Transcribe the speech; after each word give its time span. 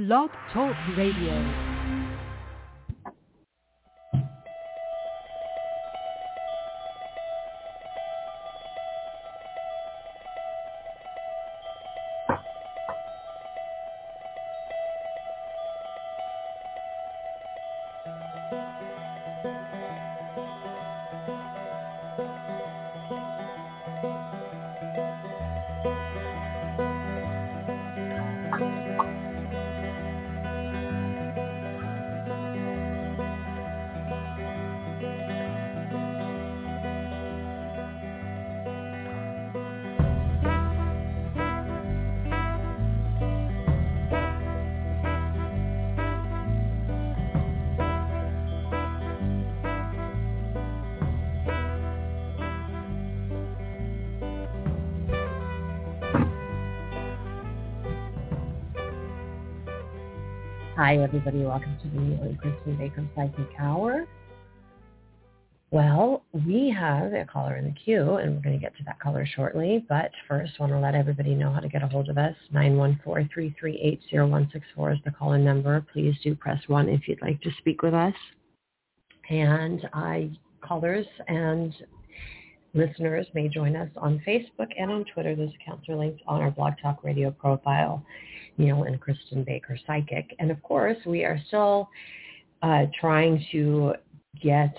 Blog 0.00 0.30
Talk 0.50 0.74
Radio. 0.96 1.69
Hi, 60.90 60.96
everybody. 60.96 61.44
Welcome 61.44 61.78
to 61.84 61.88
the 61.88 62.34
Kristin 62.42 62.76
Baker 62.76 63.06
Psychic 63.14 63.46
Hour. 63.60 64.08
Well, 65.70 66.24
we 66.32 66.74
have 66.76 67.12
a 67.12 67.24
caller 67.32 67.54
in 67.54 67.66
the 67.66 67.70
queue, 67.70 68.16
and 68.16 68.34
we're 68.34 68.42
going 68.42 68.58
to 68.58 68.60
get 68.60 68.76
to 68.78 68.84
that 68.86 68.98
caller 68.98 69.24
shortly. 69.24 69.86
But 69.88 70.10
first, 70.26 70.58
want 70.58 70.72
to 70.72 70.80
let 70.80 70.96
everybody 70.96 71.36
know 71.36 71.52
how 71.52 71.60
to 71.60 71.68
get 71.68 71.84
a 71.84 71.86
hold 71.86 72.08
of 72.08 72.18
us. 72.18 72.34
914-338-0164 72.52 74.92
is 74.92 74.98
the 75.04 75.12
call-in 75.16 75.44
number. 75.44 75.86
Please 75.92 76.16
do 76.24 76.34
press 76.34 76.60
1 76.66 76.88
if 76.88 77.06
you'd 77.06 77.22
like 77.22 77.40
to 77.42 77.52
speak 77.58 77.82
with 77.82 77.94
us. 77.94 78.14
And 79.28 79.88
I 79.92 80.32
callers 80.60 81.06
and 81.28 81.72
listeners 82.74 83.26
may 83.34 83.48
join 83.48 83.76
us 83.76 83.88
on 83.96 84.22
Facebook 84.26 84.68
and 84.78 84.90
on 84.90 85.04
Twitter. 85.12 85.34
Those 85.34 85.52
accounts 85.60 85.88
are 85.88 85.96
linked 85.96 86.22
on 86.26 86.40
our 86.40 86.50
Blog 86.50 86.74
Talk 86.82 87.02
Radio 87.02 87.30
profile. 87.30 88.04
Neil 88.60 88.84
and 88.84 89.00
Kristin 89.00 89.44
Baker 89.44 89.78
Psychic. 89.86 90.34
And 90.38 90.50
of 90.50 90.62
course, 90.62 90.98
we 91.06 91.24
are 91.24 91.40
still 91.48 91.88
uh, 92.62 92.86
trying 93.00 93.44
to 93.52 93.94
get 94.40 94.76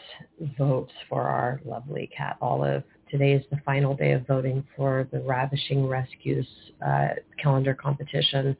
votes 0.57 0.93
for 1.09 1.23
our 1.23 1.59
lovely 1.65 2.09
cat 2.15 2.37
Olive. 2.41 2.83
Today 3.09 3.33
is 3.33 3.43
the 3.51 3.57
final 3.65 3.95
day 3.95 4.13
of 4.13 4.25
voting 4.25 4.63
for 4.77 5.07
the 5.11 5.19
Ravishing 5.19 5.85
Rescues 5.87 6.47
uh, 6.85 7.09
calendar 7.41 7.73
competition. 7.73 8.55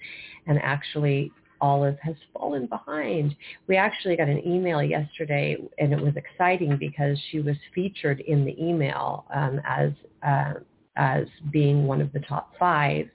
And 0.48 0.59
actually, 0.62 1.32
Olive 1.62 1.98
has 2.02 2.16
fallen 2.34 2.66
behind. 2.66 3.36
We 3.67 3.78
actually 3.78 4.17
got 4.17 4.28
an 4.28 4.45
email 4.45 4.81
yesterday, 4.84 5.58
and 5.78 5.94
it 5.94 6.02
was 6.02 6.14
exciting 6.16 6.78
because 6.78 7.18
she 7.30 7.40
was 7.40 7.56
featured 7.73 8.20
in 8.22 8.44
the 8.44 8.62
email 8.62 9.26
um, 9.34 9.62
as 9.66 9.92
uh, 10.23 10.53
as 10.98 11.26
being 11.52 11.88
one 11.88 12.02
of 12.02 12.12
the 12.12 12.20
top 12.20 12.53
five. 12.59 13.08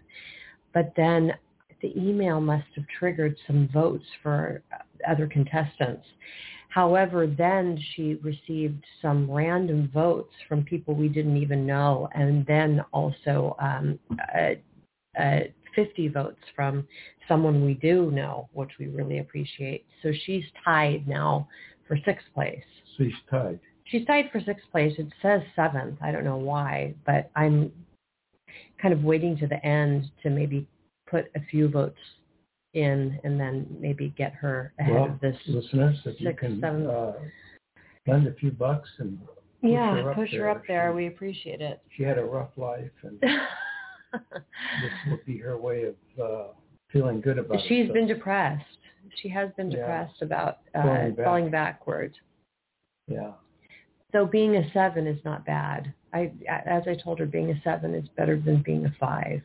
But 0.72 0.92
then 0.96 1.32
the 1.82 1.92
email 1.96 2.40
must 2.40 2.66
have 2.74 2.84
triggered 2.98 3.36
some 3.46 3.68
votes 3.72 4.06
for 4.22 4.62
other 5.06 5.26
contestants. 5.26 6.06
However, 6.68 7.26
then 7.26 7.78
she 7.94 8.14
received 8.16 8.84
some 9.00 9.30
random 9.30 9.90
votes 9.94 10.34
from 10.48 10.62
people 10.62 10.94
we 10.94 11.08
didn't 11.08 11.36
even 11.36 11.66
know, 11.66 12.08
and 12.14 12.44
then 12.46 12.84
also 12.92 13.56
um, 13.58 13.98
uh, 14.34 15.20
uh, 15.20 15.40
50 15.76 16.08
votes 16.08 16.40
from 16.56 16.86
someone 17.28 17.64
we 17.64 17.74
do 17.74 18.10
know, 18.10 18.48
which 18.52 18.70
we 18.80 18.86
really 18.86 19.18
appreciate. 19.18 19.86
So 20.02 20.10
she's 20.24 20.44
tied 20.64 21.06
now 21.06 21.48
for 21.86 21.96
sixth 22.04 22.26
place. 22.34 22.64
She's 22.96 23.12
tied. 23.30 23.60
She's 23.84 24.04
tied 24.06 24.30
for 24.32 24.40
sixth 24.40 24.64
place. 24.72 24.94
It 24.98 25.06
says 25.22 25.42
seventh. 25.54 25.98
I 26.02 26.10
don't 26.10 26.24
know 26.24 26.38
why, 26.38 26.94
but 27.04 27.30
I'm 27.36 27.70
kind 28.82 28.92
of 28.92 29.04
waiting 29.04 29.36
to 29.38 29.46
the 29.46 29.64
end 29.64 30.10
to 30.22 30.30
maybe 30.30 30.66
put 31.08 31.26
a 31.36 31.40
few 31.50 31.68
votes 31.68 31.98
in 32.74 33.18
and 33.24 33.38
then 33.38 33.66
maybe 33.80 34.12
get 34.18 34.32
her 34.34 34.72
ahead 34.78 34.94
well, 34.94 35.04
of 35.04 35.20
this 35.20 35.36
listeners, 35.46 35.96
if 36.04 36.20
you 36.20 36.34
can 36.34 36.60
seven. 36.60 36.86
Uh, 36.86 37.12
lend 38.06 38.26
a 38.26 38.34
few 38.34 38.50
bucks 38.50 38.88
and 38.98 39.18
push 39.60 39.70
yeah, 39.70 39.94
her 39.94 40.10
up 40.10 40.16
push 40.16 40.30
there. 40.30 40.40
her 40.42 40.50
up 40.50 40.62
there. 40.66 40.92
We 40.92 41.06
appreciate 41.06 41.60
it. 41.60 41.80
she 41.96 42.02
had 42.02 42.18
a 42.18 42.24
rough 42.24 42.50
life, 42.56 42.90
and 43.02 43.22
this 44.40 44.92
would 45.10 45.24
be 45.24 45.38
her 45.38 45.56
way 45.58 45.84
of 45.84 45.94
uh, 46.22 46.44
feeling 46.92 47.20
good 47.20 47.38
about 47.38 47.60
She's 47.68 47.86
herself. 47.88 47.94
been 47.94 48.06
depressed. 48.06 48.64
She 49.22 49.28
has 49.30 49.50
been 49.56 49.70
Yeah. 49.70 49.78
depressed 49.78 50.22
about 50.22 50.58
uh, 50.74 50.82
Falling 50.82 51.14
back. 51.14 51.24
falling 51.24 51.50
backward. 51.50 52.14
Yeah. 53.08 53.32
So 54.12 54.26
being 54.26 54.56
a 54.56 54.70
seven 54.72 55.06
is 55.06 55.18
not 55.24 55.44
bad. 55.44 55.92
I, 56.12 56.32
as 56.48 56.84
I 56.86 56.94
told 56.94 57.18
her, 57.18 57.26
being 57.26 57.50
a 57.50 57.60
seven 57.62 57.94
is 57.94 58.08
better 58.16 58.40
than 58.40 58.62
being 58.62 58.86
a 58.86 58.94
five 58.98 59.42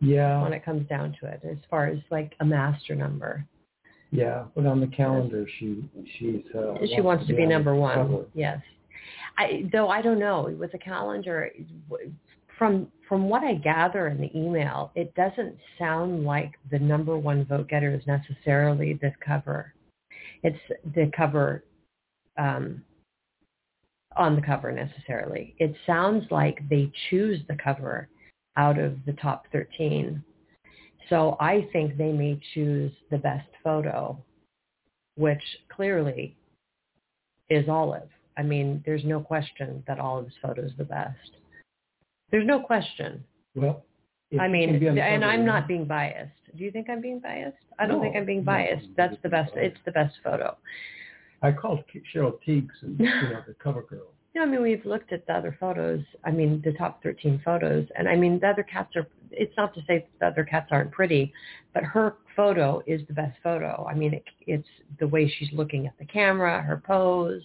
Yeah. 0.00 0.42
when 0.42 0.52
it 0.52 0.64
comes 0.64 0.88
down 0.88 1.16
to 1.20 1.26
it, 1.26 1.40
as 1.48 1.58
far 1.70 1.86
as 1.86 1.98
like 2.10 2.34
a 2.40 2.44
master 2.44 2.94
number. 2.94 3.44
Yeah. 4.10 4.44
But 4.54 4.66
on 4.66 4.80
the 4.80 4.86
calendar, 4.88 5.46
she 5.58 5.88
she's 6.18 6.42
uh, 6.54 6.74
she 6.94 7.00
wants 7.00 7.26
to 7.28 7.34
be 7.34 7.46
number 7.46 7.74
one. 7.74 7.94
cover. 7.96 8.24
Yes. 8.34 8.58
I, 9.36 9.68
though 9.72 9.88
I 9.88 10.00
don't 10.02 10.18
know 10.20 10.54
with 10.58 10.72
the 10.72 10.78
calendar, 10.78 11.50
from 12.58 12.88
from 13.08 13.28
what 13.28 13.44
I 13.44 13.54
gather 13.54 14.08
in 14.08 14.20
the 14.20 14.36
email, 14.36 14.90
it 14.94 15.14
doesn't 15.14 15.56
sound 15.78 16.24
like 16.24 16.52
the 16.70 16.78
number 16.78 17.16
one 17.18 17.44
vote 17.44 17.68
getter 17.68 17.94
is 17.94 18.06
necessarily 18.06 18.94
the 18.94 19.12
cover. 19.24 19.74
It's 20.42 20.58
the 20.94 21.10
cover 21.16 21.64
um, 22.38 22.82
on 24.16 24.36
the 24.36 24.42
cover 24.42 24.72
necessarily. 24.72 25.54
It 25.58 25.74
sounds 25.86 26.24
like 26.30 26.68
they 26.68 26.90
choose 27.10 27.40
the 27.48 27.56
cover 27.62 28.08
out 28.56 28.78
of 28.78 28.96
the 29.06 29.12
top 29.14 29.46
13. 29.52 30.22
So 31.10 31.36
I 31.40 31.68
think 31.72 31.96
they 31.96 32.12
may 32.12 32.40
choose 32.54 32.92
the 33.10 33.18
best 33.18 33.48
photo, 33.62 34.18
which 35.16 35.42
clearly 35.74 36.36
is 37.50 37.68
Olive. 37.68 38.08
I 38.36 38.42
mean, 38.42 38.82
there's 38.86 39.04
no 39.04 39.20
question 39.20 39.82
that 39.86 40.00
Olive's 40.00 40.34
photo 40.42 40.62
is 40.62 40.72
the 40.78 40.84
best. 40.84 41.36
There's 42.34 42.48
no 42.48 42.58
question. 42.58 43.22
Well, 43.54 43.84
I 44.40 44.48
mean, 44.48 44.70
can 44.70 44.80
be 44.80 44.88
on 44.88 44.96
the 44.96 45.02
and 45.04 45.24
I'm 45.24 45.44
not 45.46 45.68
being 45.68 45.84
biased. 45.84 46.32
Do 46.56 46.64
you 46.64 46.72
think 46.72 46.90
I'm 46.90 47.00
being 47.00 47.20
biased? 47.20 47.56
I 47.78 47.86
don't 47.86 47.98
No, 47.98 48.02
think 48.02 48.16
I'm 48.16 48.26
being 48.26 48.42
biased. 48.42 48.86
you're 48.86 48.94
That's 48.96 49.14
the 49.22 49.28
best. 49.28 49.52
It's 49.54 49.78
the 49.84 49.92
best 49.92 50.16
photo. 50.24 50.56
I 51.42 51.52
called 51.52 51.84
Cheryl 52.12 52.36
Tiegs 52.44 52.72
and 52.82 52.98
you 52.98 53.06
know 53.06 53.44
the 53.46 53.54
cover 53.54 53.82
girl. 53.82 54.08
No, 54.34 54.42
I 54.42 54.46
mean 54.46 54.62
we've 54.62 54.84
looked 54.84 55.12
at 55.12 55.24
the 55.28 55.32
other 55.32 55.56
photos. 55.60 56.00
I 56.24 56.32
mean 56.32 56.60
the 56.64 56.72
top 56.72 57.00
13 57.04 57.40
photos, 57.44 57.86
and 57.96 58.08
I 58.08 58.16
mean 58.16 58.40
the 58.40 58.48
other 58.48 58.64
cats 58.64 58.96
are. 58.96 59.06
It's 59.30 59.56
not 59.56 59.72
to 59.74 59.80
say 59.86 60.08
the 60.18 60.26
other 60.26 60.42
cats 60.42 60.70
aren't 60.72 60.90
pretty, 60.90 61.32
but 61.72 61.84
her 61.84 62.16
photo 62.34 62.82
is 62.84 63.00
the 63.06 63.14
best 63.14 63.38
photo. 63.44 63.86
I 63.88 63.94
mean 63.94 64.12
it, 64.12 64.24
it's 64.40 64.66
the 64.98 65.06
way 65.06 65.32
she's 65.38 65.50
looking 65.52 65.86
at 65.86 65.96
the 66.00 66.04
camera, 66.06 66.60
her 66.62 66.82
pose. 66.84 67.44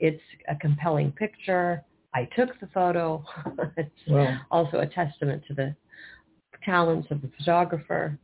It's 0.00 0.20
a 0.48 0.56
compelling 0.56 1.12
picture. 1.12 1.84
I 2.14 2.24
took 2.36 2.58
the 2.60 2.66
photo. 2.68 3.24
it's 3.76 3.90
Well, 4.08 4.40
also 4.50 4.78
a 4.80 4.86
testament 4.86 5.42
to 5.48 5.54
the 5.54 5.74
talents 6.64 7.08
of 7.10 7.20
the 7.22 7.30
photographer. 7.38 8.18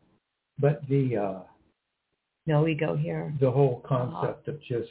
but 0.58 0.86
the 0.88 1.16
uh, 1.16 1.40
No 2.46 2.66
ego 2.66 2.96
here. 2.96 3.32
the 3.40 3.50
whole 3.50 3.80
concept 3.86 4.48
of 4.48 4.60
just 4.62 4.90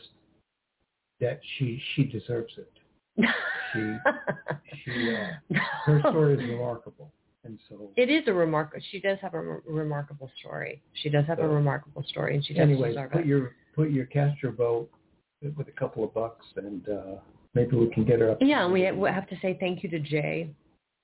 that 1.19 1.39
she 1.57 1.81
she 1.95 2.03
deserves 2.03 2.53
it. 2.57 2.71
She 3.73 3.97
she 4.83 5.15
uh, 5.15 5.55
her 5.85 5.99
story 6.01 6.33
is 6.35 6.49
remarkable, 6.49 7.11
and 7.43 7.59
so 7.69 7.91
It 7.95 8.09
is 8.09 8.23
a 8.27 8.33
remarkable. 8.33 8.83
She 8.91 8.99
does 8.99 9.17
have 9.21 9.33
a 9.33 9.41
re- 9.41 9.59
remarkable 9.67 10.31
story. 10.39 10.81
She 11.01 11.09
does 11.09 11.25
have 11.27 11.39
a 11.39 11.47
remarkable 11.47 12.03
story, 12.03 12.35
and 12.35 12.45
she 12.45 12.53
does 12.53 12.61
anyway, 12.63 12.89
deserve 12.89 13.11
put 13.11 13.21
it. 13.21 13.27
your 13.27 13.51
put 13.75 13.91
your 13.91 14.05
cast 14.05 14.41
your 14.41 14.51
vote 14.51 14.89
with 15.57 15.67
a 15.67 15.71
couple 15.71 16.03
of 16.03 16.13
bucks, 16.13 16.45
and 16.55 16.87
uh, 16.89 17.15
maybe 17.53 17.75
we 17.75 17.89
can 17.89 18.05
get 18.05 18.19
her 18.19 18.31
up. 18.31 18.37
Yeah, 18.41 18.63
and 18.63 18.73
we 18.73 18.91
we 18.91 19.09
have 19.09 19.27
to 19.29 19.35
say 19.41 19.57
thank 19.59 19.83
you 19.83 19.89
to 19.89 19.99
Jay. 19.99 20.49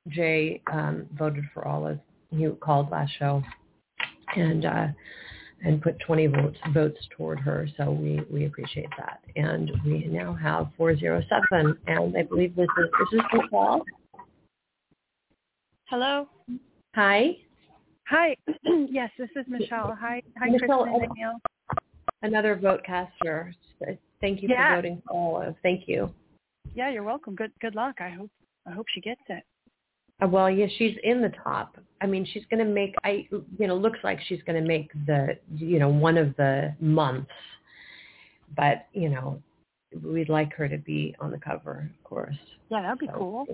Jay 0.07 0.61
um, 0.71 1.07
voted 1.17 1.43
for 1.53 1.67
Olive. 1.67 1.99
He 2.31 2.47
called 2.61 2.91
last 2.91 3.11
show, 3.19 3.43
and 4.35 4.65
uh, 4.65 4.87
and 5.63 5.81
put 5.81 5.99
20 5.99 6.27
votes 6.27 6.57
votes 6.73 6.99
toward 7.15 7.39
her. 7.39 7.67
So 7.77 7.91
we 7.91 8.21
we 8.31 8.45
appreciate 8.45 8.89
that. 8.97 9.21
And 9.35 9.71
we 9.85 10.05
now 10.05 10.33
have 10.33 10.69
407, 10.77 11.77
and 11.87 12.17
I 12.17 12.23
believe 12.23 12.55
this 12.55 12.67
is 12.77 12.89
this 12.99 13.19
is 13.19 13.25
the 13.33 13.47
call. 13.49 13.83
Hello. 15.85 16.27
Hi. 16.95 17.37
Hi. 18.07 18.35
yes, 18.89 19.09
this 19.17 19.29
is 19.35 19.45
Michelle. 19.47 19.95
Hi, 19.99 20.21
hi, 20.37 20.49
Michelle, 20.49 20.85
Kristin 20.85 21.03
and 21.03 21.11
Neil. 21.15 21.33
Another 22.21 22.55
vote 22.55 22.81
caster. 22.85 23.53
Thank 24.21 24.41
you 24.41 24.49
yeah. 24.49 24.71
for 24.71 24.81
voting 24.81 25.01
for 25.07 25.13
Olive. 25.13 25.55
Thank 25.63 25.87
you. 25.87 26.13
Yeah, 26.75 26.89
you're 26.89 27.03
welcome. 27.03 27.35
Good 27.35 27.51
good 27.61 27.75
luck. 27.75 27.95
I 27.99 28.09
hope 28.09 28.31
I 28.67 28.71
hope 28.71 28.85
she 28.93 29.01
gets 29.01 29.21
it. 29.29 29.43
Uh, 30.21 30.27
well, 30.27 30.49
yeah, 30.49 30.67
she's 30.77 30.95
in 31.03 31.21
the 31.21 31.31
top. 31.43 31.77
I 32.01 32.05
mean, 32.05 32.25
she's 32.31 32.43
going 32.49 32.65
to 32.65 32.71
make. 32.71 32.95
I 33.03 33.27
you 33.31 33.67
know 33.67 33.75
looks 33.75 33.99
like 34.03 34.19
she's 34.27 34.41
going 34.43 34.61
to 34.61 34.67
make 34.67 34.91
the 35.05 35.37
you 35.55 35.79
know 35.79 35.89
one 35.89 36.17
of 36.17 36.35
the 36.37 36.73
months, 36.79 37.31
but 38.55 38.87
you 38.93 39.09
know 39.09 39.41
we'd 40.03 40.29
like 40.29 40.53
her 40.53 40.67
to 40.67 40.77
be 40.77 41.15
on 41.19 41.31
the 41.31 41.39
cover, 41.39 41.89
of 41.97 42.03
course. 42.03 42.35
Yeah, 42.69 42.81
that'd 42.81 42.99
be 42.99 43.07
so, 43.07 43.13
cool. 43.17 43.45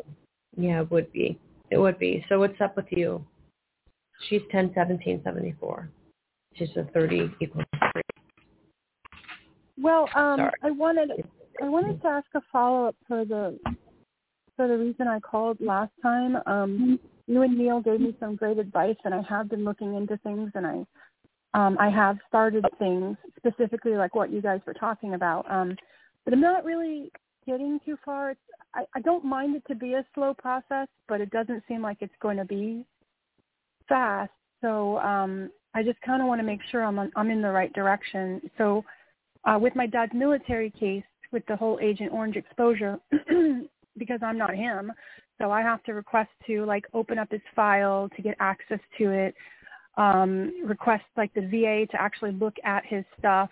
Yeah, 0.57 0.81
it 0.81 0.91
would 0.91 1.11
be. 1.11 1.39
It 1.71 1.77
would 1.77 1.97
be. 1.97 2.25
So 2.29 2.39
what's 2.39 2.59
up 2.61 2.75
with 2.75 2.87
you? 2.89 3.25
She's 4.29 4.41
ten 4.51 4.71
seventeen 4.73 5.21
seventy 5.23 5.55
four. 5.59 5.89
She's 6.55 6.69
a 6.75 6.85
thirty 6.93 7.29
equals 7.41 7.65
three. 7.91 8.01
Well, 9.77 10.09
um, 10.15 10.37
Sorry. 10.37 10.51
I 10.63 10.71
wanted 10.71 11.11
I 11.61 11.69
wanted 11.69 12.01
to 12.01 12.07
ask 12.07 12.27
a 12.35 12.41
follow 12.51 12.87
up 12.87 12.95
for 13.07 13.25
the 13.25 13.57
for 14.55 14.67
the 14.67 14.77
reason 14.77 15.07
I 15.07 15.19
called 15.19 15.57
last 15.59 15.91
time. 16.01 16.37
Um, 16.45 16.99
you 17.27 17.41
and 17.41 17.57
Neil 17.57 17.81
gave 17.81 17.99
me 17.99 18.15
some 18.19 18.35
great 18.35 18.57
advice, 18.57 18.95
and 19.03 19.13
I 19.13 19.21
have 19.27 19.49
been 19.49 19.65
looking 19.65 19.95
into 19.95 20.17
things, 20.17 20.51
and 20.55 20.65
I 20.65 20.85
um, 21.53 21.77
I 21.79 21.89
have 21.89 22.17
started 22.27 22.65
things 22.79 23.17
specifically 23.37 23.95
like 23.95 24.15
what 24.15 24.31
you 24.31 24.41
guys 24.41 24.59
were 24.65 24.73
talking 24.73 25.13
about. 25.13 25.49
Um, 25.49 25.75
but 26.23 26.33
I'm 26.33 26.41
not 26.41 26.65
really 26.65 27.11
getting 27.47 27.79
too 27.85 27.97
far. 28.03 28.31
It's, 28.31 28.41
I, 28.73 28.83
I 28.95 29.01
don't 29.01 29.23
mind 29.23 29.55
it 29.55 29.63
to 29.67 29.75
be 29.75 29.93
a 29.93 30.05
slow 30.13 30.33
process, 30.33 30.87
but 31.07 31.21
it 31.21 31.29
doesn't 31.29 31.63
seem 31.67 31.81
like 31.81 31.97
it's 32.01 32.13
going 32.21 32.37
to 32.37 32.45
be 32.45 32.85
fast. 33.87 34.31
So 34.61 34.97
um, 34.99 35.49
I 35.73 35.83
just 35.83 36.01
kind 36.01 36.21
of 36.21 36.27
want 36.27 36.39
to 36.39 36.45
make 36.45 36.59
sure 36.71 36.83
I'm 36.83 37.11
I'm 37.15 37.29
in 37.29 37.41
the 37.41 37.51
right 37.51 37.71
direction. 37.73 38.41
So 38.57 38.83
uh, 39.45 39.57
with 39.59 39.75
my 39.75 39.87
dad's 39.87 40.13
military 40.13 40.71
case, 40.71 41.03
with 41.35 41.45
the 41.47 41.55
whole 41.55 41.77
Agent 41.81 42.13
Orange 42.13 42.37
exposure, 42.37 42.97
because 43.97 44.21
I'm 44.23 44.37
not 44.37 44.55
him, 44.55 44.89
so 45.37 45.51
I 45.51 45.61
have 45.61 45.83
to 45.83 45.93
request 45.93 46.29
to 46.47 46.65
like 46.65 46.85
open 46.93 47.19
up 47.19 47.29
his 47.29 47.41
file 47.53 48.09
to 48.15 48.21
get 48.21 48.37
access 48.39 48.79
to 48.97 49.11
it, 49.11 49.35
um, 49.97 50.65
request 50.65 51.03
like 51.17 51.33
the 51.33 51.41
VA 51.41 51.85
to 51.91 52.01
actually 52.01 52.31
look 52.31 52.55
at 52.63 52.85
his 52.85 53.03
stuff, 53.19 53.49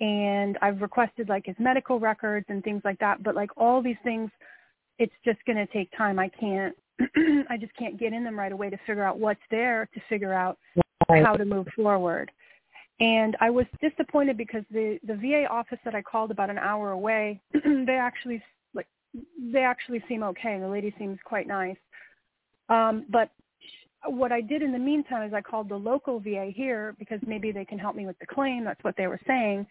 and 0.00 0.56
I've 0.62 0.80
requested 0.80 1.28
like 1.28 1.46
his 1.46 1.56
medical 1.58 1.98
records 1.98 2.46
and 2.48 2.62
things 2.62 2.82
like 2.84 3.00
that. 3.00 3.24
But 3.24 3.34
like 3.34 3.50
all 3.56 3.82
these 3.82 3.96
things, 4.04 4.30
it's 5.00 5.12
just 5.24 5.44
going 5.44 5.58
to 5.58 5.66
take 5.72 5.90
time. 5.98 6.20
I 6.20 6.28
can't, 6.28 6.76
I 7.50 7.56
just 7.58 7.74
can't 7.76 7.98
get 7.98 8.12
in 8.12 8.22
them 8.22 8.38
right 8.38 8.52
away 8.52 8.70
to 8.70 8.78
figure 8.86 9.02
out 9.02 9.18
what's 9.18 9.40
there 9.50 9.88
to 9.92 10.00
figure 10.08 10.32
out 10.32 10.56
right. 11.08 11.24
how 11.26 11.34
to 11.34 11.44
move 11.44 11.66
forward. 11.74 12.30
And 13.00 13.36
I 13.40 13.50
was 13.50 13.66
disappointed 13.80 14.36
because 14.36 14.64
the 14.70 14.98
the 15.06 15.14
VA 15.14 15.46
office 15.48 15.78
that 15.84 15.94
I 15.94 16.02
called 16.02 16.30
about 16.30 16.50
an 16.50 16.58
hour 16.58 16.90
away, 16.90 17.40
they 17.52 17.98
actually 18.00 18.42
like 18.74 18.86
they 19.40 19.62
actually 19.62 20.02
seem 20.08 20.22
okay. 20.24 20.58
The 20.58 20.68
lady 20.68 20.92
seems 20.98 21.18
quite 21.24 21.46
nice. 21.46 21.76
Um, 22.68 23.06
but 23.08 23.30
what 24.06 24.32
I 24.32 24.40
did 24.40 24.62
in 24.62 24.72
the 24.72 24.78
meantime 24.78 25.26
is 25.26 25.34
I 25.34 25.40
called 25.40 25.68
the 25.68 25.76
local 25.76 26.20
VA 26.20 26.50
here 26.54 26.94
because 26.98 27.20
maybe 27.26 27.52
they 27.52 27.64
can 27.64 27.78
help 27.78 27.96
me 27.96 28.06
with 28.06 28.18
the 28.18 28.26
claim. 28.26 28.64
That's 28.64 28.82
what 28.82 28.96
they 28.96 29.06
were 29.06 29.20
saying. 29.26 29.66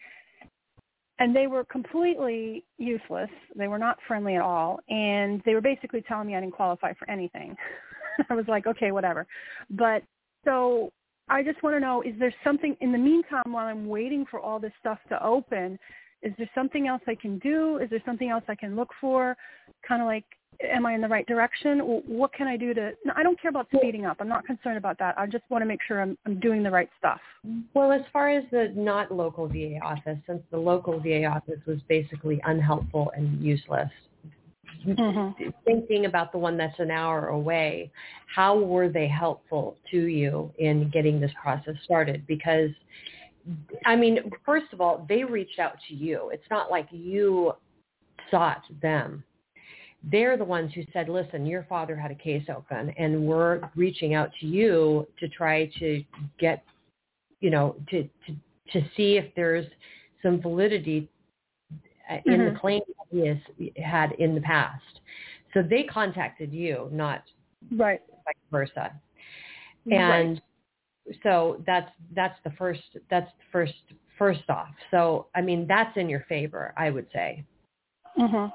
And 1.18 1.34
they 1.34 1.46
were 1.46 1.64
completely 1.64 2.64
useless. 2.76 3.30
They 3.56 3.66
were 3.66 3.78
not 3.78 3.98
friendly 4.06 4.36
at 4.36 4.42
all. 4.42 4.78
And 4.88 5.42
they 5.44 5.54
were 5.54 5.60
basically 5.60 6.02
telling 6.06 6.28
me 6.28 6.36
I 6.36 6.40
didn't 6.40 6.54
qualify 6.54 6.92
for 6.94 7.10
anything. 7.10 7.56
I 8.30 8.34
was 8.34 8.44
like, 8.46 8.66
okay, 8.66 8.92
whatever. 8.92 9.26
But 9.70 10.02
so 10.44 10.92
I 11.30 11.42
just 11.42 11.62
want 11.62 11.76
to 11.76 11.80
know, 11.80 12.02
is 12.02 12.14
there 12.18 12.34
something 12.42 12.76
in 12.80 12.92
the 12.92 12.98
meantime 12.98 13.52
while 13.52 13.66
I'm 13.66 13.86
waiting 13.86 14.24
for 14.30 14.40
all 14.40 14.58
this 14.58 14.72
stuff 14.80 14.98
to 15.10 15.24
open, 15.24 15.78
is 16.22 16.32
there 16.38 16.50
something 16.54 16.88
else 16.88 17.02
I 17.06 17.14
can 17.14 17.38
do? 17.38 17.78
Is 17.78 17.90
there 17.90 18.02
something 18.04 18.28
else 18.28 18.44
I 18.48 18.54
can 18.54 18.74
look 18.74 18.90
for? 19.00 19.36
Kind 19.86 20.02
of 20.02 20.06
like, 20.06 20.24
am 20.62 20.86
I 20.86 20.94
in 20.94 21.00
the 21.00 21.08
right 21.08 21.26
direction? 21.26 21.78
What 21.78 22.32
can 22.32 22.48
I 22.48 22.56
do 22.56 22.74
to, 22.74 22.92
no, 23.04 23.12
I 23.14 23.22
don't 23.22 23.40
care 23.40 23.50
about 23.50 23.68
speeding 23.74 24.06
up. 24.06 24.16
I'm 24.20 24.28
not 24.28 24.44
concerned 24.44 24.78
about 24.78 24.98
that. 24.98 25.16
I 25.18 25.26
just 25.26 25.44
want 25.50 25.62
to 25.62 25.66
make 25.66 25.80
sure 25.86 26.00
I'm, 26.00 26.18
I'm 26.26 26.40
doing 26.40 26.62
the 26.62 26.70
right 26.70 26.88
stuff. 26.98 27.20
Well, 27.74 27.92
as 27.92 28.02
far 28.12 28.30
as 28.30 28.44
the 28.50 28.72
not 28.74 29.12
local 29.12 29.46
VA 29.46 29.78
office, 29.82 30.18
since 30.26 30.42
the 30.50 30.58
local 30.58 30.98
VA 30.98 31.26
office 31.26 31.60
was 31.66 31.78
basically 31.88 32.40
unhelpful 32.44 33.12
and 33.16 33.40
useless, 33.40 33.90
mm-hmm. 34.86 35.48
thinking 35.64 36.06
about 36.06 36.32
the 36.32 36.38
one 36.38 36.56
that's 36.56 36.78
an 36.78 36.90
hour 36.90 37.28
away, 37.28 37.90
how 38.34 38.58
were 38.58 38.88
they 38.88 39.08
helpful 39.08 39.76
to 39.90 40.06
you 40.06 40.52
in 40.58 40.90
getting 40.90 41.20
this 41.20 41.32
process 41.40 41.74
started? 41.84 42.26
Because, 42.26 42.70
I 43.86 43.96
mean, 43.96 44.30
first 44.44 44.66
of 44.72 44.80
all, 44.80 45.06
they 45.08 45.24
reached 45.24 45.58
out 45.58 45.76
to 45.88 45.94
you. 45.94 46.30
It's 46.32 46.48
not 46.50 46.70
like 46.70 46.88
you 46.90 47.52
sought 48.30 48.62
them. 48.82 49.24
They're 50.04 50.36
the 50.36 50.44
ones 50.44 50.72
who 50.74 50.82
said, 50.92 51.08
listen, 51.08 51.44
your 51.44 51.64
father 51.68 51.96
had 51.96 52.10
a 52.10 52.14
case 52.14 52.44
open 52.54 52.90
and 52.90 53.26
we're 53.26 53.60
reaching 53.74 54.14
out 54.14 54.30
to 54.40 54.46
you 54.46 55.06
to 55.18 55.28
try 55.28 55.66
to 55.80 56.04
get, 56.38 56.62
you 57.40 57.50
know, 57.50 57.74
to, 57.90 58.04
to, 58.04 58.36
to 58.72 58.88
see 58.96 59.16
if 59.16 59.34
there's 59.34 59.66
some 60.22 60.40
validity 60.40 61.08
in 62.26 62.32
mm-hmm. 62.32 62.54
the 62.54 62.60
claim 62.60 62.80
has 63.12 63.36
had 63.76 64.12
in 64.12 64.34
the 64.34 64.40
past. 64.40 65.00
So 65.54 65.62
they 65.62 65.84
contacted 65.84 66.52
you, 66.52 66.88
not 66.92 67.22
right 67.76 68.00
vice 68.24 68.34
versa. 68.50 68.92
And 69.90 70.40
right. 71.06 71.16
so 71.22 71.62
that's 71.66 71.90
that's 72.14 72.38
the 72.44 72.50
first 72.52 72.82
that's 73.10 73.30
the 73.38 73.44
first 73.50 73.74
first 74.18 74.48
off. 74.48 74.74
So 74.90 75.26
I 75.34 75.40
mean 75.40 75.66
that's 75.66 75.96
in 75.96 76.08
your 76.08 76.24
favor, 76.28 76.74
I 76.76 76.90
would 76.90 77.06
say. 77.12 77.44
Mm-hmm. 78.18 78.46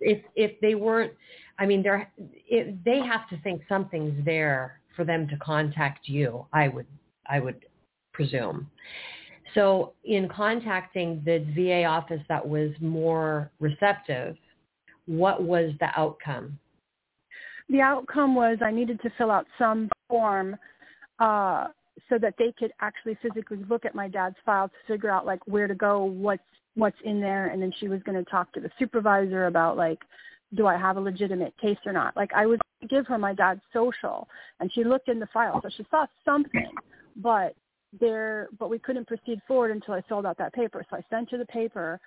If 0.00 0.22
if 0.36 0.60
they 0.60 0.74
weren't, 0.74 1.12
I 1.58 1.66
mean 1.66 1.82
they're 1.82 2.10
if 2.18 2.74
they 2.84 3.00
have 3.00 3.28
to 3.30 3.40
think 3.42 3.62
something's 3.68 4.24
there 4.24 4.80
for 4.96 5.04
them 5.04 5.26
to 5.28 5.36
contact 5.38 6.08
you. 6.08 6.46
I 6.52 6.68
would 6.68 6.86
I 7.26 7.40
would 7.40 7.64
presume. 8.12 8.70
So 9.54 9.92
in 10.04 10.28
contacting 10.28 11.22
the 11.24 11.46
VA 11.54 11.84
office 11.84 12.20
that 12.28 12.46
was 12.46 12.70
more 12.80 13.50
receptive, 13.60 14.36
what 15.06 15.42
was 15.42 15.72
the 15.80 15.88
outcome? 15.96 16.58
The 17.68 17.80
outcome 17.80 18.34
was 18.34 18.58
I 18.60 18.70
needed 18.70 19.00
to 19.02 19.10
fill 19.16 19.30
out 19.30 19.46
some 19.58 19.88
form 20.08 20.56
uh, 21.18 21.68
so 22.08 22.18
that 22.18 22.34
they 22.38 22.52
could 22.58 22.72
actually 22.80 23.16
physically 23.22 23.64
look 23.68 23.84
at 23.84 23.94
my 23.94 24.08
dad's 24.08 24.36
file 24.44 24.68
to 24.68 24.74
figure 24.92 25.10
out 25.10 25.24
like 25.24 25.40
where 25.46 25.66
to 25.66 25.74
go, 25.74 26.04
what's 26.04 26.42
what's 26.74 26.96
in 27.04 27.20
there, 27.20 27.48
and 27.48 27.62
then 27.62 27.72
she 27.78 27.86
was 27.86 28.02
going 28.02 28.22
to 28.22 28.28
talk 28.28 28.52
to 28.52 28.60
the 28.60 28.70
supervisor 28.78 29.46
about 29.46 29.76
like, 29.76 30.00
do 30.54 30.66
I 30.66 30.76
have 30.76 30.96
a 30.96 31.00
legitimate 31.00 31.54
case 31.58 31.78
or 31.86 31.92
not? 31.92 32.16
Like 32.16 32.32
I 32.34 32.46
was 32.46 32.58
give 32.90 33.06
her 33.06 33.16
my 33.16 33.32
dad's 33.32 33.62
social, 33.72 34.28
and 34.60 34.70
she 34.74 34.84
looked 34.84 35.08
in 35.08 35.18
the 35.18 35.28
file, 35.32 35.60
so 35.62 35.70
she 35.74 35.86
saw 35.90 36.06
something, 36.24 36.72
but 37.16 37.54
there, 38.00 38.48
but 38.58 38.70
we 38.70 38.78
couldn't 38.78 39.06
proceed 39.06 39.40
forward 39.46 39.70
until 39.70 39.94
I 39.94 40.02
filled 40.08 40.26
out 40.26 40.38
that 40.38 40.52
paper. 40.52 40.84
So 40.90 40.96
I 40.96 41.04
sent 41.10 41.30
her 41.30 41.38
the 41.38 41.46
paper. 41.46 42.00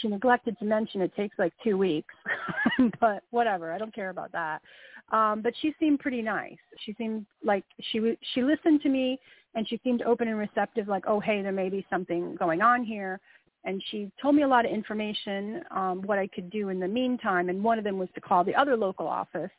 She 0.00 0.08
neglected 0.08 0.58
to 0.58 0.64
mention 0.64 1.00
it 1.00 1.14
takes 1.16 1.38
like 1.38 1.52
two 1.64 1.78
weeks, 1.78 2.14
but 3.00 3.22
whatever. 3.30 3.72
I 3.72 3.78
don't 3.78 3.94
care 3.94 4.10
about 4.10 4.32
that. 4.32 4.60
Um, 5.10 5.40
but 5.42 5.54
she 5.60 5.74
seemed 5.80 6.00
pretty 6.00 6.20
nice. 6.20 6.58
She 6.84 6.94
seemed 6.98 7.24
like 7.42 7.64
she 7.90 8.16
she 8.34 8.42
listened 8.42 8.82
to 8.82 8.88
me 8.88 9.18
and 9.54 9.66
she 9.66 9.80
seemed 9.82 10.02
open 10.02 10.28
and 10.28 10.38
receptive. 10.38 10.88
Like, 10.88 11.04
oh 11.06 11.20
hey, 11.20 11.40
there 11.42 11.52
may 11.52 11.70
be 11.70 11.86
something 11.88 12.36
going 12.36 12.60
on 12.60 12.84
here. 12.84 13.20
And 13.64 13.82
she 13.90 14.10
told 14.22 14.34
me 14.34 14.42
a 14.42 14.48
lot 14.48 14.64
of 14.64 14.70
information, 14.70 15.62
um, 15.72 16.02
what 16.02 16.18
I 16.18 16.26
could 16.28 16.48
do 16.48 16.68
in 16.68 16.78
the 16.78 16.86
meantime. 16.86 17.48
And 17.48 17.62
one 17.62 17.76
of 17.76 17.84
them 17.84 17.98
was 17.98 18.08
to 18.14 18.20
call 18.20 18.44
the 18.44 18.54
other 18.54 18.76
local 18.76 19.06
office. 19.06 19.50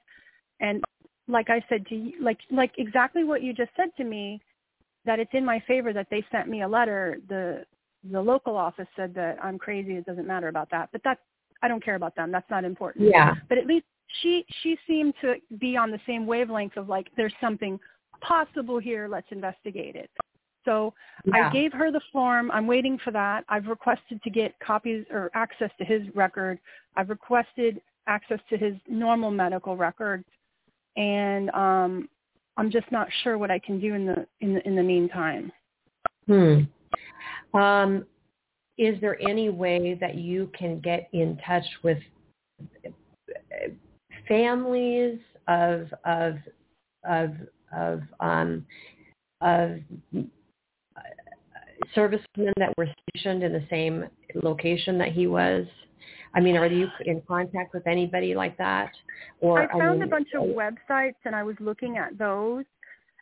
And 0.62 0.83
like 1.27 1.50
I 1.50 1.63
said 1.67 1.86
to 1.88 1.95
you, 1.95 2.13
like 2.21 2.39
like 2.51 2.71
exactly 2.77 3.24
what 3.24 3.41
you 3.41 3.53
just 3.53 3.71
said 3.75 3.89
to 3.98 4.03
me, 4.03 4.41
that 5.10 5.20
it's 5.20 5.34
in 5.34 5.44
my 5.44 5.60
favor 5.68 5.92
that 5.92 6.06
they 6.12 6.24
sent 6.32 6.48
me 6.48 6.62
a 6.62 6.68
letter. 6.68 7.18
The 7.30 7.66
the 8.12 8.22
local 8.22 8.56
office 8.56 8.88
said 8.96 9.12
that 9.16 9.44
I'm 9.44 9.58
crazy. 9.58 9.96
It 9.96 10.06
doesn't 10.06 10.28
matter 10.28 10.50
about 10.50 10.70
that. 10.70 10.89
But 10.92 11.01
that's 11.04 11.20
I 11.63 11.68
don't 11.68 11.84
care 11.84 11.96
about 11.96 12.16
them. 12.16 12.32
That's 12.32 12.50
not 12.51 12.63
important. 12.63 13.10
Yeah. 13.10 13.34
But 13.50 13.58
at 13.58 13.66
least 13.66 13.88
she 14.22 14.46
she 14.62 14.78
seemed 14.86 15.16
to 15.22 15.38
be 15.58 15.75
on 15.75 15.89
the 15.89 16.00
same 16.06 16.28
wavelength 16.28 16.78
of 16.78 16.89
like 16.89 17.08
there's 17.18 17.34
something 17.42 17.80
possible 18.22 18.78
here. 18.78 19.08
Let's 19.10 19.25
investigate 19.32 19.96
it. 19.96 20.12
So 20.63 20.94
yeah. 21.25 21.50
I 21.50 21.54
gave 21.54 21.74
her 21.74 21.92
the 21.92 22.01
form. 22.13 22.51
I'm 22.51 22.68
waiting 22.68 23.00
for 23.04 23.10
that. 23.10 23.46
I've 23.50 23.66
requested 23.66 24.22
to 24.22 24.30
get 24.30 24.54
copies 24.60 25.08
or 25.10 25.32
access 25.34 25.72
to 25.80 25.86
his 25.86 26.04
record. 26.13 26.60
I've 26.98 27.10
requested 27.10 27.82
access 28.06 28.39
to 28.51 28.58
his 28.58 28.75
normal 28.88 29.32
medical 29.32 29.75
records. 29.75 30.25
And 30.98 31.50
um, 31.50 32.10
I'm 32.60 32.70
just 32.70 32.92
not 32.92 33.08
sure 33.24 33.38
what 33.38 33.50
I 33.50 33.58
can 33.60 33.80
do 33.80 33.94
in 33.94 34.06
the 34.06 34.28
in 34.42 34.54
the 34.54 34.68
in 34.68 34.75
the 34.75 34.84
meantime. 34.84 35.50
Hmm. 36.28 37.58
Um, 37.58 38.06
is 38.78 39.00
there 39.00 39.18
any 39.22 39.50
way 39.50 39.98
that 40.00 40.16
you 40.16 40.51
can 40.58 40.82
get 40.82 41.10
in 41.13 41.39
touch 41.48 41.63
with 41.84 41.98
families 44.28 45.20
of 45.48 45.88
of 46.04 46.36
of 47.10 47.32
of 47.74 48.01
um, 48.20 48.66
of 49.39 49.80
uh, 50.18 51.01
servicemen 51.96 52.54
that 52.58 52.74
were 52.78 52.88
stationed 53.10 53.42
in 53.42 53.54
the 53.54 53.66
same 53.70 54.04
location 54.44 54.98
that 54.98 55.13
he 55.13 55.28
was? 55.28 55.66
I 56.33 56.39
mean, 56.39 56.57
are 56.57 56.67
you 56.67 56.88
in 57.05 57.21
contact 57.27 57.74
with 57.74 57.88
anybody 57.88 58.36
like 58.36 58.57
that? 58.57 58.91
Or 59.41 59.63
I 59.63 59.79
found 59.79 60.00
mean, 60.00 60.07
a 60.07 60.12
bunch 60.12 60.29
of 60.36 60.43
websites 60.43 61.15
and 61.25 61.36
I 61.36 61.43
was 61.43 61.55
looking 61.59 61.98
at 61.98 62.17
those. 62.17 62.65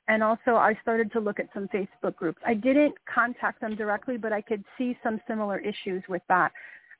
And 0.09 0.23
also 0.23 0.55
I 0.55 0.77
started 0.81 1.11
to 1.13 1.19
look 1.19 1.39
at 1.39 1.47
some 1.53 1.67
Facebook 1.67 2.15
groups. 2.15 2.39
I 2.45 2.53
didn't 2.53 2.95
contact 3.13 3.61
them 3.61 3.75
directly, 3.75 4.17
but 4.17 4.31
I 4.31 4.41
could 4.41 4.63
see 4.77 4.97
some 5.03 5.19
similar 5.27 5.59
issues 5.59 6.03
with 6.07 6.21
that. 6.29 6.51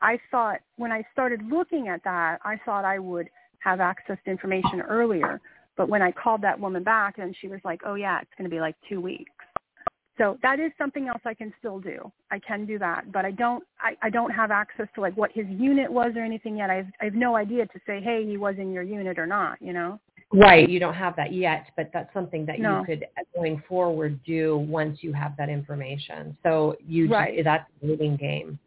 I 0.01 0.19
thought 0.29 0.59
when 0.75 0.91
I 0.91 1.03
started 1.13 1.41
looking 1.49 1.87
at 1.87 2.03
that, 2.03 2.39
I 2.43 2.59
thought 2.65 2.85
I 2.85 2.99
would 2.99 3.29
have 3.59 3.79
access 3.79 4.17
to 4.25 4.31
information 4.31 4.81
earlier. 4.81 5.41
But 5.75 5.89
when 5.89 6.01
I 6.01 6.11
called 6.11 6.41
that 6.41 6.59
woman 6.59 6.83
back 6.83 7.17
and 7.17 7.35
she 7.39 7.47
was 7.47 7.59
like, 7.63 7.81
oh 7.85 7.95
yeah, 7.95 8.19
it's 8.21 8.31
going 8.37 8.49
to 8.49 8.53
be 8.53 8.59
like 8.59 8.75
two 8.89 8.99
weeks. 9.01 9.31
So 10.17 10.37
that 10.41 10.59
is 10.59 10.71
something 10.77 11.07
else 11.07 11.21
I 11.25 11.33
can 11.35 11.53
still 11.59 11.79
do. 11.79 12.11
I 12.31 12.39
can 12.39 12.65
do 12.65 12.79
that, 12.79 13.11
but 13.11 13.23
I 13.23 13.31
don't. 13.31 13.63
I, 13.79 13.95
I 14.01 14.09
don't 14.09 14.31
have 14.31 14.49
access 14.49 14.87
to 14.95 15.01
like 15.01 15.15
what 15.15 15.31
his 15.31 15.45
unit 15.47 15.91
was 15.91 16.13
or 16.15 16.23
anything 16.23 16.57
yet. 16.57 16.69
I 16.69 16.75
have, 16.75 16.87
I 17.01 17.05
have 17.05 17.13
no 17.13 17.35
idea 17.35 17.67
to 17.67 17.79
say, 17.85 18.01
hey, 18.01 18.25
he 18.25 18.37
was 18.37 18.55
in 18.57 18.73
your 18.73 18.83
unit 18.83 19.19
or 19.19 19.27
not. 19.27 19.61
You 19.61 19.73
know. 19.73 19.99
Right. 20.33 20.67
You 20.67 20.79
don't 20.79 20.95
have 20.95 21.15
that 21.15 21.33
yet, 21.33 21.67
but 21.77 21.89
that's 21.93 22.13
something 22.13 22.45
that 22.47 22.59
no. 22.59 22.79
you 22.79 22.85
could 22.85 23.05
going 23.33 23.63
forward 23.67 24.19
do 24.25 24.57
once 24.57 24.99
you 25.01 25.13
have 25.13 25.37
that 25.37 25.47
information. 25.47 26.35
So 26.43 26.75
you 26.85 27.07
right. 27.07 27.41
that's 27.43 27.69
a 27.81 27.87
waiting 27.87 28.17
game. 28.17 28.59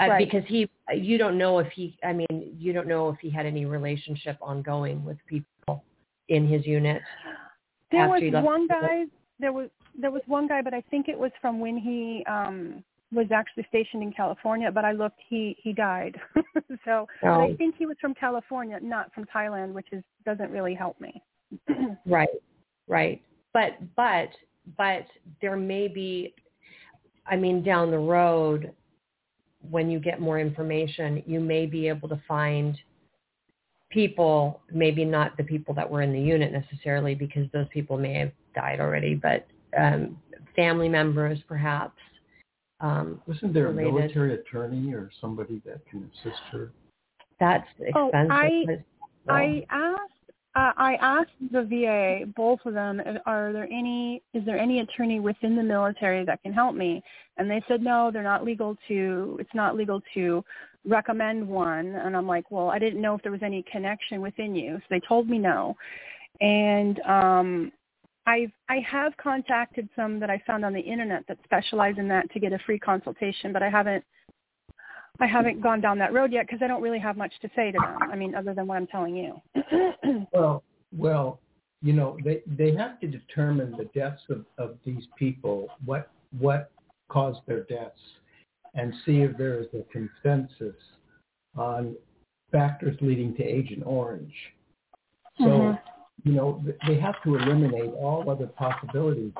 Uh, 0.00 0.08
right. 0.08 0.26
Because 0.26 0.42
he, 0.48 0.68
you 0.92 1.18
don't 1.18 1.38
know 1.38 1.58
if 1.60 1.70
he. 1.72 1.96
I 2.02 2.12
mean, 2.12 2.56
you 2.58 2.72
don't 2.72 2.88
know 2.88 3.10
if 3.10 3.18
he 3.20 3.30
had 3.30 3.46
any 3.46 3.66
relationship 3.66 4.36
ongoing 4.40 5.04
with 5.04 5.18
people 5.26 5.84
in 6.28 6.48
his 6.48 6.66
unit. 6.66 7.02
There 7.92 8.08
was 8.08 8.22
one 8.42 8.66
guy. 8.66 9.04
There 9.38 9.52
was 9.52 9.68
there 9.98 10.10
was 10.10 10.22
one 10.26 10.46
guy, 10.46 10.62
but 10.62 10.74
I 10.74 10.82
think 10.90 11.08
it 11.08 11.18
was 11.18 11.30
from 11.40 11.60
when 11.60 11.76
he 11.76 12.24
um 12.26 12.84
was 13.12 13.26
actually 13.32 13.64
stationed 13.68 14.02
in 14.02 14.12
California. 14.12 14.70
But 14.70 14.84
I 14.84 14.92
looked, 14.92 15.20
he 15.28 15.56
he 15.62 15.72
died. 15.72 16.16
so 16.84 17.06
oh. 17.22 17.40
I 17.40 17.54
think 17.56 17.76
he 17.78 17.86
was 17.86 17.96
from 18.00 18.14
California, 18.14 18.78
not 18.82 19.12
from 19.14 19.24
Thailand, 19.26 19.72
which 19.72 19.86
is 19.92 20.02
doesn't 20.24 20.50
really 20.50 20.74
help 20.74 21.00
me. 21.00 21.22
right, 22.06 22.28
right. 22.88 23.22
But 23.52 23.72
but 23.96 24.28
but 24.76 25.06
there 25.40 25.56
may 25.56 25.88
be. 25.88 26.34
I 27.26 27.36
mean, 27.36 27.62
down 27.62 27.90
the 27.90 27.98
road, 27.98 28.72
when 29.70 29.90
you 29.90 29.98
get 29.98 30.20
more 30.20 30.38
information, 30.38 31.22
you 31.26 31.40
may 31.40 31.64
be 31.64 31.88
able 31.88 32.06
to 32.10 32.20
find 32.28 32.76
people, 33.88 34.60
maybe 34.70 35.06
not 35.06 35.34
the 35.38 35.44
people 35.44 35.72
that 35.74 35.88
were 35.88 36.02
in 36.02 36.12
the 36.12 36.20
unit 36.20 36.52
necessarily, 36.52 37.14
because 37.14 37.50
those 37.52 37.66
people 37.72 37.96
may 37.96 38.12
have 38.14 38.32
died 38.54 38.78
already, 38.78 39.14
but 39.14 39.46
um, 39.76 40.18
family 40.56 40.88
members 40.88 41.38
perhaps. 41.48 41.98
Um, 42.80 43.22
Wasn't 43.26 43.54
there 43.54 43.68
related. 43.68 43.88
a 43.88 43.92
military 43.92 44.34
attorney 44.34 44.92
or 44.92 45.10
somebody 45.20 45.62
that 45.64 45.86
can 45.88 46.10
assist 46.12 46.40
her? 46.52 46.72
That's 47.40 47.66
expensive. 47.78 47.94
Oh, 47.96 48.10
I, 48.12 48.64
well. 49.26 49.36
I 49.36 49.66
asked 49.70 50.14
uh, 50.56 50.70
I 50.76 50.94
asked 51.00 51.30
the 51.50 51.64
VA, 51.64 52.30
both 52.36 52.60
of 52.64 52.74
them, 52.74 53.02
are 53.26 53.52
there 53.52 53.64
any, 53.64 54.22
is 54.34 54.44
there 54.44 54.56
any 54.56 54.80
attorney 54.80 55.18
within 55.18 55.56
the 55.56 55.62
military 55.62 56.24
that 56.24 56.40
can 56.42 56.52
help 56.52 56.76
me? 56.76 57.02
And 57.36 57.50
they 57.50 57.60
said, 57.66 57.82
no, 57.82 58.10
they're 58.12 58.22
not 58.22 58.44
legal 58.44 58.76
to, 58.86 59.36
it's 59.40 59.54
not 59.54 59.76
legal 59.76 60.00
to 60.14 60.44
recommend 60.84 61.46
one. 61.46 61.96
And 61.96 62.16
I'm 62.16 62.28
like, 62.28 62.52
well, 62.52 62.70
I 62.70 62.78
didn't 62.78 63.02
know 63.02 63.16
if 63.16 63.22
there 63.22 63.32
was 63.32 63.42
any 63.42 63.64
connection 63.70 64.20
within 64.20 64.54
you. 64.54 64.76
So 64.76 64.84
they 64.90 65.00
told 65.08 65.28
me 65.28 65.38
no. 65.38 65.74
And 66.40 67.00
um, 67.00 67.72
I've, 68.26 68.52
I 68.68 68.78
have 68.90 69.16
contacted 69.16 69.88
some 69.94 70.18
that 70.20 70.30
I 70.30 70.42
found 70.46 70.64
on 70.64 70.72
the 70.72 70.80
internet 70.80 71.24
that 71.28 71.38
specialize 71.44 71.96
in 71.98 72.08
that 72.08 72.30
to 72.32 72.40
get 72.40 72.52
a 72.52 72.58
free 72.64 72.78
consultation, 72.78 73.52
but 73.52 73.62
I 73.62 73.68
haven't 73.68 74.04
I 75.20 75.26
haven't 75.26 75.62
gone 75.62 75.80
down 75.80 75.98
that 75.98 76.12
road 76.12 76.32
yet 76.32 76.46
because 76.46 76.60
I 76.62 76.66
don't 76.66 76.82
really 76.82 76.98
have 76.98 77.16
much 77.16 77.32
to 77.42 77.48
say 77.54 77.70
to 77.70 77.78
them. 77.78 78.10
I 78.10 78.16
mean, 78.16 78.34
other 78.34 78.52
than 78.52 78.66
what 78.66 78.76
I'm 78.76 78.86
telling 78.88 79.16
you. 79.16 79.40
well, 80.32 80.64
well, 80.96 81.38
you 81.82 81.92
know, 81.92 82.18
they 82.24 82.42
they 82.46 82.74
have 82.74 82.98
to 83.00 83.06
determine 83.06 83.76
the 83.76 83.84
deaths 83.98 84.22
of, 84.28 84.44
of 84.58 84.76
these 84.84 85.04
people, 85.16 85.68
what 85.84 86.10
what 86.38 86.70
caused 87.08 87.40
their 87.46 87.62
deaths, 87.64 88.00
and 88.74 88.92
see 89.06 89.18
if 89.18 89.36
there 89.36 89.60
is 89.60 89.66
a 89.74 89.84
consensus 89.92 90.74
on 91.56 91.94
factors 92.50 92.96
leading 93.00 93.36
to 93.36 93.44
Agent 93.44 93.82
Orange. 93.86 94.34
So, 95.38 95.44
mm-hmm. 95.44 95.93
You 96.24 96.32
know, 96.32 96.62
they 96.88 96.98
have 96.98 97.22
to 97.22 97.36
eliminate 97.36 97.92
all 97.94 98.28
other 98.28 98.46
possibilities. 98.46 99.32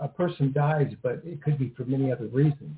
A 0.00 0.08
person 0.08 0.52
dies, 0.52 0.92
but 1.02 1.22
it 1.24 1.42
could 1.42 1.56
be 1.56 1.72
for 1.76 1.84
many 1.84 2.10
other 2.10 2.26
reasons. 2.26 2.76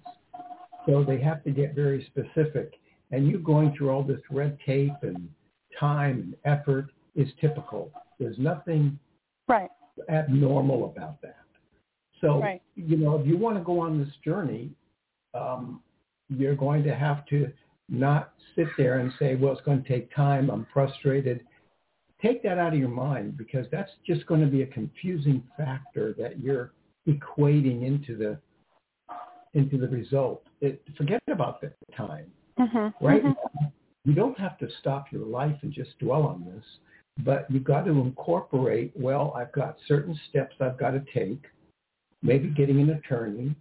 So 0.87 1.03
they 1.03 1.19
have 1.23 1.43
to 1.45 1.51
get 1.51 1.75
very 1.75 2.07
specific. 2.07 2.75
And 3.11 3.27
you 3.27 3.39
going 3.39 3.75
through 3.77 3.91
all 3.91 4.03
this 4.03 4.21
red 4.31 4.59
tape 4.67 4.93
and 5.03 5.29
time 5.81 6.37
and 6.45 6.59
effort 6.59 6.89
is 7.17 7.29
typical. 7.41 7.91
There's 8.19 8.39
nothing 8.39 8.99
right. 9.49 9.71
abnormal 10.11 10.85
about 10.85 11.23
that. 11.23 11.39
So, 12.21 12.41
right. 12.41 12.63
you 12.77 12.99
know, 12.99 13.19
if 13.19 13.27
you 13.27 13.39
want 13.39 13.57
to 13.57 13.65
go 13.65 13.81
on 13.81 13.99
this 13.99 14.13
journey, 14.23 14.71
um, 15.33 15.81
you're 16.29 16.55
going 16.55 16.83
to 16.85 16.95
have 16.95 17.25
to 17.27 17.51
not 17.89 18.33
sit 18.57 18.67
there 18.77 18.99
and 18.99 19.13
say, 19.19 19.37
well, 19.37 19.53
it's 19.53 19.63
going 19.63 19.83
to 19.83 19.89
take 19.89 20.15
time. 20.15 20.51
I'm 20.51 20.67
frustrated. 20.73 21.41
Take 22.23 22.43
that 22.43 22.59
out 22.59 22.73
of 22.73 22.79
your 22.79 22.89
mind 22.89 23.37
because 23.37 23.67
that's 23.71 23.91
just 24.07 24.25
going 24.27 24.41
to 24.41 24.47
be 24.47 24.63
a 24.63 24.67
confusing 24.67 25.43
factor 25.57 26.15
that 26.19 26.41
you're 26.41 26.73
equating 27.09 27.85
into 27.87 28.17
the 28.17 28.39
into 29.55 29.79
the 29.79 29.89
result. 29.89 30.43
It, 30.61 30.83
forget 30.97 31.23
about 31.31 31.61
the 31.61 31.73
time, 31.97 32.27
mm-hmm. 32.59 33.05
right? 33.05 33.23
Mm-hmm. 33.23 33.67
You 34.05 34.13
don't 34.13 34.39
have 34.39 34.59
to 34.59 34.69
stop 34.81 35.07
your 35.13 35.25
life 35.25 35.57
and 35.63 35.73
just 35.73 35.99
dwell 35.99 36.25
on 36.25 36.45
this, 36.45 36.65
but 37.25 37.47
you've 37.49 37.65
got 37.65 37.85
to 37.85 37.93
incorporate, 37.93 38.93
well, 38.97 39.33
I've 39.37 39.53
got 39.53 39.77
certain 39.87 40.19
steps 40.29 40.57
I've 40.61 40.79
got 40.79 40.91
to 40.91 41.03
take, 41.15 41.45
maybe 42.23 42.49
getting 42.49 42.81
an 42.81 42.91
attorney, 42.91 43.55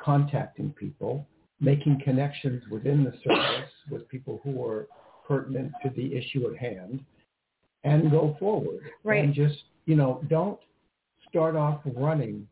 contacting 0.00 0.72
people, 0.72 1.26
making 1.60 2.00
connections 2.04 2.62
within 2.70 3.04
the 3.04 3.12
service 3.24 3.70
with 3.90 4.08
people 4.08 4.40
who 4.42 4.64
are 4.66 4.86
pertinent 5.26 5.72
to 5.82 5.90
the 5.90 6.14
issue 6.14 6.48
at 6.48 6.56
hand, 6.56 7.04
and 7.84 8.10
go 8.10 8.36
forward. 8.38 8.80
Right. 9.04 9.24
And 9.24 9.34
just, 9.34 9.58
you 9.86 9.96
know, 9.96 10.24
don't 10.28 10.58
start 11.28 11.56
off 11.56 11.80
running 11.96 12.46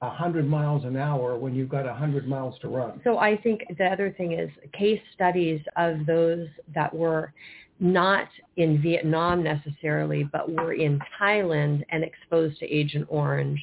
100 0.00 0.48
miles 0.48 0.84
an 0.84 0.96
hour 0.96 1.36
when 1.36 1.54
you've 1.54 1.68
got 1.68 1.84
100 1.84 2.28
miles 2.28 2.58
to 2.60 2.68
run. 2.68 3.00
So 3.04 3.18
I 3.18 3.36
think 3.36 3.62
the 3.78 3.86
other 3.86 4.10
thing 4.16 4.32
is 4.32 4.50
case 4.72 5.00
studies 5.14 5.60
of 5.76 6.06
those 6.06 6.46
that 6.74 6.94
were 6.94 7.32
not 7.80 8.28
in 8.56 8.80
Vietnam 8.80 9.42
necessarily, 9.42 10.24
but 10.24 10.50
were 10.50 10.74
in 10.74 11.00
Thailand 11.20 11.82
and 11.90 12.04
exposed 12.04 12.58
to 12.60 12.66
Agent 12.66 13.06
Orange 13.08 13.60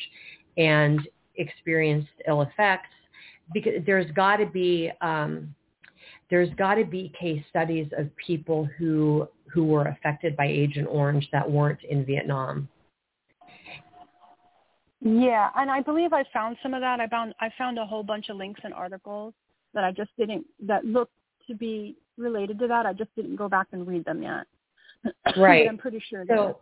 and 0.58 1.08
experienced 1.36 2.10
ill 2.28 2.42
effects. 2.42 2.90
Because 3.54 3.74
there's 3.86 4.10
got 4.12 4.38
to 4.38 4.46
be 4.46 4.92
um, 5.02 5.54
there's 6.30 6.50
got 6.56 6.76
to 6.76 6.86
be 6.86 7.12
case 7.20 7.44
studies 7.50 7.88
of 7.98 8.10
people 8.16 8.68
who 8.78 9.28
who 9.54 9.66
were 9.66 9.86
affected 9.86 10.36
by 10.36 10.48
Agent 10.48 10.88
Orange 10.90 11.28
that 11.32 11.50
weren't 11.50 11.84
in 11.90 12.06
Vietnam. 12.06 12.68
Yeah, 15.02 15.50
and 15.56 15.72
I 15.72 15.82
believe 15.82 16.14
I 16.14 16.24
found 16.32 16.58
some 16.62 16.74
of 16.74 16.82
that. 16.82 17.00
I 17.00 17.08
found 17.08 17.34
I 17.40 17.50
found 17.58 17.80
a 17.80 17.86
whole 17.86 18.04
bunch 18.04 18.30
of 18.30 18.38
links 18.38 18.62
and 18.64 18.74
articles 18.74 19.34
that 19.74 19.84
I 19.84 19.92
just 19.92 20.12
didn't 20.18 20.46
that 20.66 20.86
looked 20.86 21.14
to 21.48 21.56
be 21.56 21.98
related 22.18 22.60
to 22.60 22.68
that. 22.68 22.86
I 22.86 22.94
just 22.94 23.14
didn't 23.16 23.36
go 23.36 23.50
back 23.50 23.68
and 23.72 23.88
read 23.88 24.06
them 24.06 24.24
yet. 24.24 24.46
Right. 25.36 25.68
I'm 25.68 25.80
pretty 25.80 26.02
sure. 26.10 26.26
So, 26.28 26.60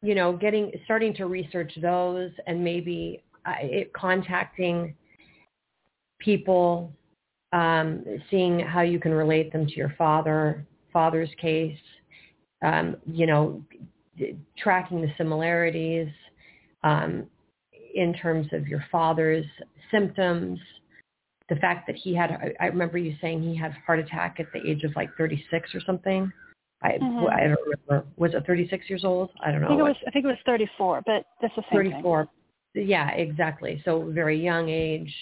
you 0.00 0.14
know, 0.14 0.32
getting 0.32 0.70
starting 0.84 1.12
to 1.14 1.26
research 1.26 1.72
those 1.82 2.30
and 2.46 2.62
maybe 2.62 3.24
uh, 3.46 3.54
it, 3.60 3.92
contacting 3.92 4.94
people, 6.20 6.92
um, 7.52 8.04
seeing 8.30 8.60
how 8.60 8.82
you 8.82 9.00
can 9.00 9.12
relate 9.12 9.52
them 9.52 9.66
to 9.66 9.74
your 9.74 9.92
father, 9.98 10.64
father's 10.92 11.30
case. 11.40 11.76
Um, 12.64 12.96
you 13.06 13.26
know, 13.26 13.62
tracking 14.58 15.00
the 15.00 15.12
similarities. 15.16 16.08
Um, 16.82 17.26
in 17.94 18.12
terms 18.12 18.48
of 18.52 18.66
your 18.66 18.84
father's 18.90 19.46
symptoms, 19.90 20.58
the 21.48 21.56
fact 21.56 21.86
that 21.86 21.96
he 21.96 22.14
had, 22.14 22.54
I 22.60 22.66
remember 22.66 22.98
you 22.98 23.14
saying 23.20 23.42
he 23.42 23.56
had 23.56 23.72
a 23.72 23.76
heart 23.86 23.98
attack 23.98 24.36
at 24.40 24.46
the 24.52 24.68
age 24.68 24.82
of 24.84 24.92
like 24.96 25.10
36 25.16 25.74
or 25.74 25.80
something. 25.86 26.32
I, 26.82 26.92
mm-hmm. 26.92 27.26
I 27.32 27.48
don't 27.48 27.78
remember. 27.88 28.06
Was 28.16 28.34
it 28.34 28.44
36 28.46 28.90
years 28.90 29.04
old? 29.04 29.30
I 29.42 29.50
don't 29.50 29.60
know. 29.60 29.68
I 29.68 29.70
think 29.70 29.80
it 29.80 29.84
was, 29.84 29.96
I 30.06 30.10
think 30.10 30.24
it 30.24 30.28
was 30.28 30.36
34, 30.44 31.02
but 31.06 31.24
that's 31.40 31.54
the 31.56 31.62
same 31.70 31.92
34. 31.92 32.28
Thing. 32.74 32.88
Yeah, 32.88 33.10
exactly. 33.10 33.80
So 33.84 34.10
very 34.10 34.42
young 34.42 34.68
age. 34.68 35.12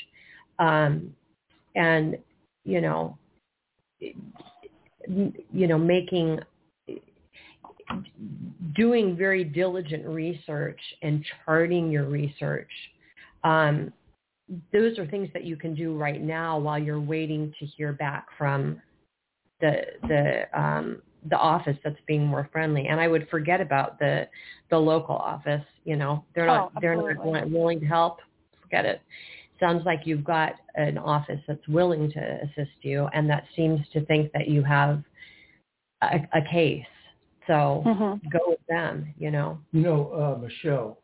Um, 0.59 1.15
and, 1.75 2.17
you 2.65 2.81
know, 2.81 3.19
you 3.99 5.67
know, 5.67 5.79
making 5.79 6.41
doing 8.75 9.17
very 9.17 9.45
diligent 9.45 10.07
research 10.07 10.81
and 11.03 11.25
charting 11.45 11.91
your 11.91 12.05
research. 12.05 12.71
Um, 13.45 13.93
those 14.73 14.99
are 14.99 15.07
things 15.07 15.29
that 15.33 15.45
you 15.45 15.57
can 15.57 15.75
do 15.75 15.97
right 15.97 16.21
now 16.21 16.59
while 16.59 16.79
you're 16.79 17.01
waiting 17.01 17.53
to 17.59 17.67
hear 17.67 17.93
back 17.93 18.27
from 18.37 18.81
the 19.61 19.83
the 20.09 20.61
um, 20.61 21.03
the 21.31 21.37
office 21.37 21.77
that's 21.85 22.01
being 22.07 22.27
more 22.27 22.49
friendly. 22.53 22.89
And 22.89 23.01
I 23.01 23.09
would 23.09 23.29
forget 23.29 23.61
about 23.61 23.99
the 23.99 24.29
the 24.71 24.79
local 24.79 25.17
office. 25.17 25.65
You 25.85 25.97
know, 25.97 26.25
they're 26.35 26.47
not 26.47 26.73
Oh, 26.77 26.81
they're 26.81 26.97
not 26.97 27.51
willing 27.51 27.81
to 27.81 27.87
help. 27.87 28.19
Forget 28.63 28.85
it. 28.85 29.01
Sounds 29.61 29.85
like 29.87 30.01
you've 30.05 30.25
got 30.25 30.55
an 30.75 30.99
office 30.99 31.41
that's 31.47 31.67
willing 31.69 32.11
to 32.13 32.41
assist 32.43 32.77
you, 32.83 33.09
and 33.15 33.31
that 33.31 33.45
seems 33.55 33.81
to 33.93 34.05
think 34.07 34.33
that 34.33 34.49
you 34.49 34.63
have 34.65 35.03
a, 36.03 36.17
a 36.35 36.43
case. 36.51 36.85
So 37.47 37.83
Mhm. 37.87 38.21
go 38.31 38.41
with 38.49 38.67
them. 38.67 39.13
You 39.19 39.31
know. 39.31 39.59
You 39.73 39.83
know, 39.83 40.13
uh, 40.13 40.39
Michelle, 40.41 40.99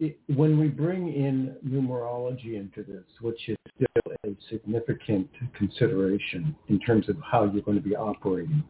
it, 0.00 0.18
when 0.34 0.58
we 0.58 0.68
bring 0.68 1.12
in 1.12 1.56
numerology 1.64 2.54
into 2.54 2.82
this, 2.82 3.04
which 3.20 3.48
is 3.48 3.56
still 3.76 4.12
a 4.24 4.36
significant 4.48 5.28
consideration 5.54 6.54
in 6.68 6.78
terms 6.80 7.08
of 7.08 7.16
how 7.20 7.44
you're 7.44 7.62
going 7.62 7.80
to 7.80 7.88
be 7.88 7.96
operating, 7.96 8.62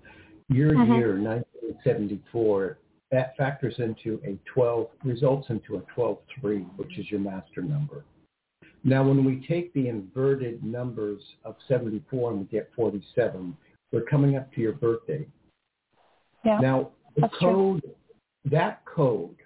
your 0.49 0.73
Mhm. 0.73 0.97
year 0.97 1.19
1974 1.19 2.79
that 3.11 3.37
factors 3.37 3.79
into 3.79 4.21
a 4.25 4.37
12 4.45 4.91
results 5.05 5.49
into 5.49 5.77
a 5.77 5.83
12-3, 5.95 6.65
which 6.77 6.99
is 6.99 7.09
your 7.11 7.21
master 7.21 7.63
number. 7.63 8.05
Now, 8.83 9.07
when 9.07 9.25
we 9.25 9.47
take 9.47 9.73
the 9.73 9.89
inverted 9.89 10.65
numbers 10.65 11.23
of 11.45 11.57
74 11.69 12.33
and 12.33 12.41
we 12.41 12.47
get 12.47 12.73
47, 12.75 13.57
we're 13.93 14.03
coming 14.03 14.37
up 14.37 14.53
to 14.55 14.61
your 14.61 14.73
birthday. 14.73 15.27
Yeah. 16.45 16.59
Now, 16.59 16.91
the 17.15 17.23
That's 17.23 17.39
true. 17.39 17.81
code, 17.81 17.95
that 18.47 18.85
code, 18.85 19.37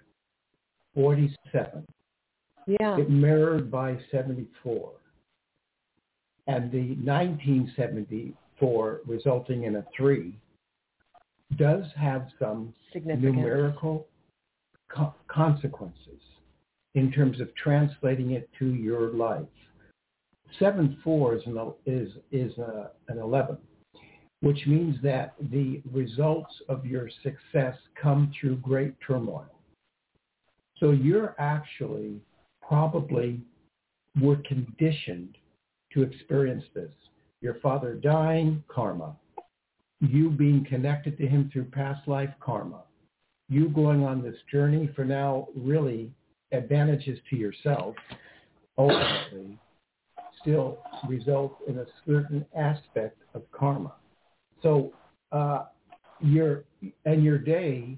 47, 0.95 1.85
Yeah. 2.67 2.97
it 2.97 3.09
mirrored 3.09 3.71
by 3.71 3.97
74. 4.11 4.91
And 6.47 6.69
the 6.71 6.95
1974 6.95 9.01
resulting 9.05 9.63
in 9.63 9.77
a 9.77 9.83
3 9.95 10.35
does 11.57 11.85
have 11.93 12.29
some 12.39 12.73
numerical 12.93 14.07
co- 14.89 15.13
consequences 15.27 16.21
in 16.95 17.11
terms 17.11 17.39
of 17.39 17.53
translating 17.55 18.31
it 18.31 18.49
to 18.57 18.73
your 18.73 19.11
life. 19.11 19.45
7-4 20.59 21.37
is, 21.37 21.45
an, 21.45 21.73
is, 21.85 22.11
is 22.31 22.57
a, 22.57 22.89
an 23.07 23.19
11, 23.19 23.55
which 24.41 24.65
means 24.67 24.95
that 25.03 25.33
the 25.51 25.81
results 25.91 26.53
of 26.69 26.85
your 26.85 27.09
success 27.23 27.75
come 28.01 28.31
through 28.39 28.55
great 28.57 28.93
turmoil. 29.05 29.49
So 30.79 30.91
you're 30.91 31.35
actually 31.39 32.21
probably 32.65 33.41
were 34.21 34.37
conditioned 34.47 35.37
to 35.93 36.03
experience 36.03 36.63
this. 36.73 36.91
Your 37.41 37.55
father 37.55 37.95
dying, 37.95 38.63
karma. 38.67 39.15
You 39.99 40.29
being 40.29 40.65
connected 40.69 41.17
to 41.17 41.27
him 41.27 41.49
through 41.51 41.65
past 41.65 42.07
life, 42.07 42.29
karma. 42.39 42.83
You 43.49 43.69
going 43.69 44.03
on 44.03 44.21
this 44.21 44.37
journey 44.51 44.89
for 44.95 45.03
now 45.03 45.47
really 45.55 46.11
advantages 46.51 47.19
to 47.29 47.35
yourself, 47.35 47.95
ultimately, 48.77 49.57
still 50.41 50.77
result 51.07 51.57
in 51.67 51.79
a 51.79 51.85
certain 52.05 52.45
aspect 52.55 53.17
of 53.33 53.43
karma. 53.51 53.93
So 54.61 54.93
uh, 55.31 55.65
your 56.21 56.63
and 57.05 57.23
your 57.23 57.37
day 57.37 57.97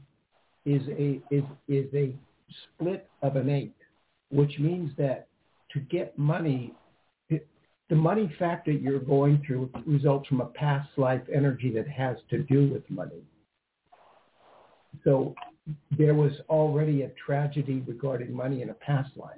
is 0.66 0.82
a 0.90 1.22
is 1.32 1.44
is 1.68 1.88
a 1.94 2.16
split 2.64 3.10
of 3.22 3.36
an 3.36 3.50
eight, 3.50 3.76
which 4.30 4.60
means 4.60 4.92
that 4.98 5.28
to 5.72 5.80
get 5.80 6.18
money, 6.18 6.74
it, 7.30 7.48
the 7.90 7.96
money 7.96 8.34
factor 8.38 8.72
you're 8.72 9.00
going 9.00 9.42
through 9.46 9.70
results 9.86 10.28
from 10.28 10.42
a 10.42 10.46
past 10.46 10.90
life 10.98 11.22
energy 11.34 11.72
that 11.72 11.88
has 11.88 12.18
to 12.30 12.44
do 12.44 12.70
with 12.72 12.88
money. 12.90 13.24
So 15.04 15.34
there 15.98 16.14
was 16.14 16.34
already 16.50 17.04
a 17.04 17.12
tragedy 17.26 17.84
regarding 17.88 18.34
money 18.34 18.62
in 18.62 18.70
a 18.70 18.74
past 18.74 19.12
life. 19.16 19.38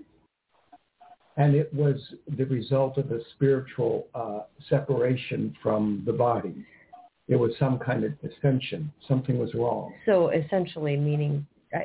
And 1.37 1.55
it 1.55 1.73
was 1.73 1.95
the 2.37 2.45
result 2.45 2.97
of 2.97 3.11
a 3.11 3.19
spiritual 3.35 4.07
uh, 4.13 4.41
separation 4.69 5.55
from 5.61 6.03
the 6.05 6.13
body. 6.13 6.65
There 7.27 7.37
was 7.37 7.51
some 7.57 7.79
kind 7.79 8.03
of 8.03 8.13
dissension. 8.21 8.91
Something 9.07 9.39
was 9.39 9.53
wrong. 9.53 9.93
So 10.05 10.29
essentially, 10.29 10.97
meaning 10.97 11.45
uh, 11.73 11.79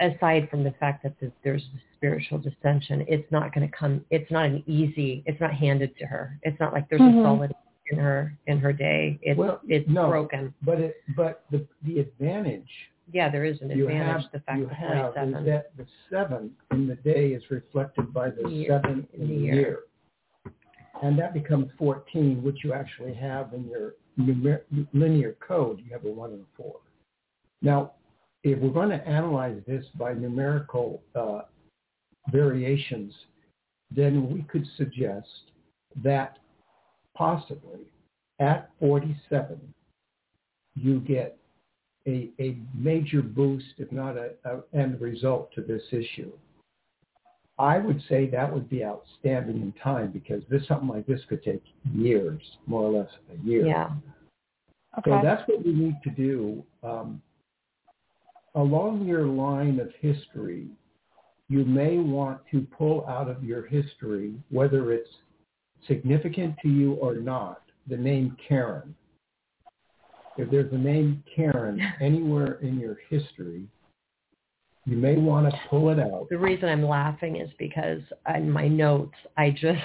aside 0.00 0.48
from 0.50 0.62
the 0.62 0.72
fact 0.72 1.02
that 1.04 1.14
there's 1.42 1.62
spiritual 1.96 2.38
dissension, 2.38 3.04
it's 3.08 3.30
not 3.32 3.54
going 3.54 3.68
to 3.68 3.74
come. 3.76 4.04
It's 4.10 4.30
not 4.30 4.46
an 4.46 4.62
easy. 4.66 5.22
It's 5.26 5.40
not 5.40 5.54
handed 5.54 5.96
to 5.98 6.06
her. 6.06 6.38
It's 6.42 6.58
not 6.60 6.72
like 6.72 6.88
there's 6.90 7.00
Mhm. 7.00 7.20
a 7.20 7.22
solid 7.22 7.54
in 7.90 7.98
her 7.98 8.36
in 8.46 8.58
her 8.58 8.72
day. 8.72 9.18
It's 9.22 9.38
Well, 9.38 9.60
it's 9.68 9.88
no. 9.88 10.08
broken. 10.08 10.52
But 10.62 10.80
it, 10.80 10.96
but 11.16 11.44
the, 11.50 11.66
the 11.82 12.00
advantage 12.00 12.68
Yeah, 13.12 13.28
there 13.30 13.44
is 13.44 13.60
an 13.62 13.70
you 13.70 13.88
advantage. 13.88 14.22
have, 14.24 14.32
the 14.32 14.40
fact 14.40 14.58
you 14.58 14.66
that 14.66 14.74
have 14.74 15.16
is 15.16 15.44
that 15.46 15.76
the 15.76 15.86
seven 16.10 16.54
in 16.70 16.86
the 16.86 16.94
day 16.96 17.32
is 17.32 17.42
reflected 17.50 18.12
by 18.14 18.30
the 18.30 18.48
Year. 18.48 18.68
seven 18.68 19.06
in 19.14 19.28
the 19.28 19.34
Year. 19.34 19.54
year. 19.54 19.78
And 21.02 21.18
that 21.18 21.34
becomes 21.34 21.70
14, 21.78 22.42
which 22.42 22.62
you 22.62 22.72
actually 22.72 23.14
have 23.14 23.52
in 23.54 23.64
your 23.66 23.94
numer- 24.18 24.62
linear 24.92 25.36
code. 25.46 25.80
You 25.84 25.92
have 25.92 26.04
a 26.04 26.10
one 26.10 26.32
and 26.32 26.42
a 26.42 26.56
four. 26.56 26.76
Now, 27.60 27.92
if 28.42 28.58
we're 28.58 28.70
going 28.70 28.90
to 28.90 29.06
analyze 29.06 29.60
this 29.66 29.84
by 29.96 30.14
numerical 30.14 31.02
uh, 31.14 31.42
variations, 32.30 33.14
then 33.90 34.32
we 34.32 34.42
could 34.42 34.66
suggest 34.76 35.28
that 36.02 36.38
possibly 37.14 37.80
at 38.40 38.70
47, 38.80 39.60
you 40.74 41.00
get 41.00 41.38
a, 42.06 42.30
a 42.40 42.56
major 42.74 43.22
boost, 43.22 43.66
if 43.78 43.92
not 43.92 44.16
a, 44.16 44.30
a 44.44 44.60
end 44.76 45.00
result 45.00 45.52
to 45.54 45.60
this 45.60 45.82
issue. 45.92 46.32
I 47.62 47.78
would 47.78 48.02
say 48.08 48.26
that 48.26 48.52
would 48.52 48.68
be 48.68 48.84
outstanding 48.84 49.62
in 49.62 49.72
time 49.80 50.10
because 50.10 50.42
this 50.50 50.66
something 50.66 50.88
like 50.88 51.06
this 51.06 51.20
could 51.28 51.44
take 51.44 51.62
years, 51.94 52.42
more 52.66 52.82
or 52.82 52.90
less 52.90 53.10
a 53.32 53.46
year. 53.46 53.64
yeah. 53.64 53.90
Okay. 54.98 55.10
So 55.10 55.20
that's 55.22 55.48
what 55.48 55.64
we 55.64 55.72
need 55.72 55.94
to 56.02 56.10
do. 56.10 56.64
Um, 56.82 57.22
along 58.56 59.06
your 59.06 59.26
line 59.26 59.78
of 59.78 59.90
history, 60.00 60.66
you 61.48 61.64
may 61.64 61.98
want 61.98 62.40
to 62.50 62.66
pull 62.76 63.06
out 63.06 63.28
of 63.28 63.44
your 63.44 63.64
history, 63.64 64.34
whether 64.50 64.92
it's 64.92 65.08
significant 65.86 66.56
to 66.62 66.68
you 66.68 66.94
or 66.94 67.14
not, 67.14 67.62
the 67.86 67.96
name 67.96 68.36
Karen. 68.48 68.92
If 70.36 70.50
there's 70.50 70.72
a 70.72 70.78
name 70.78 71.22
Karen 71.34 71.80
anywhere 72.00 72.54
in 72.54 72.80
your 72.80 72.96
history, 73.08 73.68
you 74.84 74.96
may 74.96 75.16
want 75.16 75.48
to 75.50 75.60
pull 75.70 75.90
it 75.90 76.00
out. 76.00 76.26
The 76.30 76.38
reason 76.38 76.68
I'm 76.68 76.84
laughing 76.84 77.36
is 77.36 77.48
because 77.58 78.00
in 78.34 78.50
my 78.50 78.66
notes, 78.68 79.14
I 79.36 79.50
just 79.50 79.80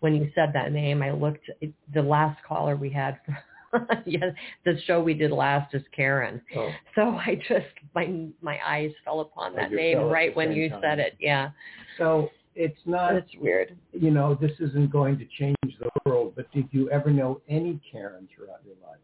when 0.00 0.14
you 0.14 0.30
said 0.34 0.50
that 0.54 0.72
name, 0.72 1.02
I 1.02 1.10
looked. 1.10 1.50
The 1.92 2.02
last 2.02 2.42
caller 2.46 2.74
we 2.76 2.88
had, 2.90 3.18
yeah, 4.06 4.30
the 4.64 4.80
show 4.86 5.02
we 5.02 5.12
did 5.14 5.30
last 5.32 5.74
is 5.74 5.82
Karen. 5.94 6.40
Oh, 6.56 6.70
So 6.94 7.02
I 7.02 7.34
just 7.48 7.66
my 7.94 8.26
my 8.40 8.58
eyes 8.66 8.92
fell 9.04 9.20
upon 9.20 9.54
that 9.56 9.70
name 9.72 9.98
right 9.98 10.34
when 10.34 10.52
you 10.52 10.70
time. 10.70 10.80
said 10.82 10.98
it. 10.98 11.16
Yeah, 11.20 11.50
so 11.98 12.30
it's 12.54 12.80
not, 12.86 13.12
that's 13.12 13.30
weird. 13.40 13.76
you 13.92 14.10
know, 14.10 14.34
this 14.34 14.52
isn't 14.58 14.90
going 14.90 15.16
to 15.18 15.26
change 15.38 15.56
the 15.78 15.88
world, 16.06 16.32
but 16.34 16.50
did 16.52 16.66
you 16.72 16.90
ever 16.90 17.10
know 17.10 17.40
any 17.48 17.78
Karen 17.92 18.26
throughout 18.34 18.60
your 18.64 18.74
life? 18.82 18.98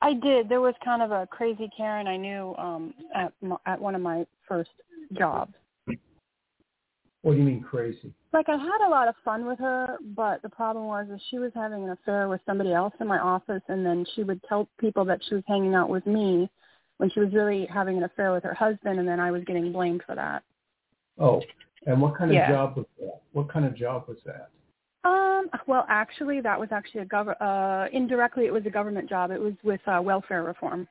I 0.00 0.14
did. 0.14 0.48
There 0.48 0.60
was 0.60 0.74
kind 0.84 1.02
of 1.02 1.10
a 1.10 1.26
crazy 1.26 1.68
Karen 1.76 2.06
I 2.06 2.16
knew 2.16 2.54
um, 2.56 2.94
at 3.14 3.32
at 3.66 3.80
one 3.80 3.94
of 3.94 4.00
my 4.00 4.26
first 4.46 4.70
jobs. 5.12 5.52
What 7.22 7.32
do 7.32 7.38
you 7.38 7.44
mean 7.44 7.62
crazy? 7.62 8.14
Like 8.32 8.48
I 8.48 8.56
had 8.56 8.86
a 8.86 8.90
lot 8.90 9.08
of 9.08 9.14
fun 9.24 9.46
with 9.46 9.58
her, 9.58 9.98
but 10.14 10.40
the 10.42 10.48
problem 10.48 10.86
was 10.86 11.08
is 11.12 11.20
she 11.30 11.38
was 11.38 11.50
having 11.54 11.82
an 11.84 11.90
affair 11.90 12.28
with 12.28 12.40
somebody 12.46 12.72
else 12.72 12.94
in 13.00 13.06
my 13.06 13.18
office, 13.18 13.62
and 13.68 13.84
then 13.84 14.06
she 14.14 14.22
would 14.22 14.40
tell 14.48 14.68
people 14.78 15.04
that 15.06 15.20
she 15.28 15.34
was 15.34 15.44
hanging 15.48 15.74
out 15.74 15.88
with 15.88 16.06
me 16.06 16.48
when 16.98 17.10
she 17.10 17.20
was 17.20 17.32
really 17.32 17.66
having 17.66 17.96
an 17.96 18.04
affair 18.04 18.32
with 18.32 18.44
her 18.44 18.54
husband, 18.54 18.98
and 18.98 19.08
then 19.08 19.18
I 19.18 19.30
was 19.30 19.42
getting 19.44 19.72
blamed 19.72 20.02
for 20.06 20.14
that. 20.14 20.42
Oh, 21.18 21.42
and 21.86 22.00
what 22.00 22.16
kind 22.16 22.30
of 22.30 22.36
Yeah. 22.36 22.50
job 22.50 22.76
was 22.76 22.86
that? 23.00 23.22
What 23.32 23.48
kind 23.48 23.64
of 23.64 23.74
job 23.74 24.06
was 24.06 24.18
that? 24.24 24.50
Um, 25.08 25.48
well, 25.66 25.86
actually, 25.88 26.40
that 26.40 26.58
was 26.58 26.68
actually 26.72 27.02
a 27.02 27.06
gov- 27.06 27.40
uh, 27.40 27.88
indirectly 27.92 28.46
it 28.46 28.52
was 28.52 28.64
a 28.66 28.70
government 28.70 29.08
job. 29.08 29.30
It 29.30 29.40
was 29.40 29.54
with 29.62 29.80
uh, 29.86 30.00
welfare 30.02 30.42
reform. 30.42 30.86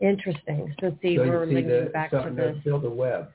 Interesting. 0.00 0.74
So 0.80 0.96
see, 1.00 1.16
so 1.16 1.22
we're 1.22 1.44
you 1.44 1.50
see 1.50 1.54
linking 1.54 1.84
the, 1.84 1.90
back 1.90 2.10
to 2.10 2.18
starting 2.18 2.36
this. 2.36 2.56
to 2.56 2.62
build 2.62 2.84
a 2.84 2.90
web. 2.90 3.30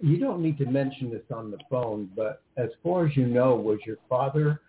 You 0.00 0.18
don't 0.18 0.42
need 0.42 0.58
to 0.58 0.66
mention 0.66 1.10
this 1.10 1.22
on 1.34 1.50
the 1.50 1.58
phone, 1.70 2.10
but 2.16 2.42
as 2.56 2.68
far 2.82 3.06
as 3.06 3.16
you 3.16 3.26
know, 3.26 3.54
was 3.54 3.78
your 3.86 3.98
father 4.08 4.60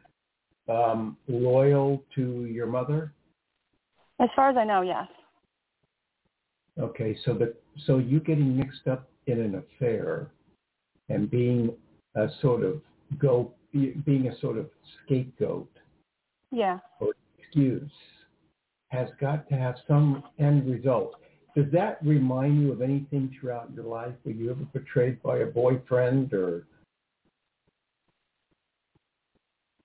um, 0.69 1.17
loyal 1.27 2.03
to 2.15 2.45
your 2.45 2.67
mother? 2.67 3.13
As 4.19 4.29
far 4.35 4.49
as 4.49 4.57
I 4.57 4.63
know, 4.63 4.81
yes. 4.81 5.07
Okay, 6.79 7.17
so 7.25 7.33
the 7.33 7.53
so 7.85 7.97
you 7.97 8.19
getting 8.19 8.55
mixed 8.55 8.87
up 8.87 9.09
in 9.27 9.41
an 9.41 9.55
affair 9.55 10.27
and 11.09 11.29
being 11.29 11.73
a 12.15 12.27
sort 12.41 12.63
of 12.63 12.81
go 13.19 13.53
being 13.71 14.27
a 14.27 14.37
sort 14.39 14.57
of 14.57 14.69
scapegoat 15.05 15.69
Yeah. 16.51 16.79
or 16.99 17.13
excuse 17.39 17.91
has 18.89 19.09
got 19.19 19.47
to 19.49 19.55
have 19.55 19.75
some 19.87 20.23
end 20.39 20.69
result. 20.69 21.15
Does 21.55 21.71
that 21.71 21.97
remind 22.05 22.61
you 22.61 22.71
of 22.71 22.81
anything 22.81 23.33
throughout 23.39 23.71
your 23.73 23.85
life? 23.85 24.13
Were 24.25 24.31
you 24.31 24.51
ever 24.51 24.63
betrayed 24.73 25.21
by 25.21 25.39
a 25.39 25.45
boyfriend 25.45 26.33
or 26.33 26.65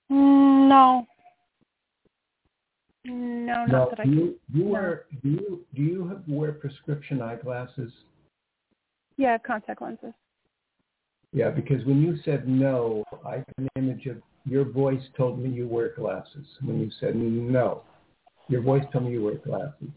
Mm, 0.09 0.69
No. 0.69 1.07
No, 3.05 3.65
not 3.65 3.67
no? 3.69 3.89
that 3.89 3.99
I 4.01 4.03
Do 4.05 4.09
can. 4.09 4.19
you, 4.19 4.39
you 4.53 4.63
no. 4.65 4.69
wear 4.71 5.05
do 5.23 5.29
you 5.29 5.65
do 5.73 5.81
you 5.81 6.07
have, 6.09 6.23
wear 6.27 6.51
prescription 6.53 7.21
eyeglasses? 7.21 7.91
Yeah, 9.17 9.37
contact 9.37 9.81
lenses. 9.81 10.13
Yeah, 11.37 11.51
because 11.51 11.85
when 11.85 12.01
you 12.01 12.17
said 12.25 12.47
no, 12.47 13.03
I 13.23 13.35
had 13.35 13.45
an 13.59 13.69
image 13.75 14.07
of 14.07 14.17
your 14.47 14.65
voice 14.65 15.03
told 15.15 15.37
me 15.37 15.51
you 15.51 15.67
wear 15.67 15.93
glasses. 15.95 16.47
When 16.63 16.79
you 16.79 16.89
said 16.99 17.15
no, 17.15 17.83
your 18.47 18.61
voice 18.61 18.83
told 18.91 19.05
me 19.05 19.11
you 19.11 19.23
wear 19.23 19.35
glasses. 19.35 19.89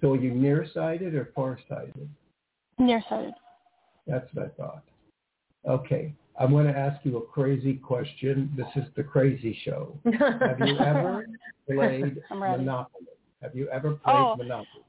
So 0.00 0.14
are 0.14 0.16
you 0.16 0.32
nearsighted 0.32 1.14
or 1.14 1.30
farsighted? 1.36 2.08
Nearsighted. 2.80 3.34
That's 4.08 4.26
what 4.34 4.46
I 4.46 4.48
thought. 4.60 4.82
Okay, 5.68 6.12
I'm 6.40 6.50
going 6.50 6.66
to 6.66 6.76
ask 6.76 6.98
you 7.04 7.18
a 7.18 7.26
crazy 7.26 7.74
question. 7.74 8.52
This 8.56 8.66
is 8.74 8.90
the 8.96 9.04
crazy 9.04 9.56
show. 9.64 9.96
Have 10.04 10.58
you 10.66 10.78
ever 10.80 11.26
played 11.70 12.18
Monopoly? 12.28 13.06
Have 13.40 13.54
you 13.54 13.68
ever 13.68 13.92
played 13.92 14.16
Oh. 14.16 14.34
Monopoly? 14.36 14.82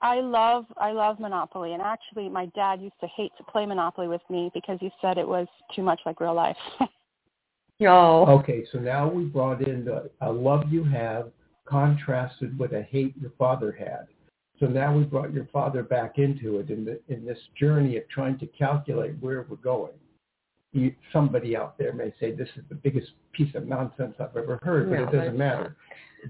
I 0.00 0.20
love 0.20 0.64
I 0.76 0.92
love 0.92 1.18
Monopoly, 1.18 1.72
and 1.72 1.82
actually, 1.82 2.28
my 2.28 2.46
dad 2.54 2.80
used 2.80 2.98
to 3.00 3.08
hate 3.08 3.32
to 3.38 3.44
play 3.44 3.66
Monopoly 3.66 4.06
with 4.06 4.22
me 4.30 4.50
because 4.54 4.78
he 4.80 4.90
said 5.00 5.18
it 5.18 5.26
was 5.26 5.48
too 5.74 5.82
much 5.82 6.00
like 6.06 6.20
real 6.20 6.34
life. 6.34 6.56
No. 7.80 8.26
Okay, 8.26 8.64
so 8.72 8.78
now 8.78 9.08
we 9.08 9.24
brought 9.24 9.66
in 9.66 9.84
the 9.84 10.10
a 10.20 10.30
love 10.30 10.64
you 10.68 10.82
have 10.84 11.30
contrasted 11.64 12.58
with 12.58 12.72
a 12.72 12.82
hate 12.82 13.14
your 13.20 13.30
father 13.38 13.70
had. 13.70 14.08
So 14.58 14.66
now 14.66 14.96
we 14.96 15.04
brought 15.04 15.32
your 15.32 15.46
father 15.52 15.84
back 15.84 16.18
into 16.18 16.58
it 16.58 16.70
in 16.70 16.84
the 16.84 16.98
in 17.08 17.24
this 17.24 17.38
journey 17.56 17.96
of 17.96 18.08
trying 18.08 18.38
to 18.40 18.46
calculate 18.46 19.14
where 19.20 19.46
we're 19.48 19.56
going. 19.56 19.92
You, 20.72 20.92
somebody 21.12 21.56
out 21.56 21.78
there 21.78 21.92
may 21.92 22.12
say 22.18 22.32
this 22.32 22.48
is 22.56 22.64
the 22.68 22.74
biggest 22.74 23.12
piece 23.32 23.54
of 23.54 23.66
nonsense 23.66 24.14
I've 24.18 24.36
ever 24.36 24.58
heard, 24.62 24.90
but 24.90 24.96
No, 24.96 25.02
it 25.04 25.12
doesn't 25.12 25.28
it's 25.28 25.38
matter. 25.38 25.76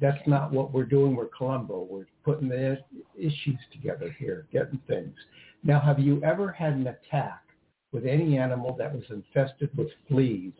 That's 0.00 0.26
not 0.26 0.52
what 0.52 0.72
we're 0.72 0.84
doing. 0.84 1.16
We're 1.16 1.28
Columbo. 1.28 1.86
We're 1.90 2.06
putting 2.24 2.48
the 2.48 2.78
issues 3.16 3.58
together 3.72 4.14
here, 4.18 4.46
getting 4.52 4.80
things. 4.86 5.14
Now, 5.64 5.80
have 5.80 5.98
you 5.98 6.22
ever 6.22 6.52
had 6.52 6.74
an 6.74 6.86
attack 6.86 7.42
with 7.92 8.06
any 8.06 8.38
animal 8.38 8.76
that 8.78 8.94
was 8.94 9.04
infested 9.10 9.70
with 9.76 9.88
fleas? 10.08 10.52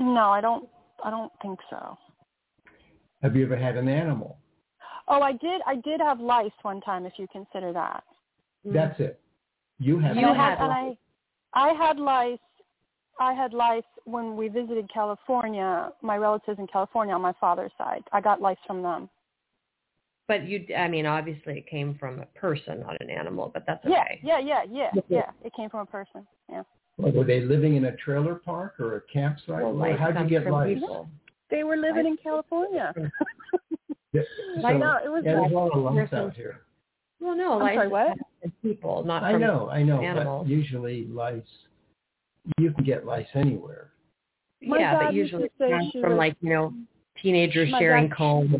no, 0.00 0.30
I 0.30 0.40
don't. 0.40 0.68
I 1.04 1.10
don't 1.10 1.32
think 1.42 1.58
so. 1.70 1.96
Have 3.22 3.36
you 3.36 3.44
ever 3.44 3.56
had 3.56 3.76
an 3.76 3.88
animal? 3.88 4.38
Oh, 5.08 5.20
I 5.20 5.32
did. 5.32 5.60
I 5.66 5.76
did 5.76 6.00
have 6.00 6.20
lice 6.20 6.52
one 6.62 6.80
time, 6.82 7.04
if 7.04 7.14
you 7.16 7.26
consider 7.32 7.72
that. 7.72 8.04
That's 8.64 8.98
it. 9.00 9.20
You 9.78 9.98
have 9.98 10.16
You 10.16 10.28
and 10.28 10.36
had 10.36 10.58
and 10.58 10.70
I, 10.70 10.96
I 11.54 11.72
had 11.72 11.98
lice. 11.98 12.38
I 13.20 13.34
had 13.34 13.52
lice 13.52 13.82
when 14.04 14.34
we 14.34 14.48
visited 14.48 14.90
California. 14.92 15.92
My 16.02 16.16
relatives 16.16 16.58
in 16.58 16.66
California 16.66 17.14
on 17.14 17.20
my 17.20 17.34
father's 17.38 17.70
side. 17.76 18.02
I 18.12 18.20
got 18.20 18.40
lice 18.40 18.56
from 18.66 18.82
them. 18.82 19.10
But 20.26 20.48
you, 20.48 20.64
I 20.76 20.88
mean, 20.88 21.06
obviously 21.06 21.58
it 21.58 21.66
came 21.68 21.96
from 22.00 22.20
a 22.20 22.26
person, 22.38 22.80
not 22.80 22.96
an 23.00 23.10
animal, 23.10 23.50
but 23.52 23.64
that's 23.66 23.84
okay. 23.84 24.20
yeah, 24.22 24.38
yeah, 24.38 24.62
yeah, 24.70 24.90
yeah. 24.94 25.00
yeah. 25.08 25.30
It 25.44 25.52
came 25.54 25.68
from 25.68 25.80
a 25.80 25.86
person. 25.86 26.26
Yeah. 26.48 26.62
Or 26.96 27.10
were 27.12 27.24
they 27.24 27.40
living 27.40 27.76
in 27.76 27.86
a 27.86 27.96
trailer 27.96 28.36
park 28.36 28.74
or 28.78 28.96
a 28.96 29.00
campsite? 29.12 29.62
Well, 29.62 29.82
Or 29.82 29.96
how'd 29.96 30.18
you 30.18 30.28
get 30.40 30.50
lice? 30.50 30.74
people. 30.78 31.08
They 31.50 31.62
were 31.64 31.76
living 31.76 32.06
in 32.06 32.16
California. 32.22 32.94
Yeah, 34.12 34.22
I 34.64 34.72
know 34.72 34.98
it 35.04 35.08
was. 35.08 35.22
Yeah, 35.24 35.34
there's 35.34 35.52
a 35.52 35.54
lot 35.54 35.70
of 35.72 35.84
lumps 35.84 36.00
Person- 36.00 36.18
out 36.18 36.34
here. 36.34 36.62
Well, 37.20 37.36
no, 37.36 37.52
I'm 37.52 37.60
lice 37.60 37.76
sorry, 37.76 37.88
what? 37.88 38.18
people, 38.60 39.04
not 39.04 39.22
I 39.22 39.36
know, 39.36 39.68
I 39.70 39.84
know. 39.84 40.00
animals. 40.00 40.46
But 40.46 40.50
usually 40.50 41.04
lice, 41.06 41.42
you 42.58 42.72
can 42.72 42.84
get 42.84 43.04
lice 43.06 43.26
anywhere. 43.34 43.90
My 44.62 44.78
yeah, 44.78 44.98
but 45.04 45.14
usually 45.14 45.44
it 45.44 45.52
comes 45.58 45.92
from 45.92 46.10
was- 46.10 46.18
like 46.18 46.36
you 46.40 46.50
know 46.50 46.74
teenagers 47.22 47.70
sharing 47.78 48.08
dad- 48.08 48.16
combs. 48.16 48.54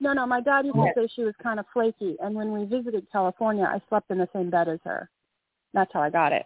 No, 0.00 0.12
no. 0.12 0.26
My 0.26 0.40
dad 0.40 0.66
used 0.66 0.76
to 0.76 0.92
say 0.94 1.08
she 1.14 1.22
was 1.22 1.34
kind 1.42 1.58
of 1.58 1.66
flaky, 1.72 2.16
and 2.22 2.34
when 2.34 2.52
we 2.52 2.64
visited 2.64 3.06
California, 3.10 3.64
I 3.64 3.80
slept 3.88 4.10
in 4.10 4.18
the 4.18 4.28
same 4.34 4.50
bed 4.50 4.68
as 4.68 4.80
her. 4.84 5.08
That's 5.72 5.90
how 5.92 6.00
I 6.02 6.10
got 6.10 6.32
it. 6.32 6.44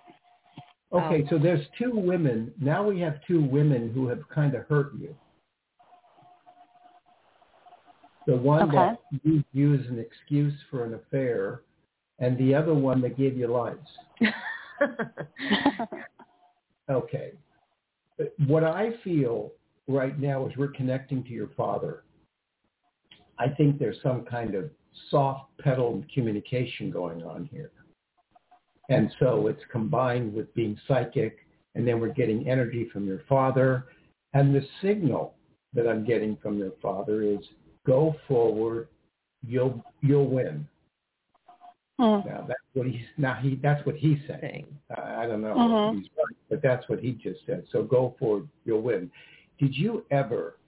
Okay, 0.93 1.25
Oh. 1.25 1.31
so 1.31 1.39
there's 1.39 1.67
two 1.77 1.91
women. 1.95 2.53
Now 2.61 2.87
we 2.87 3.01
have 3.01 3.21
two 3.27 3.43
women 3.43 3.91
who 3.93 4.07
have 4.09 4.27
kind 4.29 4.55
of 4.55 4.67
hurt 4.67 4.95
you. 4.95 5.15
The 8.27 8.37
one 8.37 8.71
that 8.75 8.99
used 9.23 9.45
you 9.53 9.75
as 9.75 9.87
an 9.89 9.99
excuse 9.99 10.55
for 10.71 10.85
an 10.85 10.95
affair, 10.95 11.63
and 12.19 12.37
the 12.39 12.55
other 12.55 12.75
one 12.75 13.01
that 13.01 13.17
gave 13.17 13.37
you 13.37 13.49
lice. 13.49 13.77
Okay. 16.91 17.33
What 18.47 18.65
I 18.65 18.93
feel 19.05 19.53
right 19.87 20.19
now 20.19 20.47
is 20.47 20.57
we're 20.57 20.69
connecting 20.69 21.23
to 21.25 21.31
your 21.31 21.51
father. 21.57 22.05
I 23.39 23.49
think 23.49 23.79
there's 23.79 23.99
some 24.03 24.25
kind 24.25 24.55
of 24.55 24.71
soft 25.11 25.57
pedal 25.59 26.03
communication 26.13 26.91
going 26.91 27.23
on 27.23 27.49
here. 27.53 27.71
And 28.89 29.13
so 29.19 29.47
it's 29.49 29.63
combined 29.71 30.33
with 30.33 30.53
being 30.55 30.79
psychic, 30.89 31.47
and 31.75 31.87
then 31.87 32.01
we're 32.01 32.13
getting 32.13 32.49
energy 32.49 32.89
from 32.93 33.07
your 33.07 33.21
father. 33.29 33.87
And 34.33 34.55
the 34.55 34.67
signal 34.83 35.35
that 35.75 35.87
I'm 35.87 36.05
getting 36.05 36.37
from 36.43 36.59
your 36.59 36.73
father 36.83 37.23
is 37.23 37.39
go 37.87 38.17
forward, 38.27 38.89
you'll 39.47 39.85
you'll 40.01 40.29
win. 40.29 40.67
Hmm. 41.99 42.21
Now 42.29 42.45
that's 42.47 42.61
what 42.75 42.87
he's 42.87 43.07
now 43.17 43.35
he 43.35 43.57
that's 43.57 43.85
what 43.85 43.97
he's 43.97 44.19
saying. 44.29 44.41
Thing. 44.41 44.79
I 44.97 45.27
don't 45.27 45.43
know 45.43 45.55
Mhm. 45.55 45.95
if 45.95 46.03
he's 46.03 46.11
right, 46.17 46.37
but 46.49 46.63
that's 46.63 46.89
what 46.89 47.01
he 47.01 47.13
just 47.13 47.45
said. 47.45 47.67
So 47.73 47.83
go 47.83 48.15
forward, 48.19 48.49
you'll 48.65 48.83
win. 48.83 49.11
Did 49.59 49.77
you 49.77 50.07
ever 50.13 50.59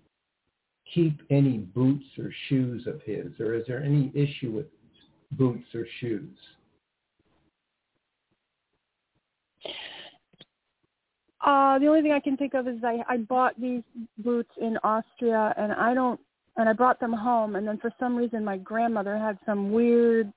keep 0.84 1.22
any 1.30 1.58
boots 1.58 2.18
or 2.18 2.32
shoes 2.48 2.88
of 2.88 3.00
his, 3.02 3.38
or 3.38 3.54
is 3.54 3.64
there 3.68 3.80
any 3.80 4.10
issue 4.12 4.50
with 4.50 4.66
boots 5.32 5.72
or 5.72 5.86
shoes? 6.00 6.36
Uh, 11.42 11.78
the 11.78 11.86
only 11.86 12.02
thing 12.02 12.12
I 12.12 12.20
can 12.20 12.36
think 12.36 12.54
of 12.54 12.66
is 12.66 12.82
I, 12.82 13.04
I 13.08 13.18
bought 13.18 13.58
these 13.58 13.82
boots 14.18 14.50
in 14.60 14.76
Austria, 14.82 15.54
and 15.56 15.72
I 15.72 15.94
don't, 15.94 16.20
and 16.56 16.68
I 16.68 16.72
brought 16.72 16.98
them 16.98 17.12
home, 17.12 17.54
and 17.54 17.66
then 17.66 17.78
for 17.78 17.92
some 18.00 18.16
reason 18.16 18.44
my 18.44 18.58
grandmother 18.58 19.16
had 19.16 19.38
some 19.46 19.70
weird 19.70 20.32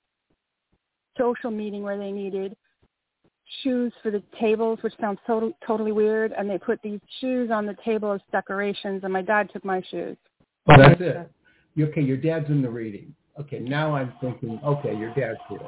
social 1.17 1.51
meeting 1.51 1.83
where 1.83 1.97
they 1.97 2.11
needed 2.11 2.55
shoes 3.61 3.93
for 4.01 4.11
the 4.11 4.23
tables, 4.39 4.79
which 4.81 4.93
sounds 4.99 5.19
total, 5.27 5.51
totally 5.65 5.91
weird, 5.91 6.31
and 6.31 6.49
they 6.49 6.57
put 6.57 6.81
these 6.81 6.99
shoes 7.19 7.51
on 7.51 7.65
the 7.65 7.75
table 7.85 8.11
as 8.11 8.21
decorations, 8.31 9.03
and 9.03 9.13
my 9.13 9.21
dad 9.21 9.49
took 9.51 9.63
my 9.63 9.81
shoes. 9.91 10.17
Oh, 10.69 10.75
that's 10.77 10.99
it. 11.01 11.29
Okay, 11.79 12.01
your 12.01 12.17
dad's 12.17 12.49
in 12.49 12.61
the 12.61 12.69
reading. 12.69 13.13
Okay, 13.39 13.59
now 13.59 13.95
I'm 13.95 14.13
thinking, 14.21 14.59
okay, 14.63 14.95
your 14.95 15.13
dad's 15.13 15.39
here. 15.49 15.59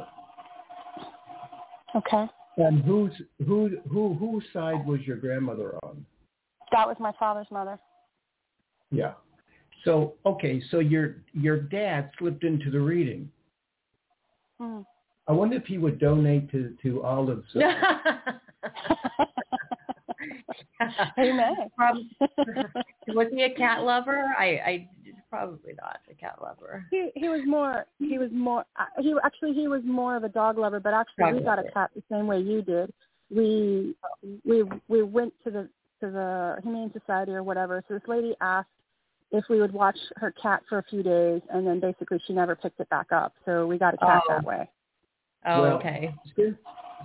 Okay. 1.95 2.25
And 2.57 2.83
whose 2.83 3.11
who 3.45 3.77
who 3.89 4.13
whose 4.13 4.43
side 4.53 4.85
was 4.85 5.01
your 5.01 5.17
grandmother 5.17 5.75
on? 5.83 6.05
That 6.71 6.87
was 6.87 6.95
my 6.99 7.11
father's 7.19 7.47
mother. 7.51 7.79
Yeah. 8.91 9.13
So 9.83 10.13
okay, 10.25 10.61
so 10.71 10.79
your 10.79 11.17
your 11.33 11.59
dad 11.59 12.11
slipped 12.17 12.43
into 12.43 12.71
the 12.71 12.79
reading. 12.79 13.29
Hmm. 14.59 14.81
I 15.27 15.31
wonder 15.31 15.55
if 15.55 15.65
he 15.65 15.77
would 15.77 15.99
donate 15.99 16.51
to 16.51 16.75
to 16.83 17.03
Olive's. 17.03 17.45
he 17.53 17.59
may. 21.31 21.53
Was 23.07 23.27
he 23.31 23.43
a 23.43 23.53
cat 23.55 23.83
lover? 23.83 24.25
I, 24.37 24.43
I 24.43 24.89
probably 25.29 25.73
not 25.81 25.99
a 26.09 26.13
cat 26.15 26.39
lover. 26.41 26.85
He 26.91 27.11
he 27.15 27.29
was 27.29 27.41
more 27.45 27.85
he 27.99 28.17
was 28.17 28.29
more 28.31 28.65
uh, 28.79 28.85
he 28.99 29.13
actually 29.23 29.53
he 29.53 29.67
was 29.67 29.81
more 29.83 30.15
of 30.15 30.23
a 30.23 30.29
dog 30.29 30.57
lover, 30.57 30.79
but 30.79 30.93
actually 30.93 31.25
Dog 31.25 31.35
we 31.35 31.41
got 31.41 31.59
a 31.59 31.71
cat 31.71 31.91
the 31.95 32.03
same 32.11 32.27
way 32.27 32.39
you 32.39 32.61
did. 32.61 32.91
We 33.29 33.95
we 34.43 34.63
we 34.87 35.03
went 35.03 35.33
to 35.43 35.51
the 35.51 35.69
to 36.01 36.11
the 36.11 36.57
Humane 36.63 36.91
Society 36.93 37.31
or 37.31 37.43
whatever. 37.43 37.83
So 37.87 37.95
this 37.95 38.03
lady 38.07 38.35
asked 38.41 38.69
if 39.31 39.43
we 39.49 39.59
would 39.59 39.73
watch 39.73 39.97
her 40.17 40.31
cat 40.41 40.61
for 40.69 40.77
a 40.77 40.83
few 40.83 41.03
days, 41.03 41.41
and 41.51 41.65
then 41.65 41.79
basically 41.79 42.19
she 42.27 42.33
never 42.33 42.55
picked 42.55 42.79
it 42.79 42.89
back 42.89 43.11
up. 43.11 43.33
So 43.45 43.65
we 43.65 43.77
got 43.77 43.95
a 43.95 43.97
cat 43.97 44.21
Oh. 44.29 44.33
that 44.35 44.43
way. 44.43 44.69
Oh, 45.47 45.61
Well, 45.61 45.73
okay. 45.77 46.13
Since 46.35 46.55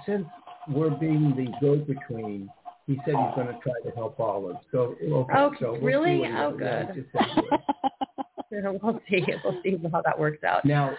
since 0.06 0.26
we're 0.68 0.90
being 0.90 1.34
the 1.36 1.46
go-between, 1.60 2.48
he 2.86 2.94
said 3.04 3.14
he's 3.14 3.34
going 3.34 3.46
to 3.48 3.58
try 3.62 3.72
to 3.84 3.90
help 3.94 4.18
all 4.20 4.44
Olive. 4.44 4.56
So 4.72 4.96
okay, 5.02 5.32
Oh, 5.34 5.52
so 5.60 5.72
we'll 5.72 5.80
really? 5.82 6.22
See 6.24 6.30
Oh, 6.32 6.52
good. 6.56 6.88
just 6.94 7.08
said 7.12 7.26
he 7.34 7.40
would. 7.50 8.80
We'll 8.82 9.00
see. 9.08 9.24
We'll 9.44 9.62
see 9.62 9.78
how 9.92 10.02
that 10.02 10.18
works 10.18 10.42
out. 10.44 10.64
Now, 10.64 10.94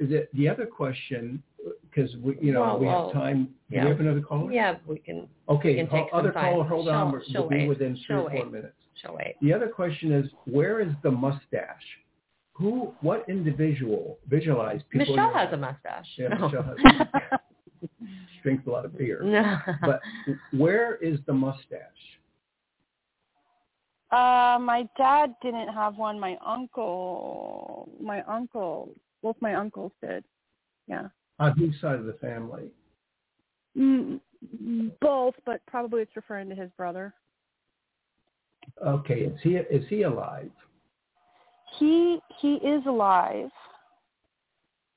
the, 0.00 0.26
the 0.34 0.48
other 0.48 0.66
question, 0.66 1.42
because 1.82 2.14
we, 2.16 2.36
you 2.40 2.52
know, 2.52 2.60
Well, 2.62 2.78
we 2.78 2.86
well, 2.86 3.04
have 3.06 3.12
time. 3.22 3.44
Do 3.70 3.76
yeah. 3.76 3.84
we 3.84 3.90
have 3.90 4.00
another 4.00 4.20
caller? 4.20 4.52
Yeah, 4.52 4.76
we 4.86 4.98
can. 4.98 5.28
Okay, 5.48 5.70
we 5.70 5.76
can 5.76 5.88
take 5.90 6.06
other 6.12 6.32
caller, 6.32 6.64
hold 6.64 6.86
She'll- 6.86 6.92
on. 6.94 7.12
We're- 7.12 7.24
she'll 7.30 7.48
We'll 7.48 7.50
be 7.58 7.68
within 7.68 7.94
3 7.94 8.04
She'll 8.06 8.16
or 8.26 8.30
four 8.30 8.40
wait. 8.44 8.52
minutes. 8.52 8.74
She'll 9.00 9.14
wait. 9.14 9.34
The 9.40 9.52
other 9.52 9.68
question 9.68 10.12
is, 10.12 10.26
where 10.46 10.80
is 10.80 10.88
the 11.02 11.10
mustache? 11.10 11.84
Who, 12.56 12.94
what 13.02 13.28
individual, 13.28 14.18
visualized 14.28 14.88
people? 14.88 15.14
Michelle 15.14 15.32
has 15.34 15.52
a 15.52 15.56
mustache. 15.56 16.06
Yeah, 16.16 16.28
no. 16.28 16.48
Michelle 16.48 16.62
has. 16.62 16.76
A 16.78 16.82
mustache. 16.98 17.40
She 18.00 18.40
drinks 18.42 18.66
a 18.66 18.70
lot 18.70 18.84
of 18.86 18.96
beer. 18.96 19.20
no. 19.22 19.58
But 19.82 20.00
where 20.52 20.96
is 20.96 21.18
the 21.26 21.34
mustache? 21.34 21.80
Uh, 24.10 24.58
my 24.60 24.88
dad 24.96 25.34
didn't 25.42 25.68
have 25.68 25.96
one. 25.96 26.18
My 26.18 26.38
uncle, 26.44 27.90
my 28.00 28.22
uncle, 28.22 28.90
both 29.22 29.36
my 29.40 29.54
uncles 29.54 29.92
did. 30.00 30.24
Yeah. 30.86 31.08
On 31.38 31.52
whose 31.58 31.74
side 31.80 31.98
of 31.98 32.06
the 32.06 32.14
family? 32.14 32.70
Mm, 33.76 34.20
both, 35.00 35.34
but 35.44 35.60
probably 35.66 36.02
it's 36.02 36.16
referring 36.16 36.48
to 36.48 36.54
his 36.54 36.70
brother. 36.76 37.12
Okay, 38.84 39.20
is 39.20 39.38
he 39.42 39.56
is 39.56 39.84
he 39.88 40.02
alive? 40.02 40.50
He 41.78 42.18
he 42.40 42.54
is 42.56 42.84
alive. 42.86 43.50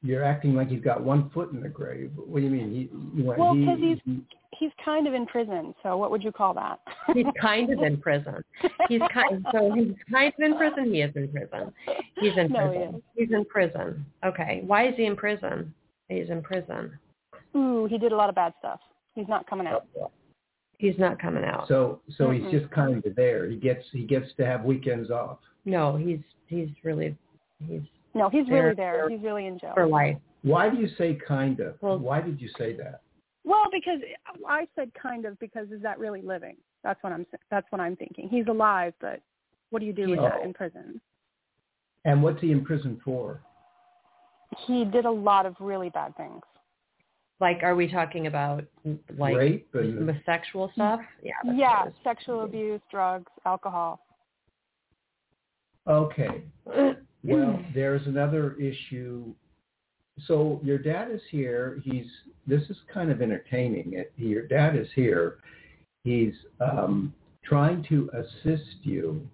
You're 0.01 0.23
acting 0.23 0.55
like 0.55 0.69
he's 0.69 0.81
got 0.81 1.03
one 1.03 1.29
foot 1.31 1.51
in 1.51 1.61
the 1.61 1.67
grave. 1.67 2.11
What 2.15 2.39
do 2.39 2.45
you 2.45 2.49
mean? 2.51 2.71
He, 2.71 3.17
you 3.19 3.25
went, 3.25 3.37
Well, 3.39 3.53
he, 3.53 3.65
'cause 3.65 3.79
he's- 3.79 3.99
he- 4.05 4.25
He's 4.57 4.71
kind 4.83 5.07
of 5.07 5.13
in 5.13 5.25
prison. 5.25 5.73
So 5.83 5.95
what 5.95 6.11
would 6.11 6.21
you 6.21 6.33
call 6.33 6.53
that? 6.55 6.79
he's 7.13 7.25
kind 7.39 7.71
of 7.71 7.81
in 7.81 7.95
prison. 7.95 8.43
He's 8.89 8.99
kind 9.13 9.45
so 9.53 9.71
he's 9.73 9.93
kind 10.11 10.33
of 10.37 10.39
in 10.43 10.57
prison. 10.57 10.93
He 10.93 11.01
is 11.01 11.15
in 11.15 11.29
prison. 11.31 11.71
He's 12.19 12.35
in 12.35 12.51
No, 12.51 12.69
he 12.69 12.77
prison. 12.79 12.95
is. 12.95 13.01
He's 13.15 13.31
in 13.31 13.45
prison. 13.45 14.05
Okay. 14.25 14.63
Why 14.67 14.87
is 14.89 14.95
he 14.97 15.05
in 15.05 15.15
prison? 15.15 15.73
He's 16.09 16.29
in 16.29 16.41
prison. 16.41 16.91
Ooh, 17.55 17.85
he 17.89 17.97
did 17.97 18.11
a 18.11 18.15
lot 18.17 18.27
of 18.27 18.35
bad 18.35 18.53
stuff. 18.59 18.81
He's 19.15 19.29
not 19.29 19.47
coming 19.49 19.65
out. 19.65 19.85
Oh, 19.97 20.11
he's 20.77 20.97
not 20.97 21.19
coming 21.21 21.45
out. 21.45 21.67
so 21.69 22.01
so 22.17 22.25
Mm-mm. 22.25 22.43
he's 22.51 22.59
just 22.59 22.69
kind 22.73 23.05
of 23.05 23.15
there. 23.15 23.47
He 23.49 23.55
gets 23.55 23.85
he 23.93 24.03
gets 24.03 24.27
to 24.37 24.45
have 24.45 24.65
weekends 24.65 25.09
off. 25.09 25.37
No, 25.63 25.95
he's 25.95 26.19
he's 26.49 26.69
really 26.83 27.15
he's 27.67 27.81
No, 28.13 28.27
he's 28.29 28.45
They're- 28.47 28.63
really 28.63 28.75
there. 28.75 28.97
they're- 28.97 29.09
He's 29.09 29.21
really 29.21 29.45
in 29.45 29.57
jail. 29.59 29.73
for 29.75 29.85
life. 29.87 30.17
Why 30.41 30.69
do 30.69 30.77
you 30.77 30.87
say 30.97 31.13
kind 31.27 31.59
of? 31.59 31.75
Well- 31.81 31.99
Why 31.99 32.21
did 32.21 32.41
you 32.41 32.49
say 32.57 32.73
that? 32.73 33.01
Well, 33.45 33.65
because 33.71 33.99
I 34.47 34.67
said 34.75 34.91
kind 34.93 35.25
of 35.25 35.39
because 35.39 35.71
is 35.71 35.81
that 35.83 35.97
really 35.99 36.21
living? 36.21 36.57
That's 36.83 37.01
what 37.03 37.13
I'm 37.13 37.25
that's 37.49 37.65
what 37.71 37.79
I'm 37.81 37.95
thinking. 37.95 38.27
He's 38.29 38.47
alive, 38.47 38.93
but 38.99 39.21
what 39.69 39.79
do 39.79 39.85
you 39.85 39.93
do 39.93 40.09
with 40.09 40.19
Oh. 40.19 40.23
that 40.23 40.41
in 40.43 40.53
prison? 40.53 40.99
And 42.05 42.21
what's 42.23 42.41
he 42.41 42.51
in 42.51 42.63
prison 42.65 42.99
for? 43.03 43.39
He 44.65 44.85
did 44.85 45.05
a 45.05 45.11
lot 45.11 45.45
of 45.45 45.55
really 45.59 45.89
bad 45.89 46.15
things. 46.17 46.41
Like, 47.39 47.63
are 47.63 47.75
we 47.75 47.87
talking 47.89 48.27
about 48.27 48.65
like 49.17 49.35
Rape 49.35 49.69
and 49.73 50.07
the 50.09 50.19
sexual 50.25 50.69
stuff? 50.73 50.99
Yeah. 51.23 51.33
Yeah, 51.45 51.85
sexual 52.03 52.41
abuse, 52.41 52.81
drugs, 52.91 53.31
alcohol. 53.45 53.99
Okay. 55.89 56.43
Well, 57.21 57.59
there's 57.75 58.07
another 58.07 58.53
issue. 58.53 59.33
So 60.25 60.61
your 60.63 60.77
dad 60.77 61.11
is 61.11 61.19
here. 61.29 61.81
He's 61.83 62.05
this 62.47 62.61
is 62.69 62.77
kind 62.93 63.11
of 63.11 63.21
entertaining. 63.21 63.91
It, 63.93 64.13
your 64.15 64.47
dad 64.47 64.77
is 64.77 64.87
here. 64.95 65.39
He's 66.05 66.33
um, 66.61 67.13
trying 67.43 67.83
to 67.89 68.09
assist 68.13 68.77
you. 68.83 69.27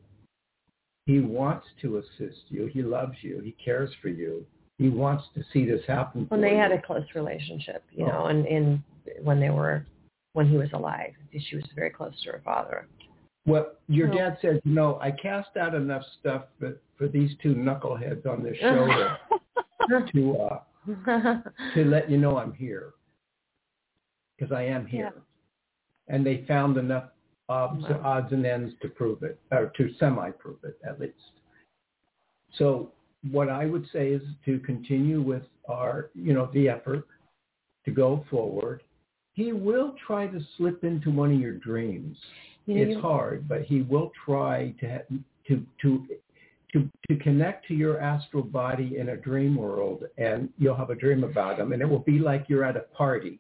He 1.06 1.20
wants 1.20 1.68
to 1.84 1.98
assist 1.98 2.40
you. 2.50 2.66
He 2.74 2.82
loves 2.82 3.18
you. 3.22 3.40
He 3.44 3.52
cares 3.64 3.92
for 4.02 4.10
you. 4.10 4.44
He 4.80 4.90
wants 4.90 5.26
to 5.36 5.44
see 5.54 5.64
this 5.64 5.82
happen. 5.88 6.26
when 6.30 6.42
they 6.42 6.56
had 6.58 6.72
a 6.72 6.82
close 6.82 7.06
relationship, 7.14 7.84
you 7.92 8.06
Oh. 8.06 8.10
know, 8.10 8.26
and 8.26 8.48
in 8.48 8.84
when 9.22 9.40
they 9.40 9.52
were 9.52 9.86
when 10.34 10.50
he 10.50 10.58
was 10.58 10.70
alive, 10.74 11.14
she 11.40 11.56
was 11.56 11.66
very 11.76 11.92
close 11.92 12.20
to 12.24 12.32
her 12.32 12.42
father. 12.44 12.88
Well, 13.46 13.74
your 13.88 14.08
No. 14.08 14.14
dad 14.18 14.38
says, 14.42 14.60
no, 14.66 15.00
I 15.00 15.12
cast 15.12 15.56
out 15.58 15.76
enough 15.76 16.04
stuff 16.20 16.46
for, 16.60 16.78
for 16.98 17.08
these 17.08 17.36
two 17.42 17.54
knuckleheads 17.54 18.26
on 18.26 18.42
this 18.44 18.58
show 18.58 19.18
to, 20.14 20.38
uh, 20.42 21.42
to 21.74 21.86
let 21.86 22.10
you 22.10 22.18
know 22.18 22.38
I'm 22.38 22.54
here 22.54 22.94
because 24.38 24.52
I 24.52 24.64
am 24.64 24.86
here. 24.86 25.14
And 26.08 26.26
they 26.26 26.44
found 26.48 26.78
enough 26.78 27.06
odds, 27.50 27.84
Wow. 27.84 28.02
odds 28.04 28.34
and 28.34 28.46
ends 28.46 28.74
to 28.82 28.90
prove 28.90 29.24
it, 29.24 29.40
or 29.52 29.72
to 29.78 29.94
semi-prove 30.00 30.64
it 30.64 30.80
at 30.84 31.00
least. 31.00 31.14
So 32.58 32.92
what 33.32 33.50
I 33.50 33.66
would 33.66 33.86
say 33.92 34.10
is 34.10 34.22
to 34.46 34.60
continue 34.60 35.22
with 35.22 35.44
our, 35.68 36.10
you 36.16 36.34
know, 36.34 36.50
the 36.54 36.70
effort 36.70 37.08
to 37.86 37.92
go 37.92 38.26
forward. 38.30 38.82
He 39.34 39.52
will 39.52 39.96
try 40.06 40.28
to 40.28 40.40
slip 40.58 40.84
into 40.84 41.12
one 41.12 41.32
of 41.34 41.40
your 41.40 41.54
dreams. 41.54 42.18
You 42.66 42.86
know, 42.86 42.92
it's 42.92 43.02
hard, 43.02 43.48
but 43.48 43.64
he 43.64 43.82
will 43.82 44.12
try 44.26 44.74
to 44.80 45.00
to 45.48 45.66
to 45.82 46.08
to 46.74 46.90
to 47.08 47.16
connect 47.18 47.68
to 47.68 47.74
your 47.74 48.00
astral 48.02 48.44
body 48.44 48.98
in 48.98 49.10
a 49.10 49.18
dream 49.18 49.56
world, 49.56 50.04
and 50.18 50.50
you'll 50.58 50.76
have 50.76 50.90
a 50.90 50.96
dream 50.96 51.24
about 51.24 51.60
him, 51.60 51.74
and 51.74 51.82
it 51.82 51.86
will 51.90 52.00
be 52.00 52.20
like 52.20 52.46
you're 52.48 52.64
at 52.66 52.76
a 52.76 52.82
party 52.96 53.40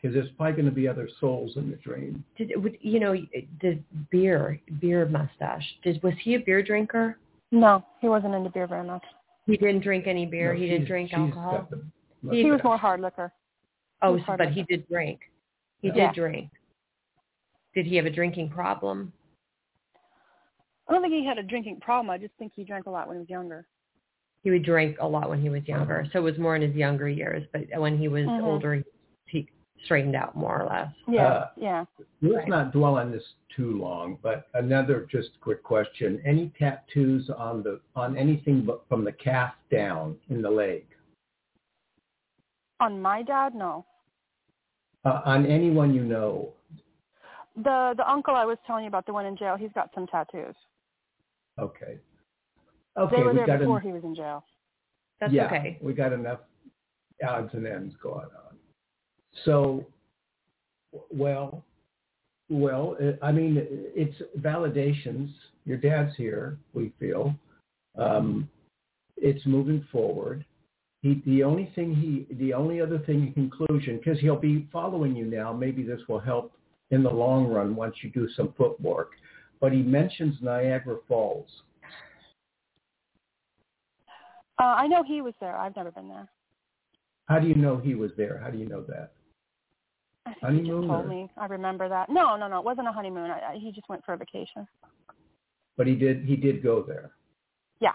because 0.00 0.14
there's 0.14 0.28
probably 0.36 0.52
going 0.52 0.66
to 0.66 0.70
be 0.74 0.86
other 0.86 1.08
souls 1.20 1.56
in 1.56 1.70
the 1.70 1.76
dream. 1.76 2.22
Did 2.36 2.52
would 2.62 2.76
you 2.80 3.00
know 3.00 3.16
the 3.62 3.78
beer 4.10 4.60
beer 4.80 5.06
mustache? 5.06 5.64
Did 5.82 6.02
was 6.02 6.14
he 6.22 6.34
a 6.34 6.40
beer 6.40 6.62
drinker? 6.62 7.18
no, 7.52 7.82
he 8.00 8.08
wasn't 8.08 8.34
into 8.34 8.50
beer 8.50 8.66
very 8.66 8.86
much. 8.86 9.04
He 9.46 9.56
didn't 9.56 9.80
drink 9.82 10.06
any 10.06 10.26
beer. 10.26 10.52
No, 10.52 10.60
he 10.60 10.68
didn't 10.68 10.86
drink 10.86 11.12
alcohol. 11.14 11.68
the- 11.70 11.82
He- 12.32 12.42
He 12.42 12.50
was 12.50 12.60
more 12.64 12.76
hard 12.76 13.00
liquor. 13.00 13.32
Oh, 14.02 14.12
was 14.12 14.20
so- 14.22 14.24
hard 14.24 14.38
but 14.38 14.48
he 14.52 14.64
did 14.64 14.86
drink. 14.88 15.20
He 15.80 15.88
Yeah. 15.88 16.08
did 16.08 16.16
drink. 16.16 16.50
Did 17.76 17.84
he 17.86 17.94
have 17.96 18.06
a 18.06 18.10
drinking 18.10 18.48
problem? 18.48 19.12
I 20.88 20.92
don't 20.92 21.02
think 21.02 21.12
he 21.12 21.26
had 21.26 21.36
a 21.36 21.42
drinking 21.42 21.80
problem. 21.80 22.08
I 22.08 22.16
just 22.16 22.32
think 22.38 22.52
he 22.56 22.64
drank 22.64 22.86
a 22.86 22.90
lot 22.90 23.06
when 23.06 23.18
he 23.18 23.20
was 23.20 23.28
younger. 23.28 23.66
He 24.42 24.50
would 24.50 24.64
drink 24.64 24.96
a 24.98 25.06
lot 25.06 25.28
when 25.28 25.42
he 25.42 25.50
was 25.50 25.60
younger, 25.68 26.06
so 26.10 26.20
it 26.20 26.22
was 26.22 26.38
more 26.38 26.56
in 26.56 26.62
his 26.62 26.74
younger 26.74 27.06
years. 27.06 27.46
But 27.52 27.64
when 27.78 27.98
he 27.98 28.08
was 28.08 28.28
Mhm. 28.28 28.46
older, 28.46 28.82
he 29.26 29.50
straightened 29.84 30.16
out 30.16 30.34
more 30.34 30.62
or 30.62 30.64
less. 30.64 30.94
Yeah, 31.06 31.26
Uh, 31.26 31.50
yeah. 31.56 31.84
Let's 32.22 32.36
Right. 32.36 32.48
not 32.48 32.72
dwell 32.72 32.96
on 32.98 33.10
this 33.10 33.34
too 33.50 33.76
long, 33.78 34.16
but 34.22 34.48
another 34.54 35.04
just 35.06 35.38
quick 35.40 35.62
question. 35.62 36.20
Any 36.24 36.48
tattoos 36.50 37.28
on 37.28 37.62
the 37.62 37.80
on 37.94 38.16
anything 38.16 38.62
but 38.64 38.86
from 38.88 39.04
the 39.04 39.12
calf 39.12 39.54
down 39.70 40.18
in 40.30 40.40
the 40.40 40.50
leg? 40.50 40.86
On 42.80 43.02
my 43.02 43.22
dad, 43.22 43.54
no. 43.54 43.84
Uh, 45.04 45.20
on 45.24 45.44
anyone 45.46 45.94
you 45.94 46.04
know? 46.04 46.54
The 47.56 47.94
the 47.96 48.08
uncle 48.10 48.34
I 48.34 48.44
was 48.44 48.58
telling 48.66 48.84
you 48.84 48.88
about, 48.88 49.06
the 49.06 49.12
one 49.12 49.26
in 49.26 49.36
jail, 49.36 49.56
he's 49.56 49.72
got 49.74 49.90
some 49.94 50.06
tattoos. 50.06 50.54
Okay. 51.58 51.98
Okay. 52.98 53.16
they 53.16 53.22
were 53.22 53.34
there 53.34 53.46
got 53.46 53.58
before 53.60 53.78
en- 53.78 53.86
he 53.86 53.92
was 53.92 54.04
in 54.04 54.14
jail. 54.14 54.44
That's 55.20 55.32
yeah, 55.32 55.46
okay. 55.46 55.78
we 55.80 55.92
got 55.92 56.12
enough 56.12 56.40
odds 57.26 57.50
and 57.52 57.66
ends 57.66 57.94
going 58.02 58.20
on. 58.20 58.56
So, 59.44 59.86
well, 61.10 61.64
well, 62.48 62.96
uh, 63.02 63.24
I 63.24 63.32
mean, 63.32 63.58
it's 63.70 64.16
validations. 64.38 65.30
Your 65.64 65.78
dad's 65.78 66.14
here. 66.16 66.58
We 66.74 66.92
feel 66.98 67.34
um, 67.98 68.48
it's 69.16 69.44
moving 69.46 69.84
forward. 69.90 70.44
He, 71.02 71.22
the 71.26 71.42
only 71.42 71.70
thing 71.74 71.94
he, 71.94 72.34
the 72.36 72.52
only 72.52 72.80
other 72.80 72.98
thing 73.00 73.26
in 73.26 73.50
conclusion, 73.50 73.98
because 73.98 74.18
he'll 74.20 74.36
be 74.38 74.68
following 74.72 75.14
you 75.14 75.24
now. 75.24 75.52
Maybe 75.52 75.82
this 75.82 76.00
will 76.08 76.20
help 76.20 76.52
in 76.90 77.02
the 77.02 77.10
long 77.10 77.46
run 77.46 77.74
once 77.74 77.96
you 78.02 78.10
do 78.10 78.28
some 78.36 78.54
footwork. 78.56 79.12
But 79.60 79.72
he 79.72 79.82
mentions 79.82 80.36
Niagara 80.40 80.98
Falls. 81.08 81.48
Uh, 84.58 84.64
I 84.64 84.86
know 84.86 85.02
he 85.02 85.20
was 85.20 85.34
there. 85.40 85.56
I've 85.56 85.76
never 85.76 85.90
been 85.90 86.08
there. 86.08 86.28
How 87.26 87.38
do 87.38 87.48
you 87.48 87.54
know 87.54 87.76
he 87.76 87.94
was 87.94 88.10
there? 88.16 88.40
How 88.42 88.50
do 88.50 88.58
you 88.58 88.66
know 88.68 88.82
that? 88.88 89.12
I 90.26 90.48
think 90.48 90.62
he 90.62 90.68
just 90.68 90.70
told 90.70 90.90
or- 90.90 91.08
me. 91.08 91.30
I 91.36 91.46
remember 91.46 91.88
that. 91.88 92.08
No, 92.08 92.36
no, 92.36 92.48
no. 92.48 92.58
It 92.58 92.64
wasn't 92.64 92.88
a 92.88 92.92
honeymoon. 92.92 93.30
I, 93.30 93.52
I, 93.52 93.58
he 93.60 93.70
just 93.72 93.88
went 93.88 94.04
for 94.04 94.14
a 94.14 94.16
vacation. 94.16 94.66
But 95.76 95.86
he 95.86 95.94
did 95.94 96.24
he 96.24 96.36
did 96.36 96.62
go 96.62 96.82
there. 96.82 97.10
Yeah. 97.80 97.92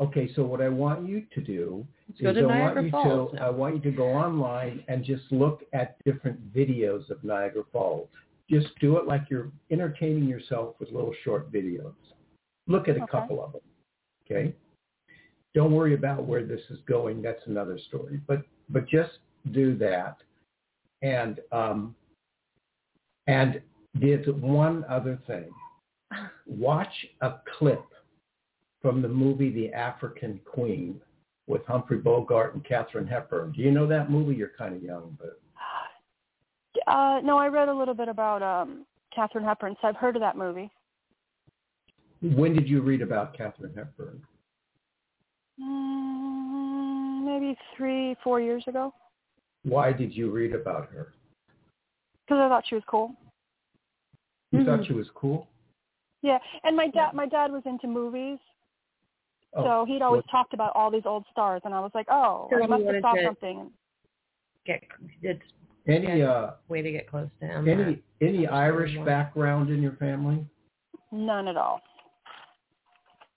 Okay, 0.00 0.30
so 0.36 0.44
what 0.44 0.60
I 0.60 0.68
want 0.68 1.08
you 1.08 1.24
to 1.34 1.40
do 1.40 1.84
Let's 2.20 2.38
is 2.38 2.44
I 2.44 2.46
want 2.46 2.84
you 2.84 2.90
Falls. 2.90 3.32
to. 3.32 3.42
I 3.42 3.50
want 3.50 3.74
you 3.74 3.90
to 3.90 3.96
go 3.96 4.04
online 4.06 4.84
and 4.86 5.04
just 5.04 5.24
look 5.30 5.64
at 5.72 5.96
different 6.04 6.54
videos 6.54 7.10
of 7.10 7.22
Niagara 7.24 7.64
Falls. 7.72 8.08
Just 8.48 8.68
do 8.80 8.96
it 8.98 9.06
like 9.06 9.22
you're 9.28 9.50
entertaining 9.70 10.28
yourself 10.28 10.76
with 10.78 10.90
little 10.90 11.14
short 11.24 11.52
videos. 11.52 11.94
Look 12.68 12.88
at 12.88 12.96
a 12.96 13.02
Okay. 13.02 13.10
couple 13.10 13.42
of 13.42 13.52
them. 13.52 13.60
Okay? 14.24 14.54
Don't 15.54 15.72
worry 15.72 15.94
about 15.94 16.24
where 16.24 16.44
this 16.44 16.60
is 16.70 16.78
going. 16.86 17.20
That's 17.20 17.44
another 17.46 17.78
story. 17.78 18.20
But 18.26 18.42
but 18.68 18.86
just 18.86 19.18
do 19.50 19.76
that. 19.78 20.18
And 21.02 21.40
um 21.50 21.96
and 23.26 23.60
there's 23.94 24.26
one 24.28 24.84
other 24.88 25.18
thing. 25.26 25.50
Watch 26.46 27.06
a 27.20 27.34
clip 27.58 27.82
from 28.82 29.02
the 29.02 29.08
movie 29.08 29.50
The 29.50 29.72
African 29.72 30.40
Queen 30.44 31.00
with 31.46 31.64
Humphrey 31.66 31.98
Bogart 31.98 32.54
and 32.54 32.64
Katharine 32.64 33.06
Hepburn. 33.06 33.52
Do 33.52 33.62
you 33.62 33.70
know 33.70 33.86
that 33.86 34.10
movie? 34.10 34.34
You're 34.34 34.52
kind 34.58 34.76
of 34.76 34.82
young, 34.82 35.16
but 35.18 35.40
Uh, 36.86 37.20
no, 37.24 37.36
I 37.38 37.48
read 37.48 37.68
a 37.68 37.74
little 37.74 37.94
bit 37.94 38.08
about 38.08 38.42
um 38.42 38.86
Katharine 39.14 39.44
Hepburn, 39.44 39.74
so 39.80 39.88
I've 39.88 39.96
heard 39.96 40.16
of 40.16 40.20
that 40.20 40.36
movie. 40.36 40.70
when 42.20 42.52
did 42.54 42.68
you 42.68 42.80
read 42.82 43.00
about 43.02 43.36
Katharine 43.36 43.72
Hepburn? 43.74 44.20
Mm, 45.60 47.24
maybe 47.24 47.56
three, 47.76 48.16
four 48.22 48.40
years 48.40 48.64
ago, 48.66 48.92
Why 49.64 49.92
did 49.92 50.14
you 50.14 50.30
read 50.30 50.52
about 50.54 50.88
her? 50.90 51.14
because 52.26 52.40
I 52.42 52.48
thought 52.48 52.64
she 52.68 52.74
was 52.74 52.84
cool. 52.86 53.14
You 54.52 54.60
Mhm. 54.60 54.66
thought 54.66 54.86
she 54.86 54.92
was 54.92 55.08
cool? 55.14 55.48
Yeah, 56.22 56.38
and 56.64 56.76
my 56.76 56.88
dad, 56.88 57.14
my 57.14 57.26
dad 57.26 57.50
was 57.52 57.64
into 57.66 57.86
movies, 57.86 58.38
Oh, 59.54 59.64
so 59.64 59.84
he'd 59.86 60.02
always 60.02 60.22
well, 60.32 60.42
talked 60.42 60.54
about 60.54 60.72
all 60.74 60.90
these 60.90 61.06
old 61.06 61.24
stars, 61.32 61.62
and 61.64 61.74
I 61.74 61.80
was 61.80 61.90
like, 61.94 62.06
oh, 62.10 62.48
So 62.50 62.62
I 62.62 62.66
must 62.66 62.84
have 62.84 63.00
saw 63.00 63.14
something. 63.24 63.70
Get 64.66 64.82
it's 65.22 65.40
any 65.86 66.22
uh, 66.22 66.50
way 66.68 66.82
to 66.82 66.92
get 66.92 67.08
close 67.08 67.28
to 67.40 67.46
him. 67.46 67.68
any 67.68 68.02
any 68.20 68.46
Irish 68.46 68.94
more. 68.94 69.06
background 69.06 69.70
in 69.70 69.80
your 69.80 69.92
family? 69.92 70.44
None 71.10 71.48
at 71.48 71.56
all. 71.56 71.80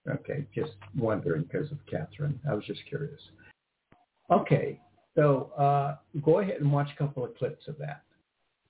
Okay, 0.09 0.45
just 0.53 0.73
wondering 0.97 1.43
because 1.43 1.71
of 1.71 1.77
Catherine. 1.89 2.39
I 2.49 2.53
was 2.53 2.65
just 2.65 2.81
curious. 2.89 3.21
Okay, 4.29 4.79
so 5.15 5.51
uh, 5.57 5.97
go 6.23 6.39
ahead 6.39 6.57
and 6.59 6.71
watch 6.71 6.89
a 6.93 6.97
couple 6.97 7.23
of 7.23 7.37
clips 7.37 7.67
of 7.67 7.77
that. 7.77 8.01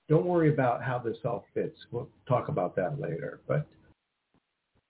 Don't 0.08 0.26
worry 0.26 0.52
about 0.52 0.82
how 0.82 0.98
this 0.98 1.16
all 1.24 1.44
fits. 1.54 1.78
We'll 1.90 2.08
talk 2.28 2.48
about 2.48 2.76
that 2.76 3.00
later. 3.00 3.40
But 3.48 3.66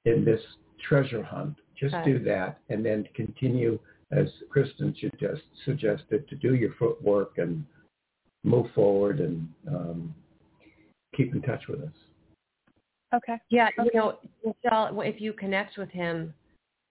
in 0.05 0.25
this 0.25 0.41
treasure 0.89 1.23
hunt, 1.23 1.55
just 1.83 1.95
Okay. 1.97 2.13
do 2.13 2.19
that 2.21 2.61
and 2.69 2.85
then 2.87 3.09
continue, 3.15 3.79
as 4.13 4.29
Kristin 4.55 4.97
suggest, 5.01 5.43
suggested, 5.65 6.29
to 6.29 6.37
do 6.37 6.55
your 6.55 6.73
footwork 6.79 7.39
and 7.39 7.65
move 8.45 8.71
forward 8.73 9.19
and 9.19 9.49
um, 9.67 10.15
keep 11.17 11.35
in 11.35 11.43
touch 11.43 11.67
with 11.69 11.81
us. 11.81 11.93
Okay. 13.15 13.37
Yeah, 13.51 13.69
you 13.79 13.91
know, 13.93 14.19
Michelle, 14.45 15.01
if 15.03 15.21
you 15.21 15.33
connect 15.33 15.77
with 15.77 15.91
him 15.91 16.33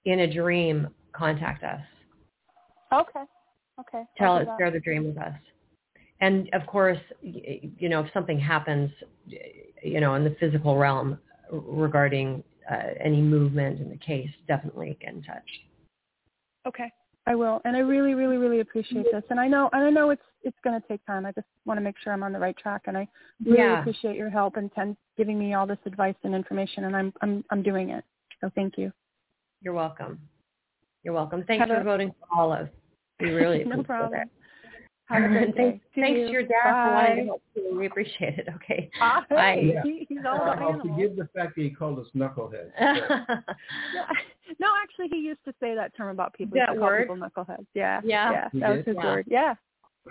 in 0.05 0.19
a 0.19 0.33
dream, 0.33 0.89
contact 1.13 1.63
us. 1.63 1.81
Okay. 2.93 3.23
Okay. 3.79 4.03
Tell 4.17 4.35
us, 4.35 4.47
share 4.59 4.71
the 4.71 4.79
dream 4.81 5.05
with 5.05 5.17
us. 5.17 5.33
And 6.19 6.49
of 6.53 6.67
course, 6.67 6.99
you 7.21 7.89
know, 7.89 8.01
if 8.01 8.13
something 8.13 8.39
happens, 8.39 8.91
you 9.81 10.01
know, 10.01 10.15
in 10.15 10.23
the 10.23 10.35
physical 10.39 10.77
realm 10.77 11.17
regarding 11.49 12.43
uh, 12.71 12.93
any 13.03 13.21
movement 13.21 13.81
in 13.81 13.89
the 13.89 13.97
case, 13.97 14.29
definitely 14.47 14.97
get 15.01 15.13
in 15.13 15.23
touch. 15.23 15.43
Okay. 16.67 16.91
I 17.27 17.35
will, 17.35 17.61
and 17.65 17.75
I 17.75 17.79
really, 17.79 18.15
really, 18.15 18.37
really 18.37 18.61
appreciate 18.61 19.05
this. 19.11 19.23
And 19.29 19.39
I 19.39 19.47
know, 19.47 19.69
and 19.73 19.83
I 19.83 19.89
know 19.91 20.09
it's 20.09 20.21
it's 20.43 20.57
going 20.63 20.79
to 20.81 20.87
take 20.87 21.05
time. 21.05 21.23
I 21.27 21.31
just 21.33 21.45
want 21.65 21.77
to 21.77 21.81
make 21.83 21.95
sure 22.03 22.11
I'm 22.13 22.23
on 22.23 22.33
the 22.33 22.39
right 22.39 22.57
track, 22.57 22.83
and 22.87 22.97
I 22.97 23.07
really 23.45 23.57
Yeah. 23.59 23.79
appreciate 23.79 24.15
your 24.15 24.31
help 24.31 24.55
and 24.57 24.71
ten, 24.73 24.97
giving 25.17 25.37
me 25.37 25.53
all 25.53 25.67
this 25.67 25.77
advice 25.85 26.15
and 26.23 26.33
information. 26.33 26.85
And 26.85 26.95
I'm 26.95 27.13
I'm 27.21 27.45
I'm 27.51 27.61
doing 27.61 27.89
it. 27.91 28.03
So 28.41 28.49
thank 28.55 28.75
you. 28.75 28.91
You're 29.61 29.75
welcome. 29.75 30.19
You're 31.03 31.13
welcome. 31.13 31.43
Thanks 31.43 31.59
Have 31.59 31.69
for 31.69 31.81
a- 31.81 31.83
voting 31.83 32.11
for 32.19 32.39
Olive. 32.39 32.69
We 33.19 33.29
really 33.29 33.63
no 33.65 33.83
problem. 33.83 34.21
it. 34.21 34.29
Have 35.11 35.23
a 35.23 35.27
great 35.27 35.55
day. 35.55 35.61
thanks, 35.61 35.85
See 35.95 36.01
thanks 36.01 36.19
you. 36.19 36.25
to 36.27 36.31
your 36.31 36.43
dad 36.43 36.63
for 36.63 36.93
wanting 36.93 37.17
to 37.17 37.23
help 37.25 37.41
too. 37.55 37.77
We 37.77 37.85
appreciate 37.87 38.39
it. 38.39 38.47
Okay. 38.55 38.89
Bye. 38.99 39.21
Bye. 39.29 39.61
Yeah. 39.63 39.83
He, 39.83 40.05
he's 40.09 40.19
all 40.25 40.39
Uh, 40.39 40.53
about 40.53 40.61
I'll 40.61 40.79
forgive 40.81 41.15
the 41.15 41.27
fact 41.35 41.55
that 41.55 41.61
he 41.63 41.69
called 41.69 41.99
us 41.99 42.07
knuckleheads. 42.15 42.71
No, 44.59 44.67
no, 44.67 44.67
actually, 44.83 45.07
he 45.09 45.17
used 45.23 45.43
to 45.45 45.53
say 45.61 45.75
that 45.75 45.95
term 45.95 46.09
about 46.09 46.33
people. 46.33 46.55
That 46.55 46.69
used 46.69 46.73
to 46.75 46.79
call 46.79 46.87
word? 46.89 47.01
people 47.09 47.15
knuckleheads. 47.17 47.65
Yeah. 47.73 48.01
Yeah. 48.03 48.31
Yeah. 48.31 48.47
He 48.51 48.59
That 48.59 48.69
was 48.77 48.85
his 48.85 48.95
Yeah. 48.97 49.05
word. 49.05 49.25
Yeah. 49.29 49.53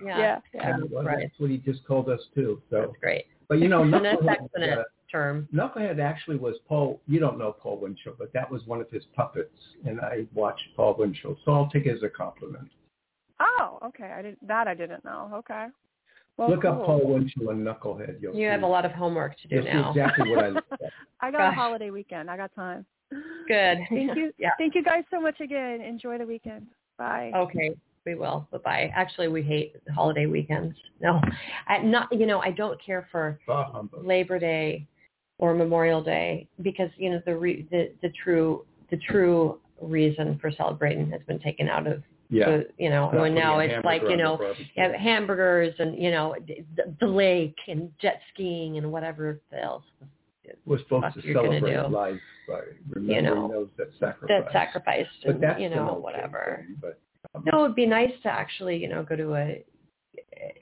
yeah. 0.04 0.18
Yeah. 0.18 0.38
Yeah. 0.54 0.74
And 0.76 0.92
Right. 1.04 1.18
That's 1.28 1.38
what 1.40 1.50
he 1.50 1.58
just 1.58 1.84
called 1.86 2.08
us 2.08 2.20
too. 2.34 2.62
So, 2.70 2.80
That's 2.82 2.92
great. 3.00 3.26
but 3.48 3.58
you 3.58 3.68
know, 3.68 3.82
And 3.82 3.92
that's 3.92 4.04
knucklehead, 4.22 4.36
excellent 4.54 4.78
uh, 4.80 4.82
term. 5.10 5.48
Knucklehead 5.54 5.98
actually 6.00 6.36
was 6.36 6.56
Paul. 6.68 7.00
You 7.06 7.20
don't 7.20 7.38
know 7.38 7.52
Paul 7.52 7.78
Winchell, 7.80 8.14
but 8.18 8.32
that 8.32 8.50
was 8.50 8.64
one 8.66 8.80
of 8.80 8.88
his 8.90 9.04
puppets, 9.14 9.58
and 9.84 10.00
I 10.00 10.26
watched 10.32 10.64
Paul 10.76 10.94
Winchell, 10.98 11.36
so 11.44 11.52
I'll 11.52 11.68
take 11.68 11.86
it 11.86 11.96
as 11.96 12.02
a 12.02 12.08
compliment. 12.08 12.68
Oh, 13.40 13.78
okay. 13.86 14.12
I 14.16 14.22
didn't. 14.22 14.46
That 14.46 14.68
I 14.68 14.74
didn't 14.74 15.04
know. 15.04 15.30
Okay. 15.34 15.66
Well, 16.36 16.50
Look 16.50 16.64
up. 16.64 16.84
Paul 16.84 17.00
Winchell 17.04 17.50
and 17.50 17.66
Knucklehead. 17.66 18.20
You'll 18.20 18.34
You 18.34 18.46
see. 18.46 18.50
have 18.50 18.62
a 18.62 18.66
lot 18.66 18.84
of 18.84 18.92
homework 18.92 19.36
to 19.40 19.48
do 19.48 19.56
You'll 19.56 19.64
see 19.64 20.00
exactly 20.00 20.30
what 20.30 20.44
I 20.44 20.48
looked 20.50 20.72
at. 20.72 20.80
I 21.20 21.30
got 21.30 21.38
Gosh. 21.38 21.52
a 21.52 21.54
holiday 21.54 21.90
weekend. 21.90 22.30
I 22.30 22.36
got 22.36 22.54
time. 22.54 22.86
Good. 23.10 23.78
Thank 23.90 24.16
you. 24.16 24.32
yeah. 24.38 24.50
Thank 24.58 24.74
you 24.74 24.82
guys 24.82 25.04
so 25.10 25.20
much 25.20 25.40
again. 25.40 25.80
Enjoy 25.80 26.16
the 26.18 26.26
weekend. 26.26 26.66
Bye. 26.96 27.32
Okay. 27.34 27.72
We 28.06 28.14
will. 28.14 28.48
Bye 28.50 28.58
bye. 28.58 28.92
Actually, 28.94 29.28
we 29.28 29.42
hate 29.42 29.74
holiday 29.94 30.24
weekends. 30.26 30.74
No, 31.02 31.20
I, 31.68 31.78
not. 31.78 32.08
You 32.10 32.26
know, 32.26 32.40
I 32.40 32.50
don't 32.50 32.82
care 32.82 33.06
for 33.12 33.38
Bah 33.46 33.70
humbug. 33.70 34.06
Labor 34.06 34.38
Day 34.38 34.86
or 35.36 35.52
Memorial 35.54 36.02
Day 36.02 36.48
because 36.62 36.88
you 36.96 37.10
know 37.10 37.20
the 37.26 37.36
re, 37.36 37.66
the 37.70 37.90
the 38.00 38.08
true 38.22 38.64
the 38.90 38.96
true 38.96 39.58
reason 39.82 40.38
for 40.40 40.50
celebrating 40.50 41.10
has 41.10 41.20
been 41.26 41.38
taken 41.40 41.68
out 41.68 41.86
of 41.86 42.02
Yeah. 42.32 42.60
you 42.78 42.90
know 42.90 43.10
Not 43.10 43.24
and 43.26 43.34
now 43.34 43.58
it's 43.58 43.84
like 43.84 44.02
you 44.02 44.16
know 44.16 44.38
hamburgers 44.98 45.74
and 45.78 46.00
you 46.00 46.10
know 46.12 46.36
the, 46.46 46.94
the 47.00 47.06
lake 47.06 47.56
and 47.66 47.90
jet 48.00 48.20
skiing 48.32 48.78
and 48.78 48.90
whatever 48.92 49.40
else 49.60 49.82
We're 50.64 50.78
supposed 50.78 51.14
to 51.20 51.32
celebrate 51.32 51.90
life 51.90 52.20
by 52.48 52.60
remembering 52.88 53.24
know, 53.24 53.48
those 53.48 53.68
that 53.78 53.90
sacrifice. 53.98 54.44
that 54.44 54.52
sacrificed 54.52 55.10
But 55.24 55.34
and 55.34 55.42
that's 55.42 55.60
you 55.60 55.70
know 55.70 55.94
whatever. 55.94 56.64
thing, 56.66 56.76
but 56.80 57.00
um, 57.34 57.44
No, 57.52 57.64
it'd 57.64 57.76
be 57.76 57.86
nice 57.86 58.12
to 58.22 58.28
actually, 58.28 58.76
you 58.76 58.88
know, 58.88 59.02
go 59.02 59.16
to 59.16 59.34
a, 59.34 59.64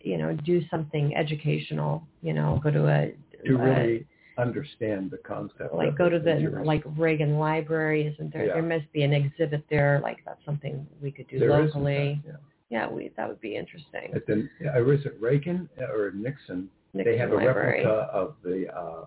you 0.01 0.19
know, 0.19 0.35
do 0.35 0.63
something 0.71 1.15
educational. 1.17 2.03
You 2.23 2.33
know, 2.35 2.61
go 2.63 2.71
to 2.71 2.87
a, 2.89 3.15
to 3.47 3.55
a- 3.55 3.59
really 3.59 4.07
understand 4.39 5.11
the 5.11 5.19
concept. 5.19 5.75
like 5.75 5.97
go 5.99 6.09
to 6.09 6.19
the 6.19 6.63
like 6.65 6.83
Reagan 6.97 7.39
Library. 7.39 8.07
Isn't 8.07 8.33
there? 8.33 8.47
Yeah. 8.47 8.55
There 8.55 8.63
must 8.63 8.91
be 8.93 9.03
an 9.03 9.13
exhibit 9.13 9.65
there. 9.69 10.01
Like 10.03 10.19
that's 10.25 10.45
something 10.45 10.87
we 11.03 11.11
could 11.11 11.29
do 11.29 11.39
There 11.39 11.51
locally. 11.51 12.21
fact, 12.25 12.39
Yeah, 12.71 12.89
we 12.89 13.11
that 13.17 13.29
would 13.29 13.41
be 13.41 13.57
interesting. 13.57 14.11
yeah. 14.11 14.17
At 14.17 14.27
the, 14.27 14.49
uh, 14.75 14.91
is 14.91 15.05
it 15.07 15.17
Reagan 15.21 15.69
or 15.81 16.13
Nixon? 16.15 16.69
Nixon 16.95 17.13
they 17.13 17.19
have 17.19 17.33
a 17.33 17.35
Library. 17.37 17.85
replica 17.85 18.11
of 18.13 18.35
the 18.43 18.67
uh, 18.75 19.05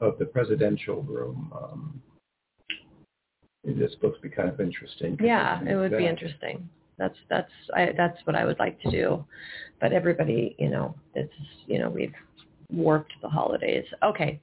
of 0.00 0.18
the 0.18 0.26
presidential 0.26 1.02
room. 1.02 1.52
Um, 1.54 2.02
it 3.64 3.80
is 3.80 3.92
supposed 3.92 4.16
to 4.16 4.22
be 4.22 4.28
kind 4.28 4.48
of 4.48 4.60
interesting. 4.60 5.16
Yeah, 5.22 5.60
it 5.64 5.76
would 5.76 5.96
be 5.96 6.06
interesting. 6.06 6.68
That's 6.98 7.16
that's 7.30 7.50
I, 7.74 7.92
that's 7.96 8.18
what 8.24 8.36
I 8.36 8.44
would 8.44 8.58
like 8.58 8.80
to 8.82 8.90
do, 8.90 9.24
but 9.80 9.92
everybody, 9.92 10.54
you 10.58 10.68
know, 10.68 10.94
it's 11.14 11.32
you 11.66 11.78
know 11.78 11.88
we've 11.88 12.12
worked 12.72 13.12
the 13.22 13.28
holidays. 13.28 13.84
Okay, 14.02 14.40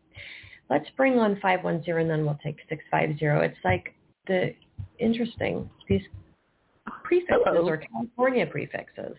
let's 0.70 0.90
bring 0.98 1.20
on 1.20 1.40
five 1.42 1.64
one 1.64 1.84
zero 1.84 2.02
and 2.02 2.10
then 2.10 2.26
we'll 2.26 2.40
take 2.44 2.58
six 2.70 2.84
five 2.92 3.18
zero. 3.18 3.42
It's 3.42 3.58
like 3.64 3.94
the 4.28 4.54
interesting 5.00 5.70
these 5.88 6.02
prefixes 7.04 7.38
Hello. 7.46 7.68
or 7.68 7.78
California 7.78 8.46
prefixes 8.46 9.18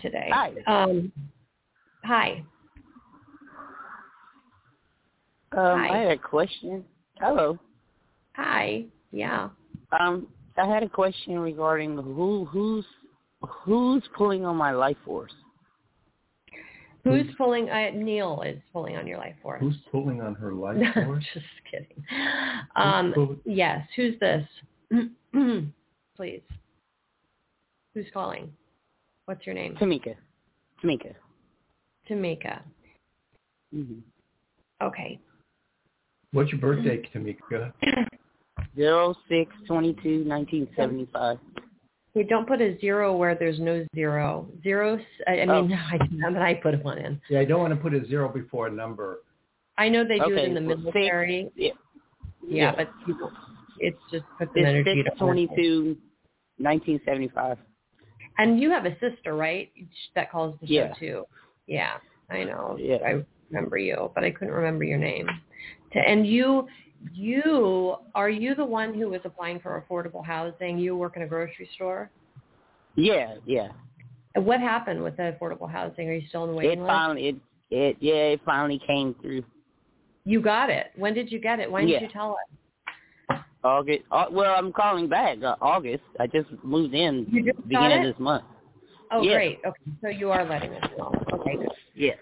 today. 0.00 0.28
Hi. 0.32 0.52
Um, 0.66 1.12
hi. 2.04 2.44
Um, 5.52 5.80
Hi. 5.80 5.88
I 5.88 5.98
had 5.98 6.12
a 6.12 6.18
question. 6.18 6.84
Hello. 7.18 7.58
Hi. 8.36 8.84
Yeah. 9.10 9.50
Um, 10.00 10.26
I 10.56 10.66
had 10.66 10.82
a 10.82 10.88
question 10.88 11.38
regarding 11.38 11.96
who 11.96 12.46
who's 12.46 12.86
who's 13.42 14.02
pulling 14.16 14.44
on 14.46 14.56
my 14.56 14.72
life 14.72 14.96
force. 15.04 15.32
Who's 17.04 17.26
pulling? 17.36 17.68
Uh, 17.68 17.90
Neil 17.94 18.42
is 18.46 18.58
pulling 18.72 18.96
on 18.96 19.06
your 19.06 19.18
life 19.18 19.34
force. 19.42 19.60
Who's 19.60 19.76
pulling 19.90 20.20
on 20.20 20.34
her 20.34 20.52
life 20.52 20.76
force? 20.94 21.24
Just 21.34 21.46
kidding. 21.70 22.04
Um, 22.76 23.12
pull- 23.14 23.36
yes. 23.44 23.86
Who's 23.96 24.18
this? 24.20 24.46
Please. 26.16 26.42
Who's 27.94 28.06
calling? 28.12 28.52
What's 29.26 29.44
your 29.46 29.54
name? 29.54 29.74
Tamika. 29.80 30.14
Tamika. 30.82 31.14
Tamika. 32.08 32.60
Mm-hmm. 33.74 33.98
Okay. 34.82 35.18
What's 36.32 36.50
your 36.50 36.60
birthday, 36.60 37.02
Tamika? 37.14 37.72
Zero 38.76 39.14
six 39.28 39.52
twenty 39.66 39.94
two 40.02 40.24
nineteen 40.24 40.68
seventy 40.76 41.06
five. 41.12 41.38
Hey, 42.14 42.24
don't 42.24 42.46
put 42.46 42.60
a 42.60 42.78
zero 42.78 43.16
where 43.16 43.34
there's 43.34 43.58
no 43.58 43.86
zero. 43.94 44.46
Zero. 44.62 44.96
s- 44.96 45.04
I 45.26 45.40
I 45.40 45.46
mean, 45.46 45.72
oh. 45.72 45.76
I 46.26 46.30
but 46.32 46.42
I 46.42 46.54
put 46.54 46.82
one 46.84 46.98
in. 46.98 47.20
Yeah, 47.30 47.40
I 47.40 47.44
don't 47.44 47.60
want 47.60 47.72
to 47.74 47.80
put 47.80 47.94
a 47.94 48.06
zero 48.06 48.28
before 48.28 48.66
a 48.66 48.70
number. 48.70 49.20
I 49.78 49.88
know 49.88 50.04
they 50.06 50.18
do 50.18 50.34
it 50.34 50.44
in 50.44 50.54
the 50.54 50.60
well, 50.60 50.76
six- 50.76 50.82
military. 50.94 51.50
Yeah. 51.56 51.70
yeah, 52.46 52.74
but 52.76 52.88
people, 53.06 53.30
it's 53.78 53.96
just 54.10 54.24
put 54.38 54.52
the 54.54 54.60
energy. 54.64 54.90
It's 54.90 55.08
six 55.08 55.18
twenty 55.18 55.48
two 55.56 55.96
nineteen 56.58 57.00
seventy 57.06 57.28
five. 57.28 57.56
And 58.38 58.60
you 58.60 58.70
have 58.70 58.84
a 58.86 58.96
sister, 58.98 59.34
right? 59.34 59.70
That 60.14 60.30
calls 60.30 60.58
the 60.60 60.66
show 60.66 60.72
Yeah. 60.72 60.94
too. 60.98 61.24
Yeah, 61.66 61.94
I 62.30 62.44
know. 62.44 62.76
Yeah. 62.78 62.96
I 63.06 63.22
remember 63.50 63.78
you, 63.78 64.10
but 64.14 64.24
I 64.24 64.30
couldn't 64.30 64.52
remember 64.54 64.84
your 64.84 64.98
name. 64.98 65.28
To, 65.92 65.98
and 65.98 66.26
you, 66.26 66.66
you 67.12 67.96
are 68.14 68.30
you 68.30 68.54
the 68.54 68.64
one 68.64 68.94
who 68.94 69.08
was 69.10 69.20
applying 69.24 69.60
for 69.60 69.82
affordable 69.88 70.24
housing? 70.24 70.78
You 70.78 70.96
work 70.96 71.16
in 71.16 71.22
a 71.22 71.26
grocery 71.26 71.68
store. 71.74 72.10
Yeah, 72.96 73.34
yeah. 73.46 73.68
And 74.34 74.44
what 74.46 74.60
happened 74.60 75.02
with 75.02 75.16
the 75.16 75.36
affordable 75.40 75.70
housing? 75.70 76.08
Are 76.08 76.12
you 76.14 76.26
still 76.28 76.44
in 76.44 76.50
the 76.50 76.56
waiting 76.56 76.78
It 76.78 76.82
list? 76.82 76.88
finally, 76.90 77.28
it, 77.28 77.36
it, 77.70 77.96
yeah, 78.00 78.14
it 78.14 78.40
finally 78.44 78.80
came 78.86 79.14
through. 79.20 79.44
You 80.24 80.40
got 80.40 80.70
it. 80.70 80.86
When 80.96 81.14
did 81.14 81.30
you 81.32 81.38
get 81.38 81.58
it? 81.58 81.70
Why 81.70 81.80
didn't 81.80 81.92
Yeah. 81.94 82.02
you 82.02 82.08
tell 82.08 82.36
us? 83.30 83.38
August. 83.64 84.00
Uh, 84.10 84.26
well, 84.30 84.54
I'm 84.56 84.72
calling 84.72 85.08
back. 85.08 85.42
Uh, 85.42 85.56
August. 85.60 86.02
I 86.18 86.26
just 86.26 86.48
moved 86.64 86.94
in 86.94 87.26
You 87.30 87.44
just 87.44 87.56
got 87.58 87.68
beginning 87.68 87.90
it? 88.02 88.08
of 88.08 88.14
this 88.14 88.20
month. 88.20 88.44
Oh, 89.10 89.22
Yeah. 89.22 89.34
great. 89.34 89.58
Okay, 89.64 89.82
so 90.00 90.08
you 90.08 90.30
are 90.30 90.44
letting 90.44 90.72
us 90.72 90.90
know. 90.98 91.12
Okay, 91.34 91.58
Yes. 91.94 92.18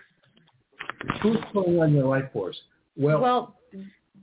Who's 1.23 1.39
pulling 1.53 1.81
on 1.81 1.95
your 1.95 2.07
life 2.09 2.31
force? 2.33 2.61
Well, 2.97 3.21
Well, 3.21 3.57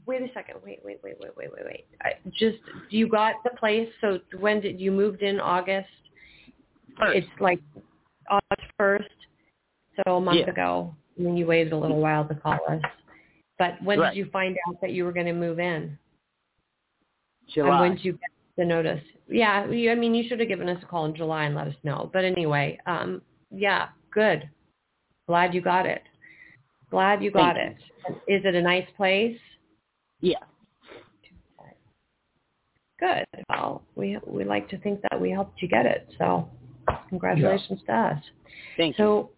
wait 0.07 0.21
a 0.21 0.33
second. 0.33 0.55
Wait, 0.65 0.79
wait, 0.83 0.99
wait, 1.03 1.15
wait, 1.19 1.31
wait, 1.37 1.49
wait, 1.53 1.65
wait. 1.65 1.85
I, 2.01 2.13
just 2.31 2.57
you 2.89 3.07
got 3.07 3.35
the 3.43 3.51
place. 3.51 3.89
So 4.01 4.19
when 4.39 4.61
did 4.61 4.79
you 4.79 4.91
moved 4.91 5.21
in 5.21 5.39
August? 5.39 5.89
First. 6.97 7.17
It's 7.17 7.27
like 7.39 7.59
August 8.29 8.71
first, 8.77 9.05
so 9.97 10.15
a 10.15 10.21
month 10.21 10.39
Yeah. 10.39 10.49
ago. 10.49 10.95
And 11.17 11.25
then 11.25 11.37
you 11.37 11.45
waited 11.45 11.73
a 11.73 11.77
little 11.77 11.99
while 11.99 12.27
to 12.27 12.35
call 12.35 12.59
us. 12.67 12.81
But 13.59 13.81
when 13.83 13.99
Right. 13.99 14.13
did 14.13 14.17
you 14.17 14.25
find 14.31 14.57
out 14.67 14.79
that 14.81 14.91
you 14.91 15.03
were 15.03 15.11
going 15.11 15.25
to 15.25 15.33
move 15.33 15.59
in? 15.59 15.97
July. 17.47 17.69
And 17.69 17.79
when 17.79 17.91
did 17.95 18.05
you 18.05 18.13
get 18.13 18.29
the 18.55 18.65
notice? 18.65 19.03
Yeah, 19.27 19.65
you, 19.69 19.91
I 19.91 19.95
mean, 19.95 20.13
you 20.13 20.27
should 20.27 20.39
have 20.39 20.47
given 20.47 20.69
us 20.69 20.81
a 20.81 20.85
call 20.85 21.05
in 21.05 21.15
July 21.15 21.45
and 21.45 21.55
let 21.55 21.67
us 21.67 21.75
know. 21.83 22.09
But 22.13 22.23
anyway, 22.23 22.79
um, 22.85 23.21
yeah, 23.51 23.89
good. 24.11 24.49
Glad 25.27 25.53
you 25.53 25.61
got 25.61 25.85
it. 25.85 26.03
Glad 26.89 27.23
you 27.23 27.31
got 27.31 27.55
Thank 27.55 27.77
it. 28.07 28.13
Is 28.27 28.45
it 28.45 28.55
a 28.55 28.61
nice 28.61 28.87
place? 28.95 29.37
Yeah. 30.21 30.39
Good. 32.99 33.25
Well, 33.49 33.83
we 33.95 34.17
we 34.25 34.43
like 34.43 34.67
to 34.69 34.77
think 34.79 35.01
that 35.03 35.21
we 35.21 35.29
helped 35.29 35.61
you 35.61 35.67
get 35.67 35.85
it. 35.85 36.09
So, 36.17 36.49
congratulations 37.09 37.79
to 37.85 37.93
us. 37.93 38.23
Thank 38.75 38.97
you. 38.97 39.03
So, 39.03 39.29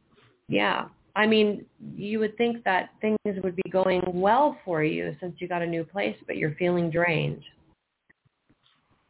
yeah, 0.47 0.86
I 1.15 1.27
mean, 1.27 1.65
you 1.95 2.19
would 2.19 2.38
think 2.38 2.63
that 2.63 2.91
things 3.01 3.17
would 3.25 3.57
be 3.57 3.69
going 3.69 4.01
well 4.05 4.57
for 4.63 4.82
you 4.82 5.15
since 5.19 5.36
you 5.39 5.49
got 5.49 5.61
a 5.61 5.67
new 5.67 5.84
place, 5.84 6.15
but 6.25 6.38
you're 6.38 6.55
feeling 6.55 6.89
drained. 6.89 7.43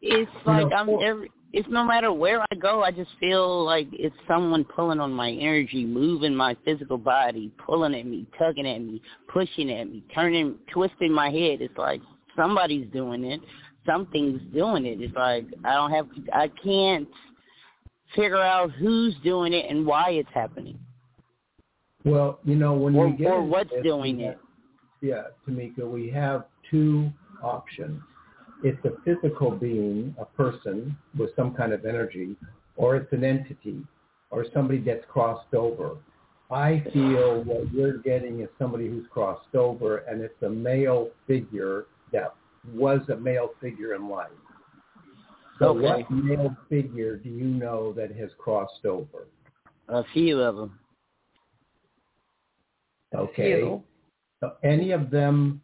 It's 0.01 0.31
You 0.45 0.51
know, 0.51 0.63
like 0.63 0.73
I'm 0.73 0.89
every. 1.03 1.29
It's 1.51 1.67
no 1.69 1.83
matter 1.83 2.13
where 2.13 2.41
I 2.41 2.55
go, 2.55 2.83
I 2.83 2.91
just 2.91 3.09
feel 3.19 3.63
like 3.65 3.87
it's 3.91 4.15
someone 4.27 4.63
pulling 4.63 4.99
on 4.99 5.11
my 5.11 5.31
energy, 5.31 5.83
moving 5.83 6.35
my 6.35 6.55
physical 6.63 6.97
body, 6.97 7.51
pulling 7.57 7.95
at 7.95 8.05
me, 8.05 8.27
tugging 8.37 8.67
at 8.67 8.81
me, 8.81 9.01
pushing 9.27 9.71
at 9.71 9.89
me, 9.89 10.03
turning, 10.13 10.55
twisting 10.71 11.11
my 11.11 11.29
head. 11.29 11.61
It's 11.61 11.77
like 11.77 12.01
somebody's 12.35 12.87
doing 12.93 13.23
it. 13.23 13.41
Something's 13.85 14.41
doing 14.53 14.85
it. 14.85 15.01
It's 15.01 15.15
like 15.15 15.45
I 15.65 15.73
don't 15.73 15.91
have. 15.91 16.07
I 16.33 16.51
can't 16.63 17.07
figure 18.15 18.41
out 18.41 18.71
who's 18.71 19.15
doing 19.23 19.53
it 19.53 19.65
and 19.69 19.85
why 19.85 20.11
it's 20.11 20.29
happening, 20.33 20.79
well, 22.05 22.39
you 22.43 22.55
know, 22.55 22.73
when 22.73 22.95
or 22.95 23.07
we 23.07 23.17
get 23.17 23.31
or 23.31 23.43
what's 23.43 23.69
this, 23.69 23.83
doing 23.83 24.21
it. 24.21 24.37
Yeah, 25.01 25.23
Tamika, 25.47 25.89
we 25.89 26.09
have 26.09 26.45
two 26.69 27.11
options. 27.43 28.01
It's 28.63 28.83
a 28.85 28.91
physical 29.05 29.51
being, 29.51 30.15
a 30.19 30.25
person 30.25 30.97
with 31.17 31.29
some 31.35 31.53
kind 31.53 31.71
of 31.71 31.85
energy, 31.85 32.35
or 32.75 32.95
it's 32.97 33.11
an 33.13 33.23
entity, 33.23 33.85
or 34.31 34.45
somebody 34.53 34.79
that's 34.79 35.05
crossed 35.07 35.53
over. 35.53 35.97
I 36.51 36.83
feel 36.91 37.43
what 37.43 37.71
you're 37.71 37.99
getting 37.99 38.41
is 38.41 38.49
somebody 38.57 38.87
who's 38.87 39.05
crossed 39.11 39.53
over, 39.55 39.99
and 39.99 40.21
it's 40.21 40.41
a 40.41 40.49
male 40.49 41.09
figure 41.27 41.85
that 42.11 42.33
was 42.73 43.01
a 43.09 43.15
male 43.15 43.51
figure 43.61 43.95
in 43.95 44.09
life. 44.09 44.29
So 45.59 45.69
Okay. 45.69 46.03
what 46.03 46.11
male 46.11 46.55
figure 46.69 47.17
do 47.17 47.29
you 47.29 47.45
know 47.45 47.93
that 47.93 48.11
has 48.15 48.29
crossed 48.37 48.85
over? 48.85 49.27
A 49.89 50.03
few 50.13 50.41
of 50.41 50.55
them. 50.55 50.79
Okay. 53.13 53.81
So 54.39 54.55
any 54.63 54.91
of 54.91 55.09
them 55.09 55.61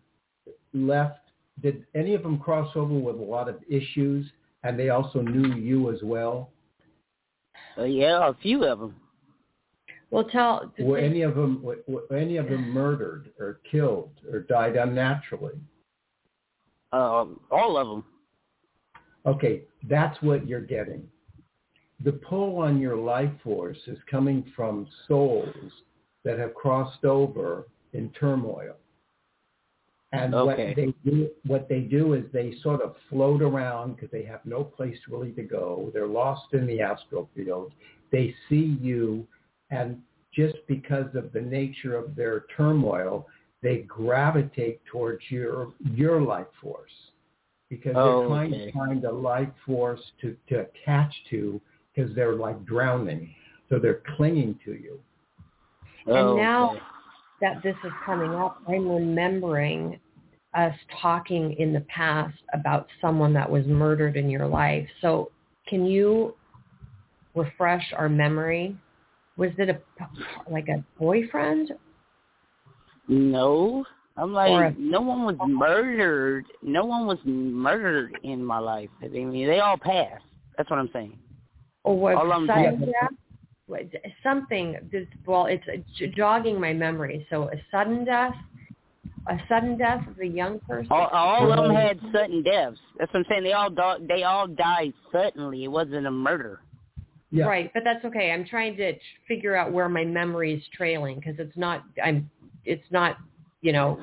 left, 0.74 1.25
did 1.62 1.86
any 1.96 2.14
of 2.14 2.24
them 2.24 2.40
cross 2.40 2.70
over 2.76 2.94
with 2.94 3.16
a 3.16 3.24
lot 3.24 3.50
of 3.50 3.58
issues 3.70 4.26
and 4.64 4.78
they 4.78 4.90
also 4.90 5.22
knew 5.22 5.56
you 5.56 5.92
as 5.92 6.00
well? 6.04 6.52
Uh, 7.78 7.84
yeah, 7.84 8.30
a 8.30 8.34
few 8.34 8.64
of 8.66 8.80
them. 8.80 8.96
Well, 10.12 10.26
tell. 10.26 10.72
Were 10.80 10.98
any 10.98 11.22
of 11.22 11.36
them, 11.36 11.62
were, 11.62 11.80
were 11.88 12.16
any 12.16 12.38
of 12.38 12.48
them 12.48 12.70
murdered 12.70 13.32
or 13.40 13.60
killed 13.70 14.12
or 14.32 14.42
died 14.42 14.76
unnaturally? 14.76 15.56
Um, 16.94 17.40
all 17.52 17.78
of 17.78 17.88
them. 17.88 18.04
Okay, 19.26 19.64
that's 19.90 20.22
what 20.22 20.48
you're 20.48 20.62
getting. 20.62 21.04
The 22.04 22.14
pull 22.14 22.60
on 22.60 22.80
your 22.80 22.96
life 22.96 23.32
force 23.44 23.78
is 23.88 23.98
coming 24.10 24.46
from 24.56 24.88
souls 25.08 25.72
that 26.24 26.38
have 26.38 26.54
crossed 26.54 27.04
over 27.04 27.68
in 27.94 28.10
turmoil. 28.12 28.76
And 30.16 30.34
Okay. 30.34 30.68
what 30.68 30.76
they 30.76 30.94
do, 31.10 31.30
what 31.46 31.68
they 31.70 31.82
do 31.82 32.14
is 32.14 32.24
they 32.32 32.56
sort 32.64 32.82
of 32.82 32.96
float 33.10 33.42
around 33.42 33.96
because 33.96 34.12
they 34.12 34.24
have 34.24 34.46
no 34.46 34.64
place 34.64 34.98
really 35.10 35.32
to 35.34 35.44
go. 35.44 35.92
They're 35.94 36.08
lost 36.08 36.54
in 36.54 36.66
the 36.66 36.82
astral 36.82 37.30
field. 37.36 37.74
They 38.12 38.34
see 38.48 38.78
you, 38.82 39.28
and 39.72 40.02
just 40.34 40.56
because 40.68 41.14
of 41.16 41.32
the 41.34 41.42
nature 41.42 41.98
of 41.98 42.16
their 42.16 42.46
turmoil, 42.56 43.28
they 43.62 43.80
gravitate 43.80 44.84
towards 44.86 45.24
your 45.30 45.74
your 45.94 46.22
life 46.22 46.48
force 46.62 46.92
because 47.70 47.94
they're 47.94 48.04
Oh, 48.04 48.28
trying 48.28 48.54
okay. 48.54 48.66
to 48.68 48.72
find 48.72 49.04
a 49.06 49.12
life 49.12 49.50
force 49.66 50.02
to, 50.22 50.38
to 50.50 50.66
attach 50.68 51.14
to 51.32 51.60
because 51.94 52.14
they're 52.16 52.36
like 52.36 52.64
drowning. 52.66 53.34
So 53.70 53.80
they're 53.80 54.02
clinging 54.16 54.60
to 54.66 54.74
you. 54.74 55.00
Oh, 56.08 56.16
and 56.16 56.28
Oh, 56.30 56.36
now 56.38 56.70
okay. 56.72 56.80
that 57.42 57.64
this 57.64 57.76
is 57.84 57.92
coming 58.06 58.32
up, 58.32 58.62
I'm 58.68 58.88
remembering 58.88 60.00
us 60.56 60.74
talking 61.02 61.54
in 61.54 61.74
the 61.74 61.82
past 61.82 62.38
about 62.54 62.88
someone 63.02 63.34
that 63.34 63.50
was 63.50 63.66
murdered 63.66 64.16
in 64.16 64.30
your 64.30 64.48
life. 64.48 64.88
So 65.02 65.32
can 65.68 65.86
you 65.86 66.36
refresh 67.36 67.84
our 67.96 68.08
memory? 68.10 68.76
Was 69.38 69.52
it 69.58 69.70
a 69.70 69.80
like 70.50 70.70
a 70.70 70.84
boyfriend? 70.98 71.74
No. 73.08 73.86
I'm 74.18 74.32
like, 74.34 74.76
a- 74.76 74.80
no 74.80 75.02
one 75.02 75.26
was 75.26 75.36
murdered. 75.46 76.46
No 76.62 76.86
one 76.86 77.06
was 77.06 77.18
murdered 77.26 78.18
in 78.24 78.44
my 78.44 78.60
life. 78.60 78.90
I 79.04 79.08
mean, 79.08 79.46
they 79.48 79.60
all 79.60 79.78
passed. 79.78 80.24
That's 80.58 80.70
what 80.70 80.80
I'm 80.80 80.90
saying. 80.94 81.18
Or 81.84 82.00
was 82.00 82.16
All 82.18 82.32
I'm 82.32 82.48
saying- 82.48 82.80
death? 82.80 83.12
Something, 84.24 84.78
this- 84.92 85.08
well, 85.26 85.48
it's 85.48 85.66
jogging 86.16 86.60
my 86.62 86.72
memory. 86.72 87.28
So 87.30 87.50
a 87.50 87.56
sudden 87.72 88.06
death, 88.06 88.36
a 89.28 89.38
sudden 89.50 89.78
death 89.78 90.08
of 90.08 90.20
a 90.20 90.26
young 90.26 90.60
person? 90.62 90.88
All, 90.92 91.08
all 91.08 91.52
of 91.52 91.68
them 91.68 91.76
had 91.76 92.00
sudden 92.14 92.44
deaths. 92.44 92.78
That's 92.98 93.12
what 93.14 93.22
I'm 93.22 93.26
saying. 93.30 93.44
They 93.44 93.54
all 93.54 93.70
di- 93.70 94.06
they 94.08 94.24
all 94.24 94.48
died 94.48 94.94
suddenly. 95.12 95.64
It 95.64 95.70
wasn't 95.70 96.06
a 96.08 96.12
murder. 96.12 96.62
Yeah. 97.32 97.46
Right, 97.46 97.72
but 97.74 97.84
that's 97.84 98.06
okay. 98.06 98.32
I'm 98.32 98.46
trying 98.46 98.78
to 98.78 98.94
figure 99.28 99.56
out 99.56 99.74
where 99.74 99.90
my 99.90 100.06
memory 100.06 100.54
is 100.54 100.64
trailing 100.74 101.16
because 101.16 101.36
it's 101.40 101.58
not. 101.58 101.84
I'm. 102.04 102.30
It's 102.64 102.86
not. 102.92 103.18
You 103.62 103.74
know, 103.74 104.00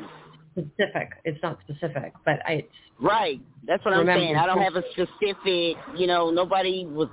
specific. 0.52 1.10
It's 1.24 1.42
not 1.42 1.58
specific, 1.64 2.12
but 2.24 2.40
I. 2.46 2.52
It's, 2.52 2.68
Right. 3.00 3.40
That's 3.66 3.84
what 3.84 3.94
I'm 3.94 4.06
saying. 4.06 4.36
I 4.36 4.46
don't 4.46 4.62
have 4.62 4.76
a 4.76 4.82
specific. 4.92 5.76
You 5.96 6.06
know, 6.06 6.30
nobody 6.30 6.86
was 6.86 7.08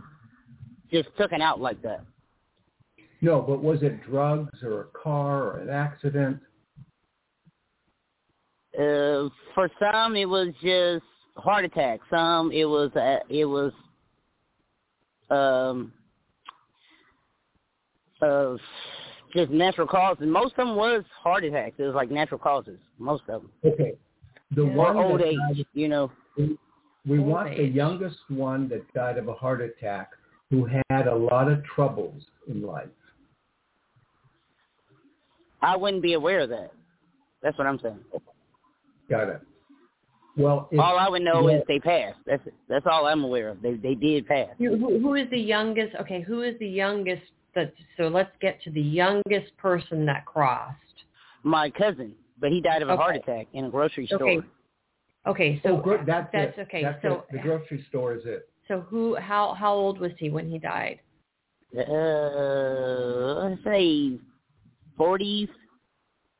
just 0.91 1.09
taken 1.17 1.41
out 1.41 1.59
like 1.59 1.81
that. 1.81 2.01
No, 3.21 3.41
but 3.41 3.61
was 3.61 3.81
it 3.81 4.03
drugs 4.09 4.63
or 4.63 4.81
a 4.81 4.85
car 4.97 5.43
or 5.43 5.57
an 5.59 5.69
accident? 5.69 6.39
Uh, 8.79 9.27
for 9.53 9.69
some, 9.77 10.15
it 10.15 10.25
was 10.25 10.47
just 10.63 11.03
heart 11.35 11.65
attack. 11.65 11.99
Some, 12.09 12.51
it 12.53 12.63
was 12.63 12.91
uh, 12.95 13.19
it 13.29 13.45
was 13.45 13.73
um 15.29 15.91
uh 18.21 18.55
just 19.33 19.51
natural 19.51 19.85
causes. 19.85 20.23
Most 20.25 20.53
of 20.57 20.67
them 20.67 20.75
was 20.75 21.03
heart 21.21 21.43
attacks. 21.43 21.75
It 21.77 21.83
was 21.83 21.93
like 21.93 22.09
natural 22.09 22.39
causes. 22.39 22.79
Most 22.97 23.23
of 23.27 23.41
them. 23.41 23.51
Okay. 23.65 23.93
The 24.55 24.63
Yeah. 24.63 24.71
Or 24.71 24.93
one 24.93 24.97
old 24.97 25.19
that 25.19 25.27
age. 25.27 25.37
died, 25.57 25.65
You 25.73 25.87
know. 25.89 26.11
we 26.37 26.57
Old 27.19 27.27
want 27.27 27.57
the 27.57 27.63
youngest 27.67 28.17
one 28.29 28.67
that 28.69 28.91
died 28.93 29.17
of 29.17 29.27
a 29.27 29.33
heart 29.33 29.61
attack 29.61 30.11
who 30.49 30.67
had 30.89 31.07
a 31.07 31.15
lot 31.15 31.51
of 31.51 31.63
troubles 31.63 32.23
in 32.47 32.63
life. 32.63 32.87
I 35.61 35.75
wouldn't 35.75 36.01
be 36.01 36.13
aware 36.13 36.39
of 36.39 36.49
that. 36.49 36.71
That's 37.43 37.57
what 37.57 37.67
I'm 37.67 37.79
saying. 37.79 37.99
Got 39.09 39.29
it. 39.29 39.41
Well, 40.37 40.69
if, 40.71 40.79
all 40.79 40.97
I 40.97 41.09
would 41.09 41.21
know 41.21 41.49
yeah. 41.49 41.57
is 41.57 41.63
they 41.67 41.79
passed. 41.79 42.19
That's 42.25 42.43
that's 42.69 42.85
all 42.89 43.07
I'm 43.07 43.23
aware 43.23 43.49
of. 43.49 43.61
They 43.61 43.73
they 43.73 43.95
did 43.95 44.27
pass. 44.27 44.49
who, 44.57 44.77
who 44.77 45.15
is 45.15 45.29
the 45.31 45.39
youngest? 45.39 45.95
Okay, 46.01 46.21
who 46.21 46.43
is 46.43 46.55
the 46.59 46.67
youngest? 46.67 47.23
That 47.55 47.73
so 47.97 48.03
let's 48.07 48.31
get 48.39 48.61
to 48.63 48.71
the 48.71 48.81
youngest 48.81 49.57
person 49.57 50.05
that 50.05 50.25
crossed. 50.25 50.77
My 51.43 51.69
cousin, 51.69 52.13
but 52.39 52.51
he 52.51 52.61
died 52.61 52.81
of 52.83 52.89
a 52.89 52.95
heart 52.95 53.15
attack 53.15 53.47
in 53.53 53.65
a 53.65 53.69
grocery 53.69 54.05
store. 54.05 54.21
Okay, 54.21 54.47
okay, 55.27 55.61
so 55.63 55.77
oh, 55.77 55.81
good. 55.81 56.01
That's, 56.05 56.29
that's 56.31 56.57
it. 56.57 56.61
okay. 56.61 56.83
That's 56.83 57.01
so 57.01 57.13
it. 57.13 57.23
the 57.31 57.39
grocery 57.39 57.83
store 57.89 58.13
is 58.13 58.21
it. 58.25 58.47
so 58.67 58.81
who? 58.81 59.15
How 59.15 59.55
how 59.55 59.73
old 59.73 59.99
was 59.99 60.11
he 60.19 60.29
when 60.29 60.49
he 60.49 60.59
died? 60.59 60.99
Uh, 61.75 63.49
let's 63.49 63.63
say 63.63 64.19
forties, 64.95 65.49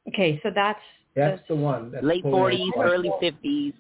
Okay, 0.09 0.39
so 0.41 0.49
that's 0.53 0.80
That's 1.16 1.41
the 1.47 1.55
one. 1.55 1.91
That's 1.91 2.03
late 2.05 2.24
forties, 2.24 2.72
early 2.78 3.12
fifties. 3.20 3.74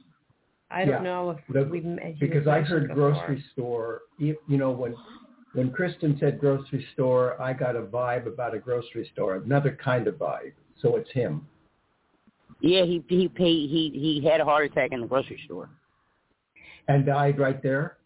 I 0.71 0.85
don't 0.85 0.95
Yeah. 0.95 0.99
know 1.01 1.31
if 1.31 1.47
The- 1.47 1.63
we've 1.63 1.85
met 1.85 2.19
because 2.19 2.47
I 2.47 2.61
heard 2.61 2.89
before. 2.89 3.11
grocery 3.11 3.41
store. 3.53 4.01
You 4.17 4.37
you 4.47 4.57
know 4.57 4.71
when 4.71 4.95
when 5.53 5.71
Kristin 5.71 6.19
said 6.19 6.39
grocery 6.39 6.85
store, 6.93 7.41
I 7.41 7.53
got 7.53 7.75
a 7.75 7.81
vibe 7.81 8.27
about 8.27 8.53
a 8.53 8.59
grocery 8.59 9.05
store, 9.13 9.35
another 9.37 9.71
kind 9.83 10.07
of 10.07 10.15
vibe. 10.15 10.53
So 10.77 10.95
it's 10.95 11.09
him. 11.11 11.47
Yeah, 12.61 12.83
he 12.83 13.03
he 13.07 13.27
paid 13.29 13.69
he 13.69 13.89
he 13.91 14.27
had 14.27 14.41
a 14.41 14.45
heart 14.45 14.65
attack 14.65 14.91
in 14.91 15.01
the 15.01 15.07
grocery 15.07 15.41
store. 15.45 15.69
And 16.87 17.05
died 17.05 17.39
right 17.39 17.61
there. 17.61 17.97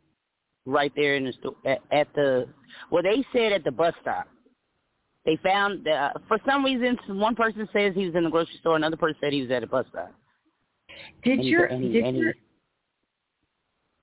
right 0.65 0.93
there 0.95 1.15
in 1.15 1.25
the 1.25 1.33
store 1.33 1.55
at, 1.65 1.79
at 1.91 2.07
the 2.13 2.47
well 2.89 3.03
they 3.03 3.25
said 3.33 3.51
at 3.51 3.65
the 3.65 3.71
bus 3.71 3.93
stop 4.01 4.27
they 5.25 5.37
found 5.37 5.87
uh, 5.87 6.11
for 6.27 6.37
some 6.45 6.63
reason 6.65 6.97
one 7.19 7.35
person 7.35 7.67
says 7.73 7.93
he 7.95 8.05
was 8.05 8.15
in 8.15 8.23
the 8.23 8.29
grocery 8.29 8.57
store 8.59 8.75
another 8.75 8.97
person 8.97 9.17
said 9.21 9.33
he 9.33 9.41
was 9.41 9.51
at 9.51 9.63
a 9.63 9.67
bus 9.67 9.85
stop 9.89 10.11
Did 11.23 11.33
And 11.39 11.41
he- 11.43 11.49
your 11.49 11.65
and 11.65 11.83
he- 11.83 11.91
did 11.93 12.05
and 12.05 12.15
he- 12.15 12.21
your 12.21 12.33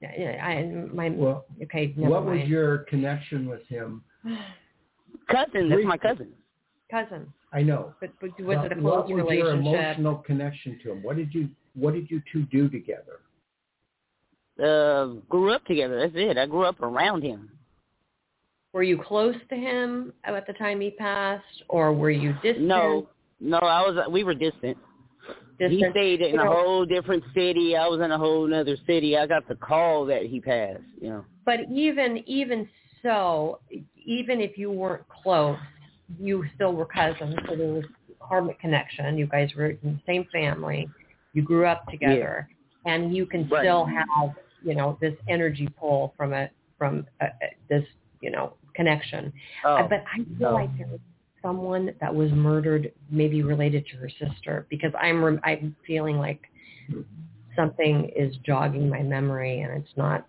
yeah, 0.02 0.12
yeah, 0.18 0.46
I 0.46 0.62
my 0.94 1.10
Well, 1.10 1.44
okay, 1.62 1.92
never 1.94 2.10
what 2.10 2.24
was 2.24 2.48
your 2.48 2.78
connection 2.84 3.46
with 3.48 3.66
him? 3.66 4.02
cousin 5.30 5.68
that's 5.68 5.84
my 5.84 5.98
cousin 5.98 6.32
cousin? 6.90 7.32
I 7.52 7.62
know. 7.62 7.94
But, 8.00 8.10
but 8.20 8.30
was 8.40 8.56
Well, 8.56 8.64
it 8.64 8.72
a 8.72 8.74
close 8.76 9.08
what 9.10 9.26
was 9.26 9.34
your 9.36 9.50
emotional 9.50 10.16
connection 10.16 10.78
to 10.84 10.92
him? 10.92 11.02
What 11.02 11.16
did 11.16 11.34
you 11.34 11.50
What 11.74 11.92
did 11.94 12.10
you 12.10 12.22
two 12.32 12.42
do 12.44 12.68
together? 12.68 13.20
uh 14.62 15.06
grew 15.28 15.52
up 15.54 15.64
together 15.64 15.98
that's 16.00 16.12
it 16.14 16.36
i 16.36 16.44
grew 16.44 16.64
up 16.64 16.80
around 16.82 17.22
him 17.22 17.50
Were 18.72 18.82
you 18.84 18.98
close 19.02 19.34
to 19.48 19.56
him 19.56 20.12
at 20.24 20.46
the 20.46 20.52
time 20.54 20.80
he 20.80 20.90
passed, 20.90 21.44
or 21.68 21.92
were 21.92 22.10
you 22.10 22.32
distant? 22.34 22.66
no 22.68 23.08
no 23.40 23.58
i 23.58 23.80
was 23.80 23.96
we 24.10 24.22
were 24.22 24.34
distant 24.34 24.76
he 25.58 25.84
stayed 25.90 26.20
in 26.20 26.34
You 26.34 26.40
a 26.40 26.44
know, 26.44 26.50
whole 26.50 26.84
different 26.86 27.22
city 27.34 27.76
i 27.76 27.86
was 27.86 28.00
in 28.00 28.10
a 28.12 28.18
whole 28.18 28.52
other 28.54 28.76
city 28.86 29.16
i 29.16 29.26
got 29.26 29.46
the 29.48 29.56
call 29.56 30.04
that 30.06 30.22
he 30.24 30.40
passed 30.40 30.82
you 31.00 31.08
know 31.10 31.24
But 31.44 31.60
even 31.70 32.22
even 32.26 32.68
so, 33.02 33.60
even 34.06 34.40
if 34.40 34.58
you 34.58 34.70
weren't 34.70 35.06
close, 35.08 35.58
you 36.20 36.44
still 36.54 36.72
were 36.74 36.84
cousins. 36.86 37.34
So 37.48 37.56
there 37.56 37.72
was 37.72 37.84
karmic 38.20 38.58
connection. 38.60 39.16
You 39.16 39.26
guys 39.26 39.50
were 39.56 39.70
in 39.70 39.78
the 39.82 40.00
same 40.06 40.26
family. 40.32 40.88
You 41.32 41.42
grew 41.42 41.66
up 41.66 41.86
together, 41.88 42.48
and 42.84 43.16
you 43.16 43.24
can 43.26 43.48
Right. 43.48 43.62
still 43.62 43.86
have 43.86 44.34
you 44.62 44.74
know 44.74 44.98
this 45.00 45.14
energy 45.28 45.66
pull 45.78 46.12
from 46.16 46.32
a 46.34 46.50
from 46.78 47.06
a- 47.20 47.32
this 47.70 47.84
you 48.20 48.30
know 48.30 48.52
connection. 48.74 49.32
oh 49.64 49.76
Uh, 49.76 49.88
But 49.88 50.04
I 50.12 50.18
feel 50.38 50.48
Oh. 50.48 50.54
like 50.54 50.76
there 50.78 50.88
was 50.88 51.00
someone 51.42 51.94
that 52.00 52.14
was 52.14 52.30
murdered, 52.32 52.92
maybe 53.10 53.42
related 53.42 53.86
to 53.86 53.96
her 53.96 54.08
sister, 54.10 54.66
because 54.68 54.92
I'm 55.00 55.40
I'm 55.44 55.74
feeling 55.86 56.18
like 56.18 56.40
something 57.56 58.10
is 58.16 58.36
jogging 58.46 58.88
my 58.88 59.02
memory, 59.02 59.60
and 59.60 59.82
it's 59.82 59.96
not. 59.96 60.26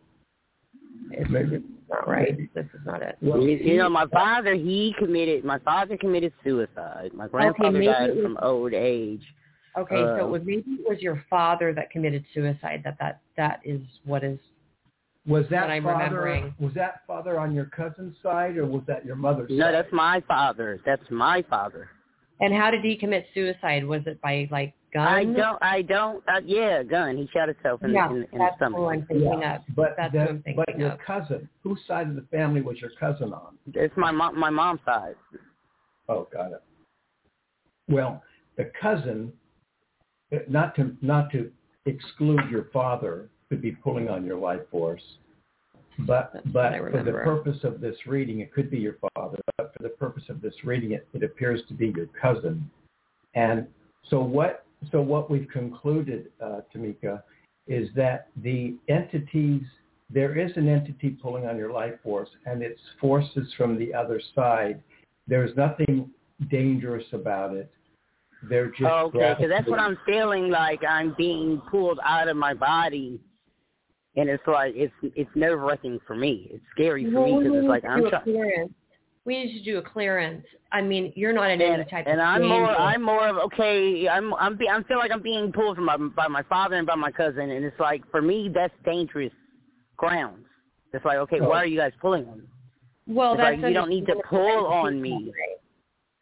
It's, 1.11 1.29
Maybe. 1.29 1.55
it's 1.57 1.65
not 1.89 2.07
right. 2.07 2.29
Maybe. 2.31 2.49
This 2.53 2.65
is 2.73 2.79
not 2.85 3.01
it. 3.01 3.17
Well, 3.21 3.41
you, 3.41 3.57
you 3.57 3.77
know, 3.77 3.89
my 3.89 4.05
father, 4.07 4.53
he 4.53 4.95
committed, 4.97 5.43
my 5.43 5.59
father 5.59 5.97
committed 5.97 6.31
suicide. 6.43 7.11
My 7.13 7.27
grandfather 7.27 7.71
maybe 7.71 7.87
died 7.87 8.11
was- 8.15 8.23
from 8.23 8.37
old 8.41 8.73
age. 8.73 9.23
Okay, 9.77 9.95
so 9.95 10.15
Uh, 10.15 10.25
it 10.25 10.29
was 10.29 10.41
maybe 10.45 10.63
it 10.67 10.89
was 10.89 11.01
your 11.01 11.23
father 11.29 11.73
that 11.73 11.89
committed 11.91 12.25
suicide. 12.33 12.81
That 12.83 12.97
that 12.99 13.21
that 13.37 13.61
is 13.63 13.81
what 14.05 14.23
is. 14.23 14.37
Was 15.27 15.45
that 15.51 15.61
what 15.61 15.69
I'm 15.71 15.83
father 15.83 15.99
remembering. 16.03 16.55
was 16.59 16.73
that 16.73 17.01
father 17.05 17.39
on 17.39 17.53
your 17.53 17.65
cousin's 17.65 18.15
side 18.23 18.57
or 18.57 18.65
was 18.65 18.81
that 18.87 19.05
your 19.05 19.15
mother's 19.15 19.49
No, 19.51 19.65
side? 19.65 19.73
that's 19.75 19.93
my 19.93 20.21
father. 20.27 20.79
That's 20.85 21.03
my 21.11 21.43
father. 21.49 21.89
And 22.39 22.53
how 22.53 22.71
did 22.71 22.81
he 22.83 22.95
commit 22.95 23.27
suicide? 23.35 23.85
Was 23.85 24.01
it 24.07 24.19
by 24.21 24.47
like 24.51 24.73
gun? 24.93 25.07
I 25.07 25.23
don't, 25.25 25.61
I 25.61 25.81
don't, 25.83 26.23
uh, 26.27 26.41
yeah, 26.43 26.81
gun. 26.81 27.17
He 27.17 27.29
shot 27.31 27.49
himself 27.49 27.83
in, 27.83 27.91
Yeah, 27.91 28.09
in, 28.09 28.15
in 28.15 28.21
the 28.31 28.37
that's 28.39 28.53
who 28.53 28.55
stomach. 28.55 28.89
I'm 28.91 29.05
thinking 29.05 29.39
Yeah, 29.41 29.55
of. 29.57 29.61
But 29.75 29.93
That's 29.95 30.11
that, 30.13 30.19
what 30.21 30.29
I'm 30.29 30.41
thinking 30.41 30.63
but 30.67 30.79
your 30.79 30.91
of. 30.93 30.99
cousin, 31.05 31.47
whose 31.61 31.79
side 31.87 32.07
of 32.09 32.15
the 32.15 32.25
family 32.31 32.61
was 32.61 32.77
your 32.81 32.89
cousin 32.99 33.31
on? 33.31 33.57
It's 33.75 33.93
my 33.95 34.09
mom, 34.11 34.39
my 34.39 34.49
mom's 34.49 34.79
side. 34.85 35.15
Oh, 36.09 36.27
got 36.33 36.51
it. 36.51 36.63
Well, 37.87 38.23
the 38.57 38.71
cousin, 38.81 39.31
uh, 40.33 40.37
not 40.49 40.75
to 40.77 40.95
not 41.01 41.31
to 41.33 41.51
exclude 41.85 42.41
your 42.49 42.65
father, 42.73 43.29
could 43.51 43.61
be 43.61 43.71
pulling 43.71 44.07
on 44.07 44.25
your 44.25 44.37
life 44.37 44.61
force, 44.71 45.01
but 46.07 46.31
That's 46.33 46.47
but 46.47 46.71
for 46.89 47.03
the 47.03 47.11
purpose 47.11 47.57
of 47.65 47.81
this 47.81 47.97
reading, 48.07 48.39
it 48.39 48.53
could 48.53 48.71
be 48.71 48.79
your 48.79 48.95
father. 49.13 49.39
But 49.57 49.73
for 49.75 49.83
the 49.83 49.89
purpose 49.89 50.23
of 50.29 50.41
this 50.41 50.53
reading, 50.63 50.93
it, 50.93 51.05
it 51.13 51.21
appears 51.21 51.61
to 51.67 51.73
be 51.73 51.93
your 51.93 52.07
cousin. 52.19 52.71
And 53.35 53.67
so 54.09 54.21
what 54.21 54.63
so 54.89 55.01
what 55.01 55.29
we've 55.29 55.49
concluded, 55.49 56.31
uh, 56.41 56.61
Tamika, 56.73 57.23
is 57.67 57.89
that 57.97 58.29
the 58.41 58.77
entities 58.87 59.63
there 60.09 60.37
is 60.37 60.51
an 60.55 60.69
entity 60.69 61.09
pulling 61.09 61.45
on 61.45 61.57
your 61.57 61.73
life 61.73 61.95
force, 62.01 62.29
and 62.45 62.61
it's 62.61 62.79
forces 63.01 63.53
from 63.57 63.77
the 63.77 63.93
other 63.93 64.21
side. 64.33 64.81
There's 65.27 65.55
nothing 65.57 66.09
dangerous 66.49 67.05
about 67.11 67.53
it. 67.53 67.69
They're 68.49 68.69
just 68.69 68.83
Oh, 68.83 69.11
okay, 69.13 69.35
because 69.37 69.49
that's 69.49 69.69
what 69.69 69.79
I'm 69.79 69.97
feeling 70.05 70.49
like. 70.49 70.83
I'm 70.87 71.13
being 71.17 71.61
pulled 71.69 71.99
out 72.03 72.29
of 72.29 72.37
my 72.37 72.53
body, 72.53 73.19
and 74.15 74.29
it's 74.29 74.43
like 74.47 74.73
it's 74.75 74.93
it's 75.03 75.29
nerve 75.35 75.59
wracking 75.61 75.99
for 76.05 76.15
me. 76.15 76.49
It's 76.51 76.63
scary 76.71 77.09
for 77.11 77.25
me 77.25 77.37
because 77.37 77.57
it's 77.57 77.67
like 77.67 77.85
I'm 77.85 78.01
do 78.01 78.07
a 78.07 78.09
trying. 78.09 78.73
We 79.23 79.43
need 79.43 79.57
to 79.59 79.63
do 79.63 79.77
a 79.77 79.81
clearance. 79.81 80.43
I 80.71 80.81
mean, 80.81 81.13
you're 81.15 81.33
not 81.33 81.51
in 81.51 81.61
any 81.61 81.83
type 81.85 82.07
and 82.07 82.19
of 82.19 82.19
And 82.19 82.21
I'm 82.21 82.47
more. 82.47 82.69
I'm 82.69 83.03
more 83.03 83.27
of 83.27 83.37
okay 83.37 84.07
I'm 84.07 84.33
I'm 84.33 84.57
be, 84.57 84.67
I 84.67 84.81
feel 84.83 84.97
like 84.97 85.11
I'm 85.11 85.21
being 85.21 85.51
pulled 85.51 85.75
from 85.75 85.85
my, 85.85 85.97
by 85.97 86.27
my 86.27 86.43
father 86.43 86.75
and 86.75 86.87
by 86.87 86.95
my 86.95 87.11
cousin 87.11 87.51
and 87.51 87.63
it's 87.63 87.79
like 87.79 88.01
for 88.11 88.21
me 88.21 88.49
that's 88.53 88.73
dangerous 88.85 89.33
grounds. 89.97 90.45
It's 90.93 91.05
like 91.05 91.17
okay, 91.17 91.39
why 91.39 91.57
are 91.57 91.65
you 91.65 91.77
guys 91.77 91.93
pulling 92.01 92.27
on 92.27 92.39
me? 92.39 92.45
well, 93.07 93.33
it's 93.33 93.41
that's 93.41 93.61
like 93.61 93.69
you 93.69 93.73
don't 93.73 93.89
need 93.89 94.05
to 94.07 94.15
pull 94.29 94.67
on 94.67 95.01
me. 95.01 95.09
that 95.09 95.25
way. 95.25 95.57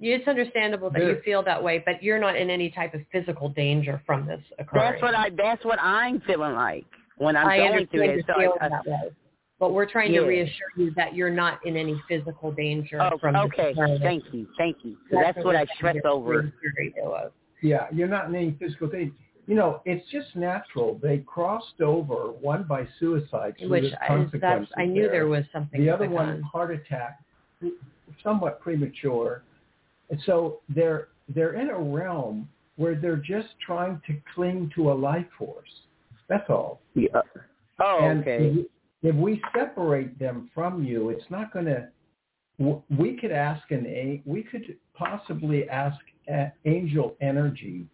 It's 0.02 0.28
understandable 0.30 0.90
that 0.92 1.02
you 1.02 1.20
feel 1.26 1.44
that 1.44 1.62
way, 1.62 1.84
but 1.86 2.02
you're 2.02 2.20
not 2.20 2.38
in 2.38 2.50
any 2.50 2.70
type 2.70 2.94
of 2.94 3.02
physical 3.12 3.50
danger 3.50 4.02
from 4.06 4.26
this 4.26 4.40
occurring. 4.58 4.92
That's 4.92 5.02
what 5.02 5.14
I 5.14 5.30
that's 5.36 5.66
what 5.66 5.80
I'm 5.82 6.22
feeling 6.22 6.54
like 6.54 6.86
when 7.20 7.38
I'm 7.38 7.48
I 7.48 7.58
going 7.58 7.70
understand 7.72 7.90
through 7.92 8.04
you're 8.06 8.20
it. 8.20 8.26
So 8.28 8.34
feeling 8.34 8.58
I, 8.62 8.66
I, 8.66 8.70
that 8.70 8.86
way. 8.86 9.12
But 9.60 9.74
we're 9.74 9.86
trying 9.86 10.14
Yeah. 10.14 10.22
to 10.22 10.26
reassure 10.26 10.68
you 10.78 10.92
that 10.92 11.14
you're 11.14 11.30
not 11.30 11.64
in 11.66 11.76
any 11.76 12.02
physical 12.08 12.52
danger 12.52 13.02
oh, 13.02 13.18
from 13.18 13.34
this 13.34 13.44
okay, 13.44 13.74
thank 14.02 14.24
you, 14.34 14.48
thank 14.58 14.78
you. 14.84 14.98
So 15.12 15.20
that's, 15.22 15.38
what 15.44 15.56
I 15.56 15.66
trying 15.66 16.00
stress 16.00 16.06
over. 16.06 16.52
reassure 16.64 16.82
you 16.82 17.14
of. 17.14 17.32
Yeah, 17.62 17.88
you're 17.92 18.08
not 18.08 18.30
in 18.30 18.36
any 18.36 18.56
physical 18.58 18.88
danger. 18.88 19.14
You 19.48 19.56
know, 19.56 19.82
it's 19.84 20.08
just 20.12 20.36
natural. 20.36 21.00
They 21.02 21.20
crossed 21.20 21.82
over, 21.82 22.32
one 22.32 22.64
by 22.64 22.88
suicide, 23.00 23.56
so 23.60 23.68
Which 23.68 23.82
there's 23.82 23.94
is 23.94 24.40
that's 24.40 24.68
I 24.78 24.86
knew 24.86 25.04
there. 25.04 25.12
there 25.12 25.28
was 25.28 25.44
something. 25.52 25.82
the 25.82 25.90
other 25.90 26.08
one, 26.08 26.36
gun. 26.36 26.42
heart 26.44 26.72
attack, 26.72 27.20
somewhat 28.24 28.62
premature. 28.62 29.44
And 30.10 30.22
so 30.26 30.60
they're 30.70 31.10
they're 31.34 31.54
in 31.54 31.70
a 31.70 31.80
realm 31.80 32.48
where 32.78 32.96
they're 32.96 33.18
just 33.18 33.50
trying 33.66 34.02
to 34.08 34.16
cling 34.34 34.72
to 34.76 34.92
a 34.92 34.94
life 34.94 35.28
force. 35.38 35.70
That's 36.30 36.50
all. 36.50 36.82
Yeah. 36.94 37.08
Oh, 37.80 38.00
and 38.04 38.22
okay. 38.22 38.66
if, 39.02 39.16
we 39.16 39.42
separate 39.58 40.18
them 40.20 40.50
from 40.54 40.84
you, 40.84 41.10
it's 41.10 41.30
not 41.30 41.52
going 41.52 41.66
to. 41.66 41.90
We 42.90 43.18
could 43.18 43.32
ask 43.32 43.70
an 43.72 43.86
a. 43.88 44.22
We 44.26 44.44
could 44.44 44.78
possibly 44.94 45.68
ask 45.70 45.98
angel 46.66 47.16
energy 47.22 47.86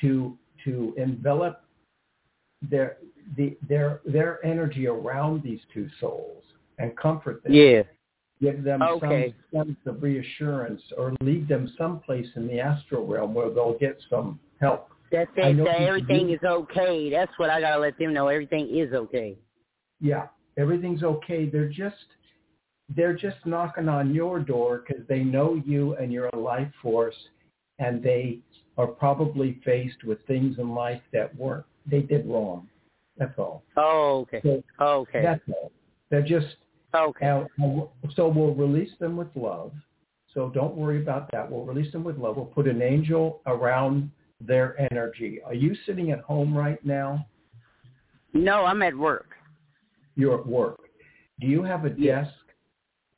to 0.00 0.36
to 0.64 0.94
envelop 0.96 1.62
their 2.70 2.96
the 3.36 3.56
their 3.68 4.00
their 4.04 4.44
energy 4.44 4.86
around 4.86 5.42
these 5.42 5.60
two 5.72 5.88
souls 6.00 6.42
and 6.78 6.96
comfort 6.96 7.42
them. 7.42 7.52
Yeah. 7.52 7.82
Give 8.40 8.64
them 8.64 8.82
Okay. 8.82 9.34
some 9.52 9.66
sense 9.66 9.78
of 9.86 10.02
reassurance 10.02 10.82
or 10.98 11.12
lead 11.20 11.46
them 11.48 11.72
someplace 11.78 12.26
in 12.34 12.46
the 12.48 12.60
astral 12.60 13.06
realm 13.06 13.32
where 13.32 13.50
they'll 13.50 13.78
get 13.78 13.98
some 14.10 14.40
help. 14.60 14.90
That's 15.14 15.30
it. 15.36 15.64
That 15.64 15.80
everything 15.80 16.30
is 16.30 16.40
okay. 16.44 17.08
That's 17.08 17.30
what 17.36 17.48
I 17.48 17.60
gotta 17.60 17.80
let 17.80 17.96
them 17.98 18.12
know. 18.12 18.26
Everything 18.28 18.76
is 18.76 18.92
okay. 18.92 19.36
yeah, 20.00 20.26
everything's 20.58 21.04
okay. 21.04 21.48
They're 21.48 21.68
just 21.68 21.94
they're 22.96 23.14
just 23.14 23.36
knocking 23.46 23.88
on 23.88 24.12
your 24.12 24.40
door 24.40 24.82
because 24.86 25.06
they 25.08 25.20
know 25.20 25.62
you 25.64 25.94
and 25.96 26.12
you're 26.12 26.30
a 26.32 26.38
life 26.38 26.70
force, 26.82 27.14
and 27.78 28.02
they 28.02 28.40
are 28.76 28.88
probably 28.88 29.60
faced 29.64 30.02
with 30.04 30.18
things 30.26 30.58
in 30.58 30.74
life 30.74 31.00
that 31.12 31.34
weren't 31.36 31.64
they 31.88 32.00
did 32.00 32.26
wrong. 32.26 32.68
That's 33.16 33.38
all. 33.38 33.62
Oh, 33.76 34.26
okay. 34.32 34.40
So 34.42 34.64
Okay. 34.80 35.22
that's 35.22 35.42
all. 35.48 35.70
They're 36.10 36.22
just 36.22 36.56
okay. 36.92 37.44
so 38.16 38.28
we'll 38.28 38.54
release 38.54 38.90
them 38.98 39.16
with 39.16 39.28
love. 39.36 39.72
So 40.32 40.50
don't 40.50 40.74
worry 40.74 41.00
about 41.00 41.30
that. 41.30 41.48
We'll 41.48 41.64
release 41.64 41.92
them 41.92 42.02
with 42.02 42.18
love. 42.18 42.36
We'll 42.36 42.46
put 42.46 42.66
an 42.66 42.82
angel 42.82 43.40
around 43.46 44.10
their 44.40 44.78
energy. 44.90 45.40
Are 45.44 45.54
you 45.54 45.74
sitting 45.86 46.10
at 46.10 46.20
home 46.20 46.56
right 46.56 46.84
now? 46.84 47.26
No, 48.32 48.64
I'm 48.64 48.82
at 48.82 48.94
work. 48.96 49.28
You're 50.16 50.38
at 50.40 50.46
work. 50.46 50.80
Do 51.40 51.46
you 51.46 51.62
have 51.62 51.84
a 51.84 51.90
Yes. 51.96 52.26
desk 52.26 52.34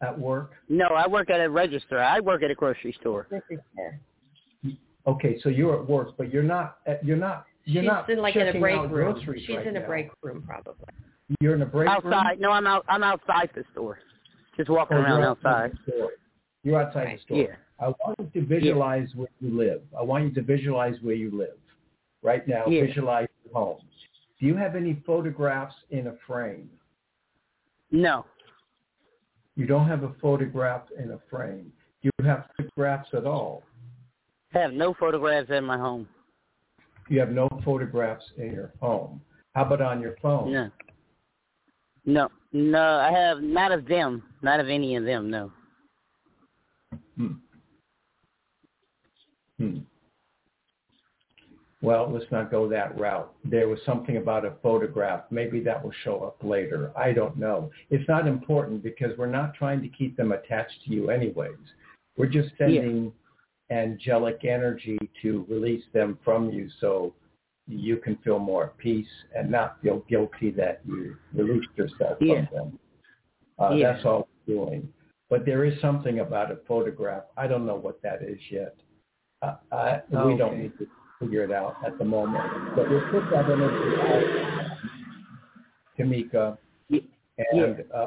at 0.02 0.18
work? 0.18 0.52
No, 0.68 0.86
I 0.88 1.06
work 1.06 1.30
at 1.30 1.40
a 1.40 1.48
register. 1.50 1.98
I 1.98 2.20
work 2.20 2.42
at 2.42 2.50
a 2.50 2.54
grocery 2.54 2.92
store. 3.00 3.28
Okay, 5.08 5.38
so 5.38 5.48
you're 5.50 5.80
at 5.80 5.88
work, 5.88 6.16
but 6.18 6.32
you're 6.32 6.42
not. 6.42 6.78
At, 6.84 7.04
you're 7.04 7.16
not. 7.16 7.46
You're 7.64 7.84
She's 7.84 7.86
not 7.88 8.10
in 8.10 8.18
like 8.18 8.34
in 8.34 8.42
a 8.42 8.44
checking 8.46 8.60
break 8.60 8.76
out 8.76 8.90
room. 8.90 9.12
groceries 9.12 9.44
She's 9.46 9.54
right 9.56 9.64
in 9.68 9.76
a 9.76 9.80
now. 9.80 9.86
break 9.86 10.08
room 10.20 10.42
probably. 10.44 10.74
You're 11.40 11.54
in 11.54 11.62
a 11.62 11.66
break 11.66 11.88
room. 11.88 12.12
outside. 12.12 12.40
No, 12.40 12.50
I'm 12.50 12.66
out. 12.66 12.84
I'm 12.88 13.04
outside 13.04 13.50
the 13.54 13.62
store. 13.70 14.00
Just 14.56 14.68
walking 14.68 14.96
Oh, 14.96 15.02
around 15.02 15.20
you're 15.20 15.28
outside. 15.28 15.72
the 15.86 15.92
store. 15.92 16.10
You're 16.64 16.80
outside 16.82 17.04
Right. 17.04 17.18
the 17.18 17.22
store. 17.22 17.38
Yeah. 17.38 17.54
I 17.78 17.88
want 17.88 18.18
you 18.18 18.40
to 18.40 18.46
visualize 18.46 19.08
where 19.14 19.28
you 19.40 19.56
live. 19.56 19.82
I 19.98 20.02
want 20.02 20.24
you 20.24 20.30
to 20.30 20.42
visualize 20.42 20.96
where 21.02 21.14
you 21.14 21.30
live. 21.30 21.58
Right 22.22 22.46
now, 22.48 22.66
Yeah. 22.66 22.86
visualize 22.86 23.28
your 23.44 23.54
home. 23.54 23.80
Do 24.38 24.46
you 24.46 24.54
have 24.54 24.76
any 24.76 24.94
photographs 25.06 25.74
in 25.90 26.08
a 26.08 26.12
frame? 26.26 26.70
No. 27.90 28.24
You 29.54 29.66
don't 29.66 29.86
have 29.86 30.02
a 30.02 30.12
photograph 30.14 30.90
in 30.98 31.12
a 31.12 31.18
frame. 31.30 31.72
Do 32.02 32.10
you 32.18 32.24
have 32.24 32.48
photographs 32.56 33.12
at 33.14 33.26
all? 33.26 33.62
I 34.54 34.58
have 34.58 34.72
no 34.72 34.94
photographs 34.94 35.50
in 35.50 35.64
my 35.64 35.78
home. 35.78 36.08
You 37.08 37.20
have 37.20 37.30
no 37.30 37.48
photographs 37.64 38.24
in 38.36 38.52
your 38.52 38.72
home. 38.80 39.20
How 39.54 39.64
about 39.64 39.80
on 39.80 40.00
your 40.00 40.16
phone? 40.22 40.52
No. 40.52 40.70
No. 42.04 42.30
No, 42.52 42.98
I 42.98 43.10
have 43.12 43.42
not 43.42 43.72
of 43.72 43.86
them. 43.86 44.22
Not 44.42 44.60
of 44.60 44.68
any 44.68 44.96
of 44.96 45.04
them, 45.04 45.30
no. 45.30 45.52
Hmm. 47.16 47.32
Hmm. 49.58 49.78
Well, 51.82 52.10
let's 52.10 52.30
not 52.32 52.50
go 52.50 52.68
that 52.68 52.98
route. 52.98 53.32
There 53.44 53.68
was 53.68 53.78
something 53.84 54.16
about 54.16 54.44
a 54.44 54.54
photograph. 54.62 55.24
Maybe 55.30 55.60
that 55.60 55.82
will 55.82 55.92
show 56.04 56.20
up 56.24 56.36
later. 56.42 56.90
I 56.96 57.12
don't 57.12 57.36
know. 57.36 57.70
It's 57.90 58.08
not 58.08 58.26
important 58.26 58.82
because 58.82 59.16
we're 59.18 59.26
not 59.26 59.54
trying 59.54 59.82
to 59.82 59.88
keep 59.88 60.16
them 60.16 60.32
attached 60.32 60.84
to 60.86 60.90
you 60.90 61.10
anyways. 61.10 61.58
We're 62.16 62.26
just 62.26 62.50
sending 62.56 63.12
angelic 63.70 64.44
energy 64.44 64.98
to 65.22 65.44
release 65.48 65.84
them 65.92 66.18
from 66.24 66.50
you 66.50 66.68
so 66.80 67.14
you 67.68 67.98
can 67.98 68.16
feel 68.24 68.38
more 68.38 68.64
at 68.64 68.78
peace 68.78 69.06
and 69.34 69.50
not 69.50 69.80
feel 69.82 69.98
guilty 70.08 70.50
that 70.52 70.80
you 70.86 71.16
released 71.34 71.68
yourself 71.76 72.16
Yeah. 72.20 72.46
from 72.46 72.54
them. 72.54 72.78
Uh, 73.58 73.74
Yeah. 73.74 73.92
That's 73.92 74.04
all 74.04 74.28
we're 74.46 74.54
doing. 74.54 74.92
But 75.28 75.44
there 75.44 75.64
is 75.64 75.78
something 75.80 76.20
about 76.20 76.50
a 76.52 76.56
photograph. 76.68 77.24
I 77.36 77.48
don't 77.48 77.66
know 77.66 77.76
what 77.76 78.00
that 78.02 78.22
is 78.22 78.40
yet. 78.50 78.76
Uh, 79.42 79.56
I, 79.72 80.00
We 80.10 80.36
don't 80.36 80.58
need 80.58 80.72
to 80.78 80.86
figure 81.18 81.44
it 81.44 81.52
out 81.52 81.76
at 81.84 81.98
the 81.98 82.04
moment. 82.04 82.74
But 82.74 82.88
we'll 82.88 83.08
put 83.10 83.30
that 83.30 83.44
energy 83.50 84.00
out, 84.00 84.78
Tamika, 85.98 86.58
Yeah. 86.88 87.00
and 87.52 87.84
uh, 87.94 88.06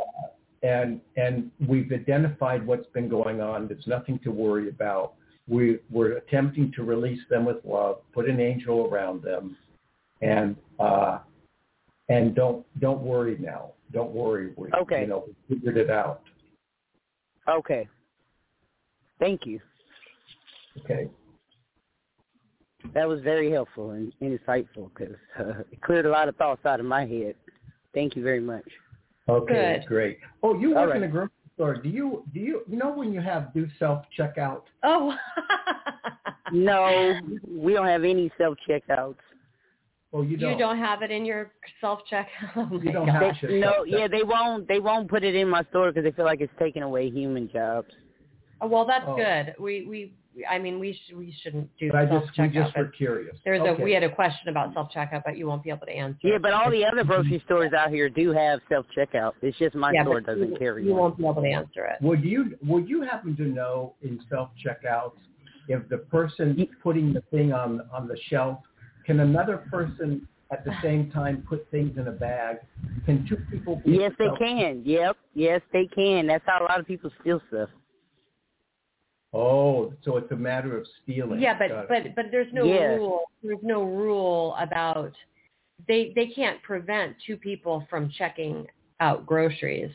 and 0.64 1.02
and 1.16 1.52
we've 1.68 1.92
identified 1.92 2.66
what's 2.66 2.88
been 2.88 3.08
going 3.10 3.42
on. 3.42 3.68
There's 3.68 3.88
nothing 3.88 4.20
to 4.20 4.32
worry 4.32 4.70
about. 4.70 5.14
We 5.48 5.80
we're 5.90 6.18
attempting 6.18 6.72
to 6.74 6.84
release 6.84 7.22
them 7.30 7.46
with 7.46 7.58
love, 7.64 8.00
put 8.14 8.30
an 8.30 8.40
angel 8.40 8.88
around 8.88 9.24
them, 9.24 9.56
and 10.22 10.56
uh, 10.80 11.20
and 12.10 12.36
don't 12.36 12.66
don't 12.80 13.02
worry 13.02 13.38
now. 13.40 13.72
Don't 13.92 14.12
worry. 14.12 14.54
We, 14.56 14.70
Okay. 14.82 15.02
You 15.02 15.08
know, 15.08 15.26
we 15.50 15.56
figured 15.56 15.78
it 15.78 15.90
out. 15.90 16.22
Okay. 17.48 17.88
Thank 19.20 19.46
you. 19.46 19.60
Okay. 20.80 21.08
That 22.94 23.08
was 23.08 23.22
very 23.22 23.52
helpful 23.52 23.92
and 23.92 24.14
insightful 24.22 24.90
because 24.96 25.16
uh, 25.40 25.60
it 25.72 25.82
cleared 25.82 26.06
a 26.06 26.10
lot 26.10 26.28
of 26.30 26.36
thoughts 26.38 26.66
out 26.66 26.80
of 26.80 26.86
my 26.86 27.06
head. 27.06 27.36
Thank 27.94 28.16
you 28.16 28.24
very 28.24 28.40
much. 28.40 28.66
Okay. 29.28 29.78
Good. 29.82 29.88
Great. 29.88 30.20
Oh, 30.44 30.58
you 30.58 30.76
All 30.78 30.86
work 30.86 30.96
in 30.96 31.02
right. 31.02 31.10
a 31.10 31.12
grocery 31.12 31.32
store. 31.56 31.76
Do 31.76 31.90
you 31.90 32.24
do 32.34 32.40
you 32.40 32.62
you 32.68 32.78
know 32.78 32.92
when 32.92 33.12
you 33.14 33.20
have 33.22 33.54
do 33.54 33.68
self 33.78 34.06
checkout? 34.18 34.64
Oh. 34.84 35.16
No, 36.52 37.20
we 37.48 37.74
don't 37.74 37.86
have 37.86 38.04
any 38.04 38.32
self 38.36 38.58
checkouts. 38.68 39.18
Oh, 40.12 40.24
you 40.24 40.36
don't. 40.36 40.54
You 40.54 40.58
don't 40.58 40.80
have 40.80 41.04
it 41.04 41.12
in 41.12 41.24
your 41.24 41.52
self 41.80 42.00
checkout. 42.12 42.26
Oh 42.56 42.80
You 42.82 42.92
don't 42.92 43.06
God. 43.06 43.22
have- 43.22 43.36
They, 43.48 43.60
no, 43.60 43.84
yeah, 43.86 44.08
they 44.08 44.24
won't. 44.24 44.68
They 44.68 44.80
won't 44.80 45.08
put 45.08 45.24
it 45.24 45.36
in 45.36 45.48
my 45.48 45.64
store 45.70 45.92
because 45.92 46.04
they 46.06 46.12
feel 46.12 46.26
like 46.26 46.42
it's 46.42 46.52
taking 46.58 46.82
away 46.82 47.12
human 47.12 47.52
jobs. 47.52 47.90
Oh, 48.62 48.68
well, 48.68 48.84
that's 48.88 49.06
Oh. 49.08 49.16
good. 49.16 49.54
We 49.60 49.86
we 49.88 50.14
I 50.50 50.60
mean 50.60 50.80
we 50.80 50.94
sh- 50.94 51.14
we 51.16 51.36
shouldn't 51.42 51.70
do 51.78 51.92
But 51.92 51.98
I 51.98 52.08
self 52.08 52.26
just 52.26 52.38
we 52.38 52.44
checkout. 52.46 52.66
just 52.66 52.78
were 52.78 52.88
curious. 52.88 53.38
There's 53.44 53.62
okay. 53.62 53.82
a 53.82 53.86
we 53.86 53.94
had 53.94 54.04
a 54.04 54.14
question 54.14 54.50
about 54.50 54.74
self 54.74 54.92
checkout, 54.92 55.24
but 55.26 55.38
you 55.38 55.48
won't 55.48 55.64
be 55.64 55.70
able 55.70 55.86
to 55.86 55.92
answer. 55.92 56.20
Yeah, 56.24 56.38
but 56.42 56.54
all 56.54 56.72
the 56.72 56.86
other 56.86 57.04
grocery 57.04 57.42
stores 57.46 57.74
out 57.74 57.90
here 57.90 58.10
do 58.10 58.32
have 58.32 58.60
self 58.70 58.86
checkout. 58.96 59.34
It's 59.42 59.58
just 59.58 59.76
my 59.76 59.92
yeah, 59.92 60.04
store 60.04 60.22
doesn't 60.22 60.52
you, 60.52 60.58
carry 60.58 60.86
You 60.86 60.92
one. 60.92 61.02
won't 61.02 61.18
be 61.18 61.24
able 61.26 61.42
to 61.42 61.48
answer 61.48 61.86
it. 61.86 62.02
Would 62.02 62.24
you 62.24 62.58
would 62.66 62.88
you 62.88 63.02
happen 63.02 63.36
to 63.38 63.44
know 63.44 63.96
in 64.02 64.20
self 64.30 64.50
checkouts 64.66 65.18
if 65.68 65.88
the 65.90 65.98
person 65.98 66.68
putting 66.82 67.14
the 67.14 67.22
thing 67.32 67.52
on 67.52 67.82
on 67.92 68.08
the 68.08 68.18
shelf 68.30 68.60
can 69.10 69.22
another 69.22 69.58
person 69.72 70.28
at 70.52 70.64
the 70.64 70.72
same 70.84 71.10
time 71.10 71.44
put 71.50 71.68
things 71.72 71.98
in 71.98 72.08
a 72.08 72.12
bag? 72.12 72.58
Can 73.08 73.26
two 73.28 73.38
people? 73.50 73.82
Be 73.84 73.94
Yes, 73.94 74.12
they 74.20 74.30
can. 74.38 74.84
Yep. 74.86 75.18
Yes, 75.34 75.62
they 75.74 75.88
can. 75.88 76.28
That's 76.28 76.44
how 76.46 76.62
a 76.62 76.66
lot 76.66 76.80
of 76.80 76.86
people 76.86 77.10
steal 77.22 77.42
stuff. 77.48 77.70
Oh, 79.32 79.94
so 80.04 80.18
it's 80.18 80.32
a 80.32 80.36
matter 80.36 80.76
of 80.78 80.88
stealing. 81.04 81.40
Yeah, 81.40 81.58
but 81.58 81.88
but 81.88 82.16
but 82.16 82.26
there's 82.32 82.52
no 82.52 82.66
Yeah. 82.66 82.96
rule. 82.96 83.22
There's 83.44 83.62
no 83.62 83.84
rule 83.84 84.56
about 84.60 85.14
they 85.88 86.12
they 86.16 86.28
can't 86.28 86.62
prevent 86.64 87.16
two 87.26 87.38
people 87.38 87.86
from 87.90 88.10
checking 88.10 88.66
out 89.00 89.26
groceries. 89.26 89.92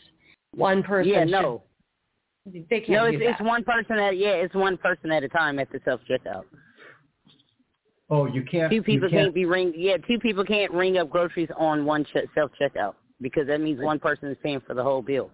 One 0.53 0.83
person. 0.83 1.11
yeah, 1.11 1.23
should- 1.25 1.31
no. 1.33 1.63
they 2.47 2.81
can't 2.81 2.91
No, 2.91 3.11
do 3.11 3.17
it's 3.17 3.25
that. 3.25 3.31
it's 3.33 3.41
one 3.43 3.65
person 3.65 3.99
at 3.99 4.17
yeah, 4.17 4.35
it's 4.35 4.55
one 4.55 4.77
person 4.77 5.11
at 5.11 5.25
a 5.25 5.29
time 5.29 5.59
at 5.59 5.71
the 5.73 5.81
self 5.85 6.01
checkout. 6.09 6.45
oh, 8.11 8.27
you 8.27 8.43
can't. 8.45 8.71
Two 8.71 8.83
people 8.83 9.09
can't, 9.09 9.23
can't 9.25 9.35
be 9.35 9.47
ring. 9.47 9.73
Yeah, 9.77 9.97
two 9.97 10.19
people 10.21 10.45
can't 10.45 10.71
ring 10.73 10.99
up 10.99 11.11
groceries 11.11 11.49
on 11.57 11.85
one 11.85 12.05
ch- 12.05 12.29
self 12.37 12.53
checkout 12.61 12.95
because 13.21 13.49
that 13.49 13.61
means 13.61 13.81
one 13.81 13.99
person 13.99 14.29
is 14.31 14.37
paying 14.45 14.61
for 14.61 14.75
the 14.75 14.83
whole 14.83 15.03
bill. 15.03 15.31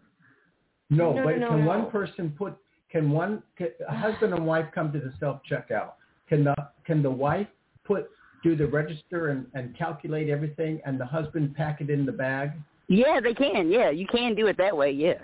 No, 0.88 1.12
No, 1.12 1.22
but 1.24 1.38
no, 1.38 1.48
can 1.50 1.60
no, 1.60 1.66
one 1.66 1.90
person 1.90 2.34
put? 2.36 2.56
Can 2.90 3.10
one 3.10 3.42
can, 3.56 3.68
a 3.88 3.96
husband 3.96 4.34
and 4.34 4.44
wife 4.44 4.66
come 4.74 4.92
to 4.92 4.98
the 4.98 5.12
self 5.20 5.40
checkout? 5.50 5.92
Can 6.28 6.44
the 6.44 6.54
can 6.84 7.02
the 7.02 7.10
wife 7.10 7.46
put 7.84 8.10
do 8.42 8.56
the 8.56 8.66
register 8.66 9.28
and, 9.28 9.46
and 9.54 9.76
calculate 9.76 10.28
everything, 10.28 10.80
and 10.84 10.98
the 10.98 11.04
husband 11.04 11.54
pack 11.54 11.80
it 11.80 11.90
in 11.90 12.06
the 12.06 12.12
bag? 12.12 12.52
Yeah, 12.88 13.20
they 13.22 13.34
can. 13.34 13.70
Yeah, 13.70 13.90
you 13.90 14.06
can 14.06 14.34
do 14.34 14.46
it 14.48 14.56
that 14.58 14.76
way. 14.76 14.90
Yeah. 14.90 15.18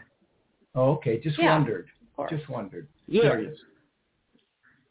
Oh, 0.74 0.92
okay, 0.92 1.20
just 1.20 1.38
Yeah, 1.38 1.56
wondered. 1.58 1.88
Just 2.30 2.48
wondered. 2.48 2.86
Yeah. 3.08 3.22
Curious. 3.22 3.58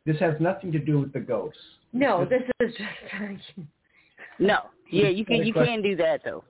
This 0.06 0.18
has 0.20 0.36
nothing 0.40 0.72
to 0.72 0.80
do 0.80 1.00
with 1.00 1.14
the 1.14 1.20
ghosts. 1.20 1.60
No, 1.94 2.26
this 2.26 2.44
is 2.60 2.74
just 2.76 3.68
No. 4.38 4.58
Yeah, 4.92 5.08
you 5.08 5.26
can. 5.26 5.38
You 5.38 5.54
question. 5.54 5.76
can 5.76 5.82
do 5.82 5.96
that 5.96 6.22
though. 6.24 6.44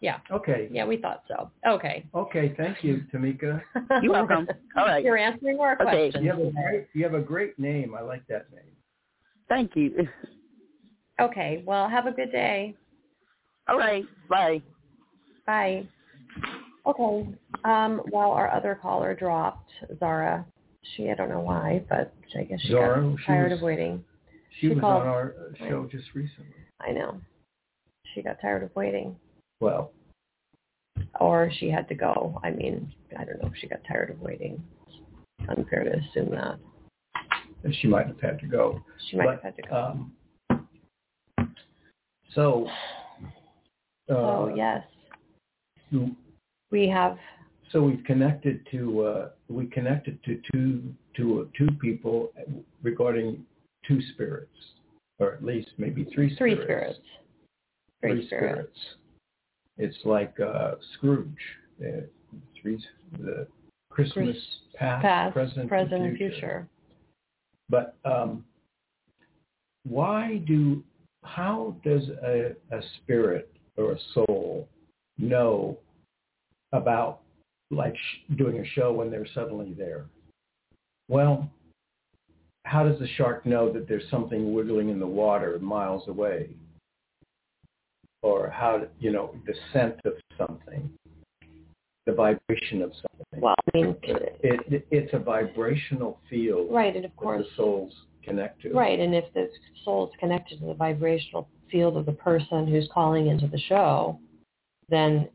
Yeah. 0.00 0.18
Okay. 0.30 0.68
Yeah, 0.70 0.84
we 0.84 0.96
thought 0.98 1.22
so. 1.28 1.50
Okay. 1.66 2.04
Okay. 2.14 2.54
Thank 2.56 2.82
you, 2.84 3.02
Tamika. 3.12 3.62
You're 4.02 4.12
welcome. 4.12 4.46
All 4.76 4.84
right. 4.84 5.02
You're 5.04 5.16
answering 5.16 5.58
our 5.60 5.74
Okay. 5.74 6.10
questions. 6.10 6.24
You 6.24 6.30
have 6.30 6.38
a 6.40 6.50
great 6.52 6.86
you 6.92 7.04
have 7.04 7.14
a 7.14 7.20
great 7.20 7.58
name. 7.58 7.94
I 7.94 8.00
like 8.02 8.26
that 8.28 8.50
name. 8.52 8.60
Thank 9.48 9.76
you. 9.76 10.06
Okay. 11.20 11.62
Well, 11.66 11.88
have 11.88 12.06
a 12.06 12.12
good 12.12 12.32
day. 12.32 12.74
All 13.68 13.78
right. 13.78 14.04
Bye. 14.28 14.60
Bye. 15.46 15.86
Okay. 16.86 17.28
Um, 17.64 18.02
while 18.10 18.32
our 18.32 18.50
other 18.52 18.78
caller 18.80 19.14
dropped, 19.14 19.70
Zara, 19.98 20.44
she 20.96 21.08
I 21.10 21.14
don't 21.14 21.30
know 21.30 21.40
why, 21.40 21.82
but 21.88 22.12
I 22.38 22.42
guess 22.44 22.60
she 22.60 22.68
Zara, 22.68 23.00
got 23.08 23.18
she 23.20 23.26
tired 23.26 23.50
was- 23.52 23.60
of 23.60 23.64
waiting. 23.64 24.04
She, 24.60 24.68
She 24.68 24.68
was 24.74 24.80
called- 24.80 25.02
on 25.02 25.08
our 25.08 25.34
uh, 25.38 25.66
show 25.68 25.88
just 25.90 26.14
recently. 26.14 26.54
I 26.80 26.92
know. 26.92 27.20
She 28.14 28.22
got 28.22 28.40
tired 28.40 28.62
of 28.62 28.74
waiting. 28.76 29.16
Well, 29.60 29.92
Or 31.20 31.50
she 31.58 31.70
had 31.70 31.88
to 31.88 31.94
go. 31.94 32.40
I 32.42 32.50
mean, 32.50 32.92
I 33.18 33.24
don't 33.24 33.40
know 33.42 33.48
if 33.48 33.56
she 33.60 33.66
got 33.66 33.80
tired 33.86 34.10
of 34.10 34.20
waiting. 34.20 34.62
It's 34.88 35.48
unfair 35.48 35.84
to 35.84 35.90
assume 35.98 36.30
that. 36.32 36.58
she 37.80 37.86
might 37.88 38.06
have 38.06 38.20
had 38.20 38.38
to 38.40 38.46
go. 38.46 38.80
She 39.10 39.16
might 39.16 39.26
But, 39.26 39.34
have 39.34 39.42
had 39.42 39.56
to 39.56 39.62
go. 39.62 39.76
Um, 39.76 40.12
so, 42.34 42.66
uh, 44.10 44.12
oh 44.14 44.52
yes. 44.56 44.84
you- 45.90 46.16
We 46.70 46.88
have 46.88 47.18
so 47.70 47.82
we've 47.82 48.04
connected 48.04 48.64
to 48.70 49.02
uh, 49.04 49.30
we 49.48 49.66
connected 49.66 50.22
to 50.24 50.40
two 50.52 50.94
to 51.16 51.40
uh, 51.42 51.44
two 51.58 51.68
people 51.80 52.32
regarding 52.82 53.44
two 53.86 54.00
spirits, 54.12 54.54
or 55.18 55.32
at 55.34 55.44
least 55.44 55.70
maybe 55.78 56.04
three 56.04 56.34
Spirits. 56.34 56.38
three 56.38 56.54
spirits. 56.54 56.98
spirits. 57.98 58.18
Three, 58.20 58.26
spirits. 58.26 58.78
It's 59.78 59.96
like 60.04 60.38
uh, 60.40 60.72
Scrooge. 60.94 61.28
The 63.18 63.46
Christmas 63.90 64.36
past, 64.74 65.02
Past, 65.02 65.34
present, 65.34 65.68
present, 65.68 66.02
and 66.02 66.16
future. 66.16 66.68
But 67.68 67.96
um, 68.04 68.44
why 69.84 70.42
do, 70.46 70.82
how 71.24 71.76
does 71.84 72.02
a, 72.22 72.52
a 72.70 72.80
spirit 72.96 73.50
or 73.76 73.92
a 73.92 73.98
soul 74.14 74.68
know 75.18 75.78
about 76.72 77.20
like 77.70 77.94
sh- 77.96 78.34
doing 78.36 78.58
a 78.58 78.66
show 78.74 78.92
when 78.92 79.10
they're 79.10 79.26
suddenly 79.34 79.74
there. 79.76 80.06
Well, 81.08 81.50
how 82.64 82.84
does 82.84 82.98
the 82.98 83.08
shark 83.16 83.44
know 83.44 83.72
that 83.72 83.88
there's 83.88 84.08
something 84.10 84.54
wiggling 84.54 84.88
in 84.88 84.98
the 84.98 85.06
water 85.06 85.58
miles 85.60 86.08
away? 86.08 86.50
Or 88.24 88.48
how, 88.48 88.82
you 88.98 89.12
know, 89.12 89.34
the 89.46 89.52
scent 89.70 89.96
of 90.06 90.14
something, 90.38 90.90
the 92.06 92.12
vibration 92.14 92.80
of 92.80 92.90
something. 92.92 93.40
Well, 93.42 93.54
I 93.54 93.76
mean, 93.76 93.96
it, 94.02 94.40
it, 94.72 94.86
it's 94.90 95.12
a 95.12 95.18
vibrational 95.18 96.18
field 96.30 96.68
right, 96.72 96.96
and 96.96 97.04
of 97.04 97.10
that 97.10 97.16
course, 97.18 97.44
the 97.44 97.56
souls 97.62 97.92
connect 98.22 98.62
to. 98.62 98.72
right, 98.72 98.98
and 98.98 99.14
if 99.14 99.26
the 99.34 99.50
soul 99.84 100.08
is 100.08 100.12
connected 100.18 100.58
to 100.60 100.66
the 100.66 100.72
vibrational 100.72 101.46
field 101.70 101.98
of 101.98 102.06
the 102.06 102.12
person 102.12 102.66
who's 102.66 102.88
calling 102.94 103.26
into 103.26 103.46
the 103.46 103.58
show, 103.58 104.18
then 104.88 105.28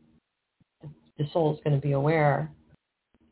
the 1.16 1.26
soul 1.32 1.54
is 1.54 1.60
going 1.62 1.80
to 1.80 1.86
be 1.86 1.92
aware 1.92 2.50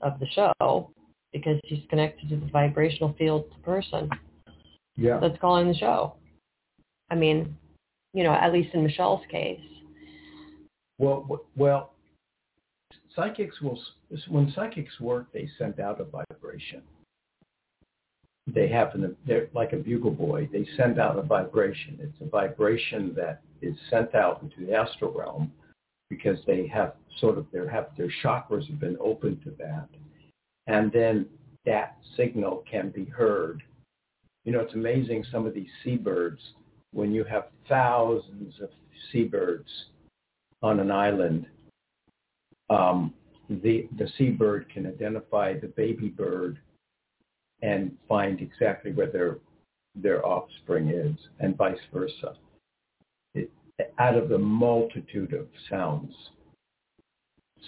of 0.02 0.20
the 0.20 0.26
show 0.36 0.92
because 1.32 1.59
he's 1.64 1.82
connected 1.90 2.28
to 2.28 2.36
the 2.36 2.46
vibrational 2.52 3.12
field 3.18 3.46
of 3.46 3.50
the 3.56 3.64
person 3.64 4.09
Yeah. 4.96 5.18
that's 5.18 5.38
calling 5.40 5.66
the 5.66 5.74
show. 5.74 6.14
I 7.11 7.16
mean, 7.16 7.56
you 8.14 8.24
know, 8.24 8.32
at 8.32 8.52
least 8.52 8.74
in 8.74 8.82
Michelle's 8.82 9.24
case. 9.30 9.61
Well, 10.98 11.44
well, 11.56 11.92
psychics 13.14 13.61
will, 13.61 13.78
when 14.28 14.52
psychics 14.54 14.98
work, 15.00 15.26
they 15.32 15.48
send 15.59 15.80
out 15.80 16.00
a 16.00 16.04
vibration. 16.04 16.82
They 18.46 18.68
have 18.68 18.94
an, 18.94 19.14
they're 19.26 19.48
like 19.54 19.72
a 19.72 19.76
bugle 19.76 20.11
boy. 20.11 20.48
They 20.50 20.66
send 20.76 20.98
out 20.98 21.18
a 21.18 21.22
vibration. 21.22 21.98
It's 22.00 22.20
a 22.20 22.28
vibration 22.28 23.14
that 23.14 23.42
is 23.61 23.76
sent 23.90 24.14
out 24.14 24.42
into 24.42 24.64
the 24.64 24.74
astral 24.74 25.12
realm 25.12 25.52
because 26.09 26.38
they 26.46 26.66
have 26.68 26.94
sort 27.20 27.36
of 27.36 27.46
their 27.52 27.68
have 27.68 27.88
their 27.96 28.11
chakras 28.24 28.66
have 28.68 28.80
been 28.80 28.96
open 29.00 29.38
to 29.44 29.50
that, 29.59 29.88
and 30.66 30.90
then 30.90 31.26
that 31.66 31.98
signal 32.16 32.64
can 32.70 32.88
be 32.88 33.04
heard. 33.04 33.62
You 34.44 34.52
know, 34.52 34.61
it's 34.61 34.72
amazing 34.72 35.24
some 35.30 35.46
of 35.46 35.52
these 35.52 35.68
seabirds 35.84 36.40
when 36.93 37.12
you 37.12 37.24
have 37.24 37.49
thousands 37.68 38.55
of 38.61 38.70
seabirds 39.11 39.68
on 40.62 40.80
an 40.80 40.91
island, 40.91 41.47
um, 42.70 43.14
the 43.49 43.89
the 43.99 44.09
seabird 44.18 44.68
can 44.72 44.86
identify 44.86 45.59
the 45.59 45.68
baby 45.68 46.09
bird 46.09 46.59
and 47.62 47.97
find 48.09 48.41
exactly 48.41 48.93
where 48.93 49.11
their 49.11 49.39
their 49.95 50.24
offspring 50.24 50.89
is, 50.91 51.16
and 51.41 51.57
vice 51.57 51.78
versa. 51.93 52.36
It, 53.34 53.51
out 53.99 54.16
of 54.16 54.28
the 54.28 54.39
multitude 54.39 55.32
of 55.32 55.49
sounds. 55.70 56.14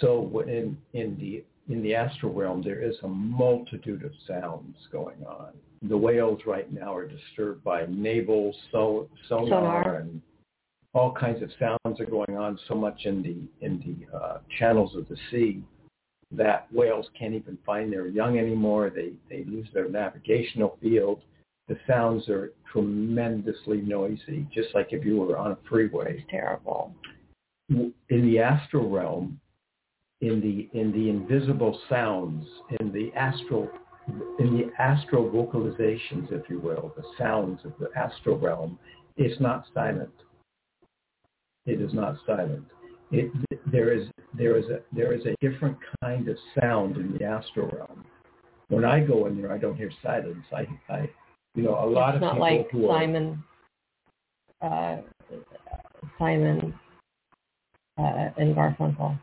So 0.01 0.41
in 0.47 0.77
in 0.93 1.17
the 1.19 1.45
in 1.73 1.83
the 1.83 1.95
astral 1.95 2.33
realm, 2.33 2.63
there 2.63 2.83
is 2.83 2.97
a 3.03 3.09
multitude 3.09 4.05
of 4.05 4.13
sounds 4.27 4.77
going 4.93 5.25
on. 5.25 5.53
The 5.83 5.97
whales 5.97 6.41
right 6.47 6.71
now 6.73 6.95
are 6.95 7.07
disturbed 7.07 7.65
by 7.65 7.87
naval 7.89 8.55
so, 8.71 9.09
sonar, 9.29 9.49
Sonar. 9.49 9.95
and 9.97 10.21
all 10.93 11.13
kinds 11.13 11.43
of 11.43 11.51
sounds 11.59 12.01
are 12.01 12.07
going 12.07 12.37
on 12.37 12.59
so 12.69 12.75
much 12.75 13.07
in 13.07 13.23
the 13.23 13.67
in 13.67 13.79
the 14.11 14.17
uh, 14.17 14.39
channels 14.59 14.95
of 14.95 15.09
the 15.09 15.17
sea 15.31 15.63
that 16.33 16.73
whales 16.73 17.07
can't 17.19 17.35
even 17.35 17.59
find 17.65 17.93
their 17.93 18.07
young 18.07 18.39
anymore. 18.39 18.91
They 18.91 19.13
they 19.29 19.45
lose 19.45 19.69
their 19.73 19.89
navigational 19.89 20.79
field. 20.83 21.23
The 21.69 21.79
sounds 21.87 22.29
are 22.29 22.53
tremendously 22.71 23.81
noisy, 23.81 24.47
just 24.53 24.75
like 24.75 24.89
if 24.91 25.05
you 25.05 25.17
were 25.19 25.37
on 25.37 25.53
a 25.53 25.59
freeway 25.69 26.19
It's 26.19 26.31
terrible. 26.31 26.93
in 27.69 27.93
the 28.09 28.39
astral 28.41 28.91
realm, 28.91 29.41
in 30.21 30.41
the 30.41 30.69
in 30.79 30.93
the 30.93 31.09
invisible 31.09 31.81
sounds, 31.89 32.47
in 32.81 32.93
the 32.93 33.13
astral 33.17 33.71
in 34.39 34.57
the 34.57 34.71
astral 34.83 35.31
vocalizations, 35.31 36.31
if 36.33 36.49
you 36.49 36.61
will, 36.61 36.93
the 36.97 37.05
sounds 37.19 37.61
of 37.65 37.73
the 37.79 37.91
astral 37.99 38.39
realm, 38.39 38.79
it's 39.17 39.41
not 39.41 39.67
silent. 39.75 40.13
It 41.67 41.81
is 41.81 41.93
not 41.93 42.17
silent. 42.27 42.65
It, 43.13 43.31
there 43.71 43.93
is 43.93 44.09
there 44.35 44.57
is 44.57 44.67
a 44.67 44.81
there 44.93 45.13
is 45.13 45.25
a 45.27 45.35
different 45.41 45.77
kind 46.03 46.29
of 46.29 46.37
sound 46.61 46.97
in 46.97 47.17
the 47.17 47.25
astral 47.25 47.69
realm. 47.69 48.05
When 48.69 48.85
I 48.85 49.01
go 49.01 49.27
in 49.27 49.41
there, 49.41 49.53
I 49.53 49.59
don't 49.59 49.77
hear 49.77 49.91
silence. 50.03 50.45
I, 50.53 50.67
I 50.93 51.11
you 51.55 51.65
know, 51.65 51.85
a 51.85 51.87
lot 51.87 52.15
it's 52.15 52.17
of 52.17 52.21
not 52.23 52.33
people 52.35 52.41
like 52.41 52.71
who 52.71 52.89
are 52.89 53.01
Simon, 53.01 53.45
uh, 54.63 54.97
Simon, 56.19 56.75
uh, 57.99 58.31
and 58.37 58.55
Garfunkel. 58.55 59.19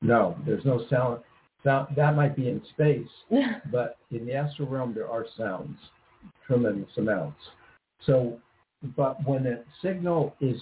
no, 0.00 0.36
there's 0.46 0.64
no 0.64 0.84
sound. 0.88 1.20
Sound 1.64 1.88
that 1.96 2.14
might 2.14 2.36
be 2.36 2.48
in 2.48 2.62
space, 2.70 3.08
but 3.72 3.96
in 4.10 4.26
the 4.26 4.34
astral 4.34 4.68
realm 4.68 4.94
there 4.94 5.08
are 5.08 5.26
sounds, 5.36 5.78
tremendous 6.46 6.90
amounts. 6.96 7.40
So, 8.04 8.38
but 8.96 9.26
when 9.26 9.46
a 9.46 9.60
signal 9.82 10.36
is 10.40 10.60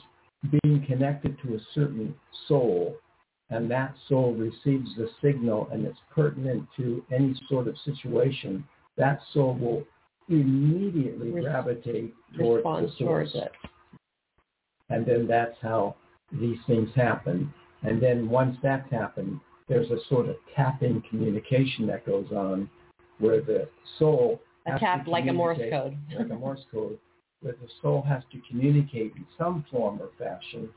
being 0.62 0.84
connected 0.86 1.36
to 1.42 1.54
a 1.54 1.58
certain 1.74 2.14
soul, 2.46 2.96
and 3.50 3.70
that 3.70 3.94
soul 4.08 4.32
receives 4.32 4.88
the 4.96 5.08
signal 5.20 5.68
and 5.72 5.84
it's 5.84 5.98
pertinent 6.14 6.66
to 6.76 7.04
any 7.12 7.34
sort 7.48 7.68
of 7.68 7.76
situation, 7.84 8.64
that 8.96 9.20
soul 9.32 9.54
will 9.54 9.84
immediately 10.28 11.30
Res- 11.30 11.44
gravitate 11.44 12.14
towards 12.36 12.62
the 12.64 12.70
source. 12.70 12.98
towards 12.98 13.34
it. 13.34 13.52
And 14.88 15.04
then 15.04 15.26
that's 15.26 15.56
how 15.60 15.96
these 16.32 16.58
things 16.66 16.88
happen. 16.94 17.52
And 17.82 18.00
then 18.00 18.28
once 18.28 18.56
that's 18.62 18.90
happened, 18.90 19.40
there's 19.72 19.90
a 19.90 20.04
sort 20.08 20.28
of 20.28 20.36
tapping 20.54 21.02
communication 21.08 21.86
that 21.86 22.04
goes 22.04 22.26
on 22.30 22.68
where 23.20 23.40
the 23.40 23.66
soul 23.98 24.38
A 24.66 24.78
tap 24.78 25.06
like 25.06 25.26
a 25.26 25.32
Morse 25.32 25.58
code. 25.70 25.96
like 26.18 26.30
a 26.30 26.34
Morse 26.34 26.60
code, 26.70 26.98
where 27.40 27.54
the 27.54 27.68
soul 27.80 28.04
has 28.06 28.22
to 28.32 28.40
communicate 28.50 29.12
in 29.16 29.24
some 29.38 29.64
form 29.70 29.98
or 30.00 30.10
fashion 30.18 30.68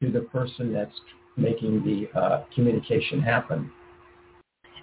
to 0.00 0.12
the 0.12 0.20
person 0.20 0.72
that's 0.72 0.94
making 1.36 1.82
the 1.84 2.18
uh, 2.18 2.44
communication 2.54 3.20
happen. 3.20 3.70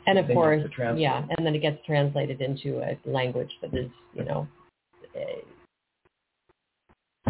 And 0.05 0.17
of 0.19 0.27
course, 0.27 0.63
yeah, 0.97 1.23
and 1.37 1.45
then 1.45 1.55
it 1.55 1.59
gets 1.59 1.77
translated 1.85 2.41
into 2.41 2.79
a 2.79 2.97
language 3.05 3.51
that 3.61 3.73
is, 3.73 3.89
you 4.13 4.25
know, 4.25 4.47
a 5.15 5.43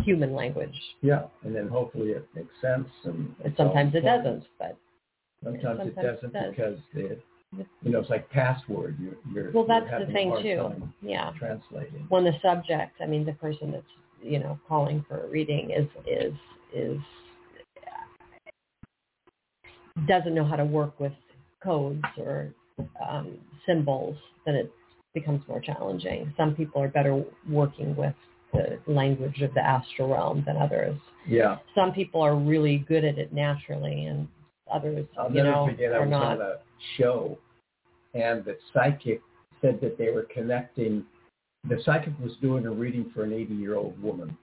human 0.02 0.34
language. 0.34 0.74
Yeah, 1.02 1.24
and 1.44 1.54
then 1.54 1.68
hopefully 1.68 2.12
it 2.12 2.28
makes 2.34 2.54
sense. 2.62 2.88
And 3.04 3.36
And 3.44 3.52
it's 3.52 3.60
all 3.60 3.68
sometimes 3.68 3.94
it 3.94 4.06
doesn't, 4.06 4.46
but 4.58 4.78
Sometimes, 5.44 5.80
sometimes 5.80 5.98
it 5.98 6.00
it 6.00 6.14
doesn't 6.14 6.34
does. 6.34 6.50
because 6.56 6.78
the, 6.94 7.18
you 7.82 7.92
know, 7.92 8.00
it's 8.00 8.10
like 8.10 8.30
password. 8.30 8.98
You're, 9.00 9.16
you're, 9.34 9.52
well, 9.52 9.66
you're 9.68 9.82
that's 9.90 10.08
the 10.08 10.14
thing 10.14 10.36
too. 10.42 10.72
Yeah, 11.02 11.32
translating. 11.38 12.06
when 12.10 12.24
the 12.24 12.34
subject, 12.42 12.94
I 13.02 13.08
mean, 13.08 13.26
the 13.26 13.34
person 13.34 13.72
that's 13.72 13.84
you 14.22 14.40
know 14.40 14.60
calling 14.68 15.04
for 15.08 15.26
a 15.26 15.28
reading 15.28 15.72
is 15.72 15.88
is 16.08 16.34
is 16.74 17.00
doesn't 20.08 20.34
know 20.34 20.46
how 20.46 20.56
to 20.56 20.66
work 20.66 21.00
with 21.00 21.14
codes 21.64 22.02
or 22.18 22.54
um, 23.08 23.38
symbols, 23.66 24.16
then 24.46 24.56
it 24.56 24.72
becomes 25.14 25.42
more 25.48 25.60
challenging. 25.60 26.34
Some 26.38 26.56
people 26.56 26.82
are 26.82 26.88
better 26.88 27.24
working 27.50 27.96
with 27.96 28.16
the 28.54 28.80
language 28.88 29.42
of 29.42 29.54
the 29.54 29.62
astral 29.62 30.10
realm 30.10 30.44
than 30.46 30.58
others. 30.58 30.98
Yeah. 31.28 31.58
Some 31.76 31.94
people 31.94 32.22
are 32.22 32.36
really 32.36 32.80
good 32.88 33.06
at 33.06 33.18
it 33.18 33.34
naturally, 33.34 34.06
and 34.06 34.28
others, 34.72 35.06
I'll 35.18 35.30
you 35.30 35.44
never 35.44 35.52
know, 35.52 35.68
forget 35.68 35.94
I 35.94 36.00
was 36.00 36.10
not. 36.10 36.24
on 36.24 36.42
a 36.42 36.54
show 36.98 37.38
and 38.14 38.44
the 38.44 38.58
psychic 38.74 39.22
said 39.62 39.80
that 39.82 39.98
they 39.98 40.10
were 40.10 40.28
connecting 40.34 41.06
the 41.70 41.78
psychic 41.86 42.14
was 42.20 42.32
doing 42.42 42.66
a 42.66 42.72
reading 42.72 43.12
for 43.14 43.24
an 43.24 43.34
80 43.34 43.54
year 43.54 43.76
old 43.76 44.02
woman 44.02 44.36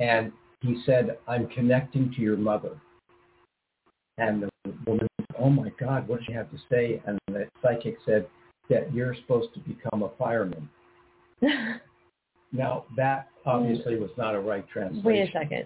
and 0.00 0.32
he 0.60 0.82
said 0.86 1.18
i'm 1.28 1.46
connecting 1.48 2.12
to 2.14 2.20
your 2.20 2.36
mother 2.36 2.80
and 4.18 4.42
the 4.42 4.48
woman 4.86 5.06
said, 5.20 5.36
oh 5.38 5.50
my 5.50 5.70
god 5.78 6.08
what 6.08 6.20
did 6.20 6.26
she 6.26 6.32
have 6.32 6.50
to 6.50 6.58
say 6.70 7.02
and 7.06 7.18
the 7.28 7.46
psychic 7.62 7.96
said 8.06 8.26
that 8.70 8.92
you're 8.94 9.14
supposed 9.14 9.52
to 9.54 9.60
become 9.60 10.02
a 10.02 10.10
fireman 10.18 10.68
now 12.52 12.84
that 12.96 13.28
obviously 13.44 13.96
was 13.96 14.10
not 14.16 14.34
a 14.34 14.40
right 14.40 14.66
translation 14.68 15.04
Wait 15.04 15.28
a 15.28 15.32
second. 15.32 15.64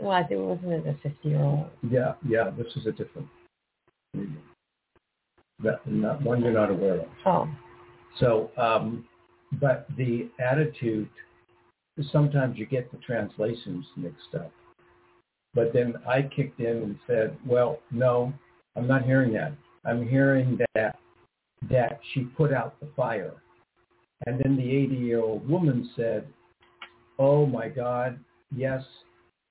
Well, 0.00 0.12
I 0.12 0.22
think 0.22 0.40
it 0.40 0.44
wasn't 0.44 0.72
it 0.72 0.86
a 0.86 0.94
fifty-year-old? 1.02 1.66
yeah 1.90 2.14
yeah 2.28 2.50
this 2.50 2.66
is 2.76 2.86
a 2.86 2.92
different 2.92 3.28
reading 4.14 4.36
that 5.62 5.86
not, 5.86 6.22
one 6.22 6.42
you're 6.42 6.52
not 6.52 6.70
aware 6.70 7.00
of 7.00 7.06
Oh, 7.24 7.48
So, 8.18 8.50
um, 8.56 9.06
but 9.60 9.86
the 9.96 10.28
attitude, 10.40 11.08
sometimes 12.10 12.58
you 12.58 12.66
get 12.66 12.90
the 12.90 12.98
translations 12.98 13.84
mixed 13.96 14.34
up. 14.34 14.50
But 15.54 15.72
then 15.72 15.94
I 16.08 16.22
kicked 16.22 16.60
in 16.60 16.76
and 16.78 16.98
said, 17.06 17.36
well, 17.46 17.78
no, 17.90 18.32
I'm 18.76 18.86
not 18.86 19.04
hearing 19.04 19.32
that. 19.34 19.52
I'm 19.84 20.08
hearing 20.08 20.58
that 20.74 20.98
that 21.70 22.00
she 22.12 22.22
put 22.22 22.52
out 22.52 22.80
the 22.80 22.88
fire. 22.96 23.34
And 24.26 24.40
then 24.42 24.56
the 24.56 24.62
80-year-old 24.62 25.48
woman 25.48 25.90
said, 25.94 26.26
oh 27.18 27.46
my 27.46 27.68
God, 27.68 28.18
yes, 28.54 28.82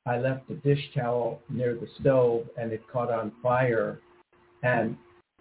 I 0.06 0.18
left 0.18 0.50
a 0.50 0.56
dish 0.56 0.90
towel 0.96 1.42
near 1.50 1.76
the 1.76 1.88
stove 2.00 2.48
and 2.58 2.72
it 2.72 2.82
caught 2.92 3.12
on 3.12 3.32
fire 3.42 4.00
and 4.64 4.98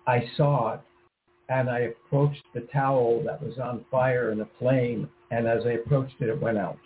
I 0.06 0.24
saw 0.36 0.74
it 0.74 0.80
and 1.50 1.68
I 1.68 1.80
approached 1.80 2.44
the 2.54 2.60
towel 2.72 3.22
that 3.26 3.42
was 3.42 3.58
on 3.58 3.84
fire 3.90 4.30
in 4.30 4.40
a 4.40 4.48
flame, 4.58 5.10
and 5.32 5.48
as 5.48 5.62
I 5.66 5.72
approached 5.72 6.14
it, 6.20 6.28
it 6.28 6.40
went 6.40 6.56
out. 6.56 6.78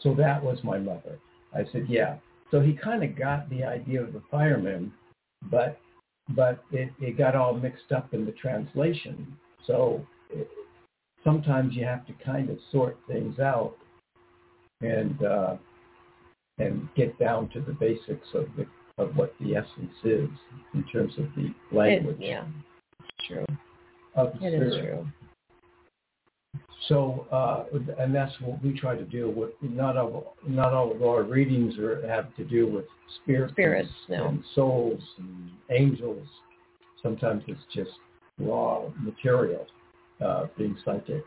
So 0.00 0.14
that 0.14 0.42
was 0.42 0.58
my 0.64 0.78
mother. 0.78 1.18
I 1.54 1.64
said, 1.70 1.86
yeah. 1.86 2.16
So 2.50 2.60
he 2.60 2.72
kind 2.72 3.04
of 3.04 3.16
got 3.16 3.48
the 3.50 3.62
idea 3.62 4.02
of 4.02 4.12
the 4.12 4.22
fireman, 4.30 4.92
but 5.50 5.78
but 6.30 6.64
it, 6.72 6.90
it 6.98 7.18
got 7.18 7.36
all 7.36 7.52
mixed 7.52 7.92
up 7.94 8.14
in 8.14 8.24
the 8.24 8.32
translation. 8.32 9.36
So 9.66 10.06
it, 10.30 10.48
sometimes 11.22 11.74
you 11.74 11.84
have 11.84 12.06
to 12.06 12.14
kind 12.24 12.48
of 12.48 12.56
sort 12.72 12.96
things 13.06 13.38
out 13.38 13.76
and 14.80 15.22
uh, 15.24 15.56
and 16.58 16.88
get 16.94 17.18
down 17.18 17.48
to 17.50 17.60
the 17.60 17.72
basics 17.72 18.26
of 18.34 18.46
the 18.56 18.66
of 19.02 19.16
what 19.16 19.34
the 19.40 19.56
essence 19.56 19.92
is 20.04 20.28
in 20.74 20.84
terms 20.92 21.12
of 21.18 21.26
the 21.36 21.52
language. 21.76 22.16
It, 22.20 22.28
yeah, 22.28 22.44
it's 23.00 23.26
true. 23.28 23.44
Of 24.14 24.32
the 24.40 24.46
It 24.46 24.50
spirit. 24.50 24.72
is 24.72 24.80
true. 24.80 25.06
So, 26.88 27.26
uh, 27.32 27.64
and 27.98 28.14
that's 28.14 28.32
what 28.42 28.62
we 28.62 28.78
try 28.78 28.94
to 28.94 29.04
do. 29.04 29.30
With 29.30 29.50
not 29.62 29.96
all 29.96 30.36
not 30.46 30.74
all 30.74 30.92
of 30.92 31.02
our 31.02 31.22
readings 31.22 31.78
are 31.78 32.06
have 32.06 32.34
to 32.36 32.44
do 32.44 32.66
with 32.66 32.84
spirits, 33.22 33.52
Spirits, 33.52 33.88
no. 34.08 34.28
and 34.28 34.44
souls 34.54 35.00
and 35.18 35.50
angels. 35.70 36.26
Sometimes 37.02 37.42
it's 37.46 37.60
just 37.74 37.90
raw 38.38 38.82
material 39.00 39.66
uh, 40.24 40.46
being 40.58 40.76
psychic, 40.84 41.24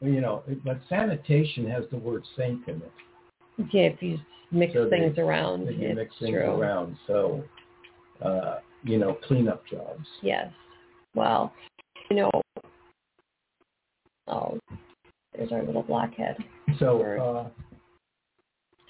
you 0.02 0.20
know, 0.20 0.42
but 0.64 0.80
sanitation 0.88 1.68
has 1.70 1.84
the 1.90 1.98
word 1.98 2.24
sink 2.36 2.66
in 2.68 2.76
it. 2.76 2.92
yeah, 3.72 3.82
if 3.82 4.02
you 4.02 4.18
mix 4.50 4.72
So 4.74 4.84
they- 4.88 5.00
things 5.00 5.18
around, 5.18 5.66
that 5.66 5.76
you 5.76 5.88
it's 5.88 5.96
mix 5.96 6.14
things 6.18 6.32
true. 6.32 6.50
around. 6.60 6.96
So, 7.06 7.44
uh, 8.22 8.60
you 8.82 8.98
know, 8.98 9.14
cleanup 9.26 9.66
jobs. 9.66 10.06
Yes. 10.22 10.50
Well, 11.14 11.52
you 12.10 12.16
know, 12.16 12.30
oh, 14.28 14.58
there's 15.36 15.52
our 15.52 15.62
little 15.62 15.82
blackhead 15.82 16.36
So, 16.78 17.02
uh, 17.02 17.48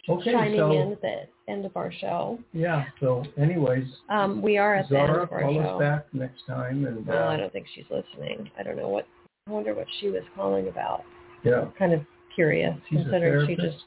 okay, 0.09 0.33
shining 0.33 0.59
so 0.59 0.73
in 0.73 0.93
at 0.93 1.01
the 1.01 1.23
end 1.49 1.65
of 1.65 1.77
our 1.77 1.93
show. 1.93 2.39
yeah. 2.53 2.85
So, 3.01 3.23
anyways, 3.39 3.87
Um, 4.09 4.41
we 4.43 4.57
are 4.59 4.75
at 4.77 4.89
the 4.89 4.99
end 5.01 5.11
of 5.11 5.33
our 5.33 5.41
call 5.43 5.55
show. 5.55 5.61
us 5.61 5.79
back 5.81 6.07
next 6.15 6.43
time, 6.47 6.85
and 6.87 7.07
Well, 7.07 7.29
I 7.29 7.35
uh, 7.35 7.37
don't 7.39 7.53
think 7.53 7.67
she's 7.75 7.85
listening. 7.91 8.51
I 8.59 8.63
don't 8.63 8.77
know 8.77 8.89
what. 8.89 9.07
I 9.47 9.51
wonder 9.53 9.75
what 9.75 9.87
she 10.01 10.09
was 10.11 10.23
calling 10.37 10.69
about. 10.69 11.03
yeah, 11.43 11.67
Kind 11.79 11.93
of 11.93 12.03
curious, 12.35 12.75
she's 12.89 13.01
considering 13.01 13.47
she 13.49 13.57
just 13.57 13.85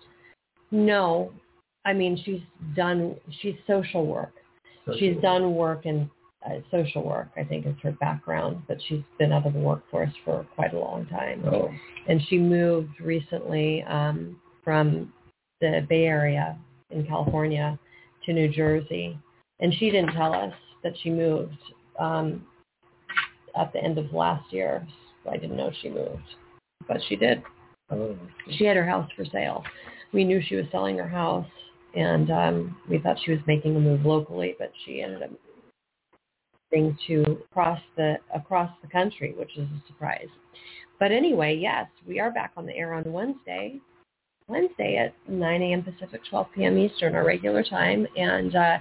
no. 0.72 1.32
I 1.86 1.94
mean, 1.94 2.18
she's 2.24 2.42
done. 2.76 3.16
She's 3.42 3.56
social 3.68 4.06
work. 4.06 4.34
so 4.86 4.94
she's 4.94 5.16
she- 5.16 5.22
done 5.22 5.56
work 5.56 5.86
in 5.86 6.10
uh, 6.46 6.60
social 6.72 7.04
work. 7.04 7.30
I 7.38 7.44
think 7.44 7.66
is 7.66 7.76
her 7.84 7.92
background, 7.94 8.62
but 8.68 8.78
she's 8.88 9.02
been 9.20 9.32
out 9.32 9.46
of 9.46 9.54
the 9.54 9.60
workforce 9.60 10.12
for 10.26 10.46
quite 10.56 10.74
a 10.74 10.80
long 10.80 11.06
time. 11.08 11.44
Oh, 11.46 11.70
and 12.08 12.22
she 12.28 12.38
moved 12.38 13.00
recently 13.00 13.84
um, 13.84 14.40
from 14.64 15.14
the 15.72 15.86
Bay 15.88 16.06
Area 16.06 16.58
in 16.90 17.06
California 17.06 17.80
to 18.26 18.34
New 18.34 18.50
Jersey, 18.50 19.18
and 19.60 19.74
she 19.74 19.90
didn't 19.90 20.14
tell 20.14 20.34
us 20.34 20.54
that 20.84 20.94
she 21.02 21.10
moved 21.10 21.58
um, 22.00 22.46
at 23.56 23.72
the 23.74 23.84
end 23.84 23.98
of 23.98 24.12
last 24.14 24.52
year. 24.52 24.86
So 25.24 25.32
I 25.32 25.38
didn't 25.38 25.58
know 25.58 25.72
she 25.82 25.90
moved, 25.90 26.36
but 26.88 26.98
she 27.08 27.16
did. 27.16 27.42
oh, 27.92 28.18
She 28.58 28.66
had 28.66 28.76
her 28.76 28.86
house 28.86 29.10
for 29.16 29.26
sale. 29.26 29.64
We 30.12 30.24
knew 30.26 30.42
she 30.46 30.56
was 30.56 30.66
selling 30.72 30.98
her 30.98 31.08
house, 31.08 31.48
and 31.96 32.30
um, 32.30 32.78
we 32.90 33.00
thought 33.00 33.18
she 33.24 33.32
was 33.32 33.40
making 33.48 33.76
a 33.76 33.80
move 33.80 34.06
locally, 34.06 34.56
but 34.60 34.72
she 34.86 35.02
ended 35.02 35.24
up 35.24 35.30
moving 36.72 36.98
to 37.08 37.40
across 37.52 37.80
the 37.96 38.18
across 38.36 38.72
the 38.82 38.90
country, 38.90 39.34
which 39.38 39.58
is 39.58 39.64
a 39.68 39.88
surprise. 39.88 40.28
But 41.00 41.12
anyway, 41.12 41.56
yes, 41.56 41.88
we 42.08 42.20
are 42.20 42.32
back 42.32 42.52
on 42.58 42.66
the 42.66 42.76
air 42.76 42.94
on 42.94 43.04
Wednesday. 43.12 43.80
Wednesday 44.48 44.98
at 44.98 45.14
9 45.30 45.62
a.m. 45.62 45.84
Pacific, 45.84 46.22
12 46.30 46.48
p.m. 46.56 46.78
Eastern, 46.78 47.16
our 47.16 47.26
regular 47.26 47.64
time. 47.64 48.08
And 48.16 48.56
uh, 48.56 48.78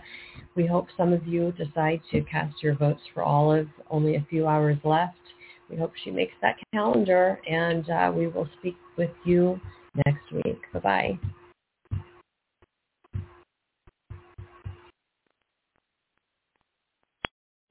we 0.54 0.66
hope 0.66 0.88
some 0.96 1.12
of 1.12 1.26
you 1.26 1.52
decide 1.52 2.00
to 2.10 2.22
cast 2.22 2.62
your 2.62 2.74
votes 2.74 3.00
for 3.14 3.22
Olive. 3.22 3.68
Only 3.90 4.16
a 4.16 4.26
few 4.28 4.46
hours 4.46 4.78
left. 4.84 5.16
We 5.70 5.76
hope 5.76 5.92
she 6.04 6.10
makes 6.10 6.34
that 6.42 6.56
calendar, 6.74 7.40
and 7.48 7.88
uh, 7.88 8.12
we 8.14 8.26
will 8.26 8.48
speak 8.58 8.76
with 8.98 9.10
you 9.24 9.58
next 10.04 10.30
week. 10.30 10.60
Bye-bye. 10.74 11.18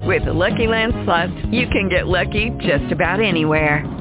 With 0.01 0.25
the 0.25 0.33
Lucky 0.33 0.65
Land 0.65 0.93
Slots, 1.05 1.31
you 1.51 1.67
can 1.67 1.87
get 1.87 2.07
lucky 2.07 2.49
just 2.59 2.91
about 2.91 3.21
anywhere. 3.21 4.00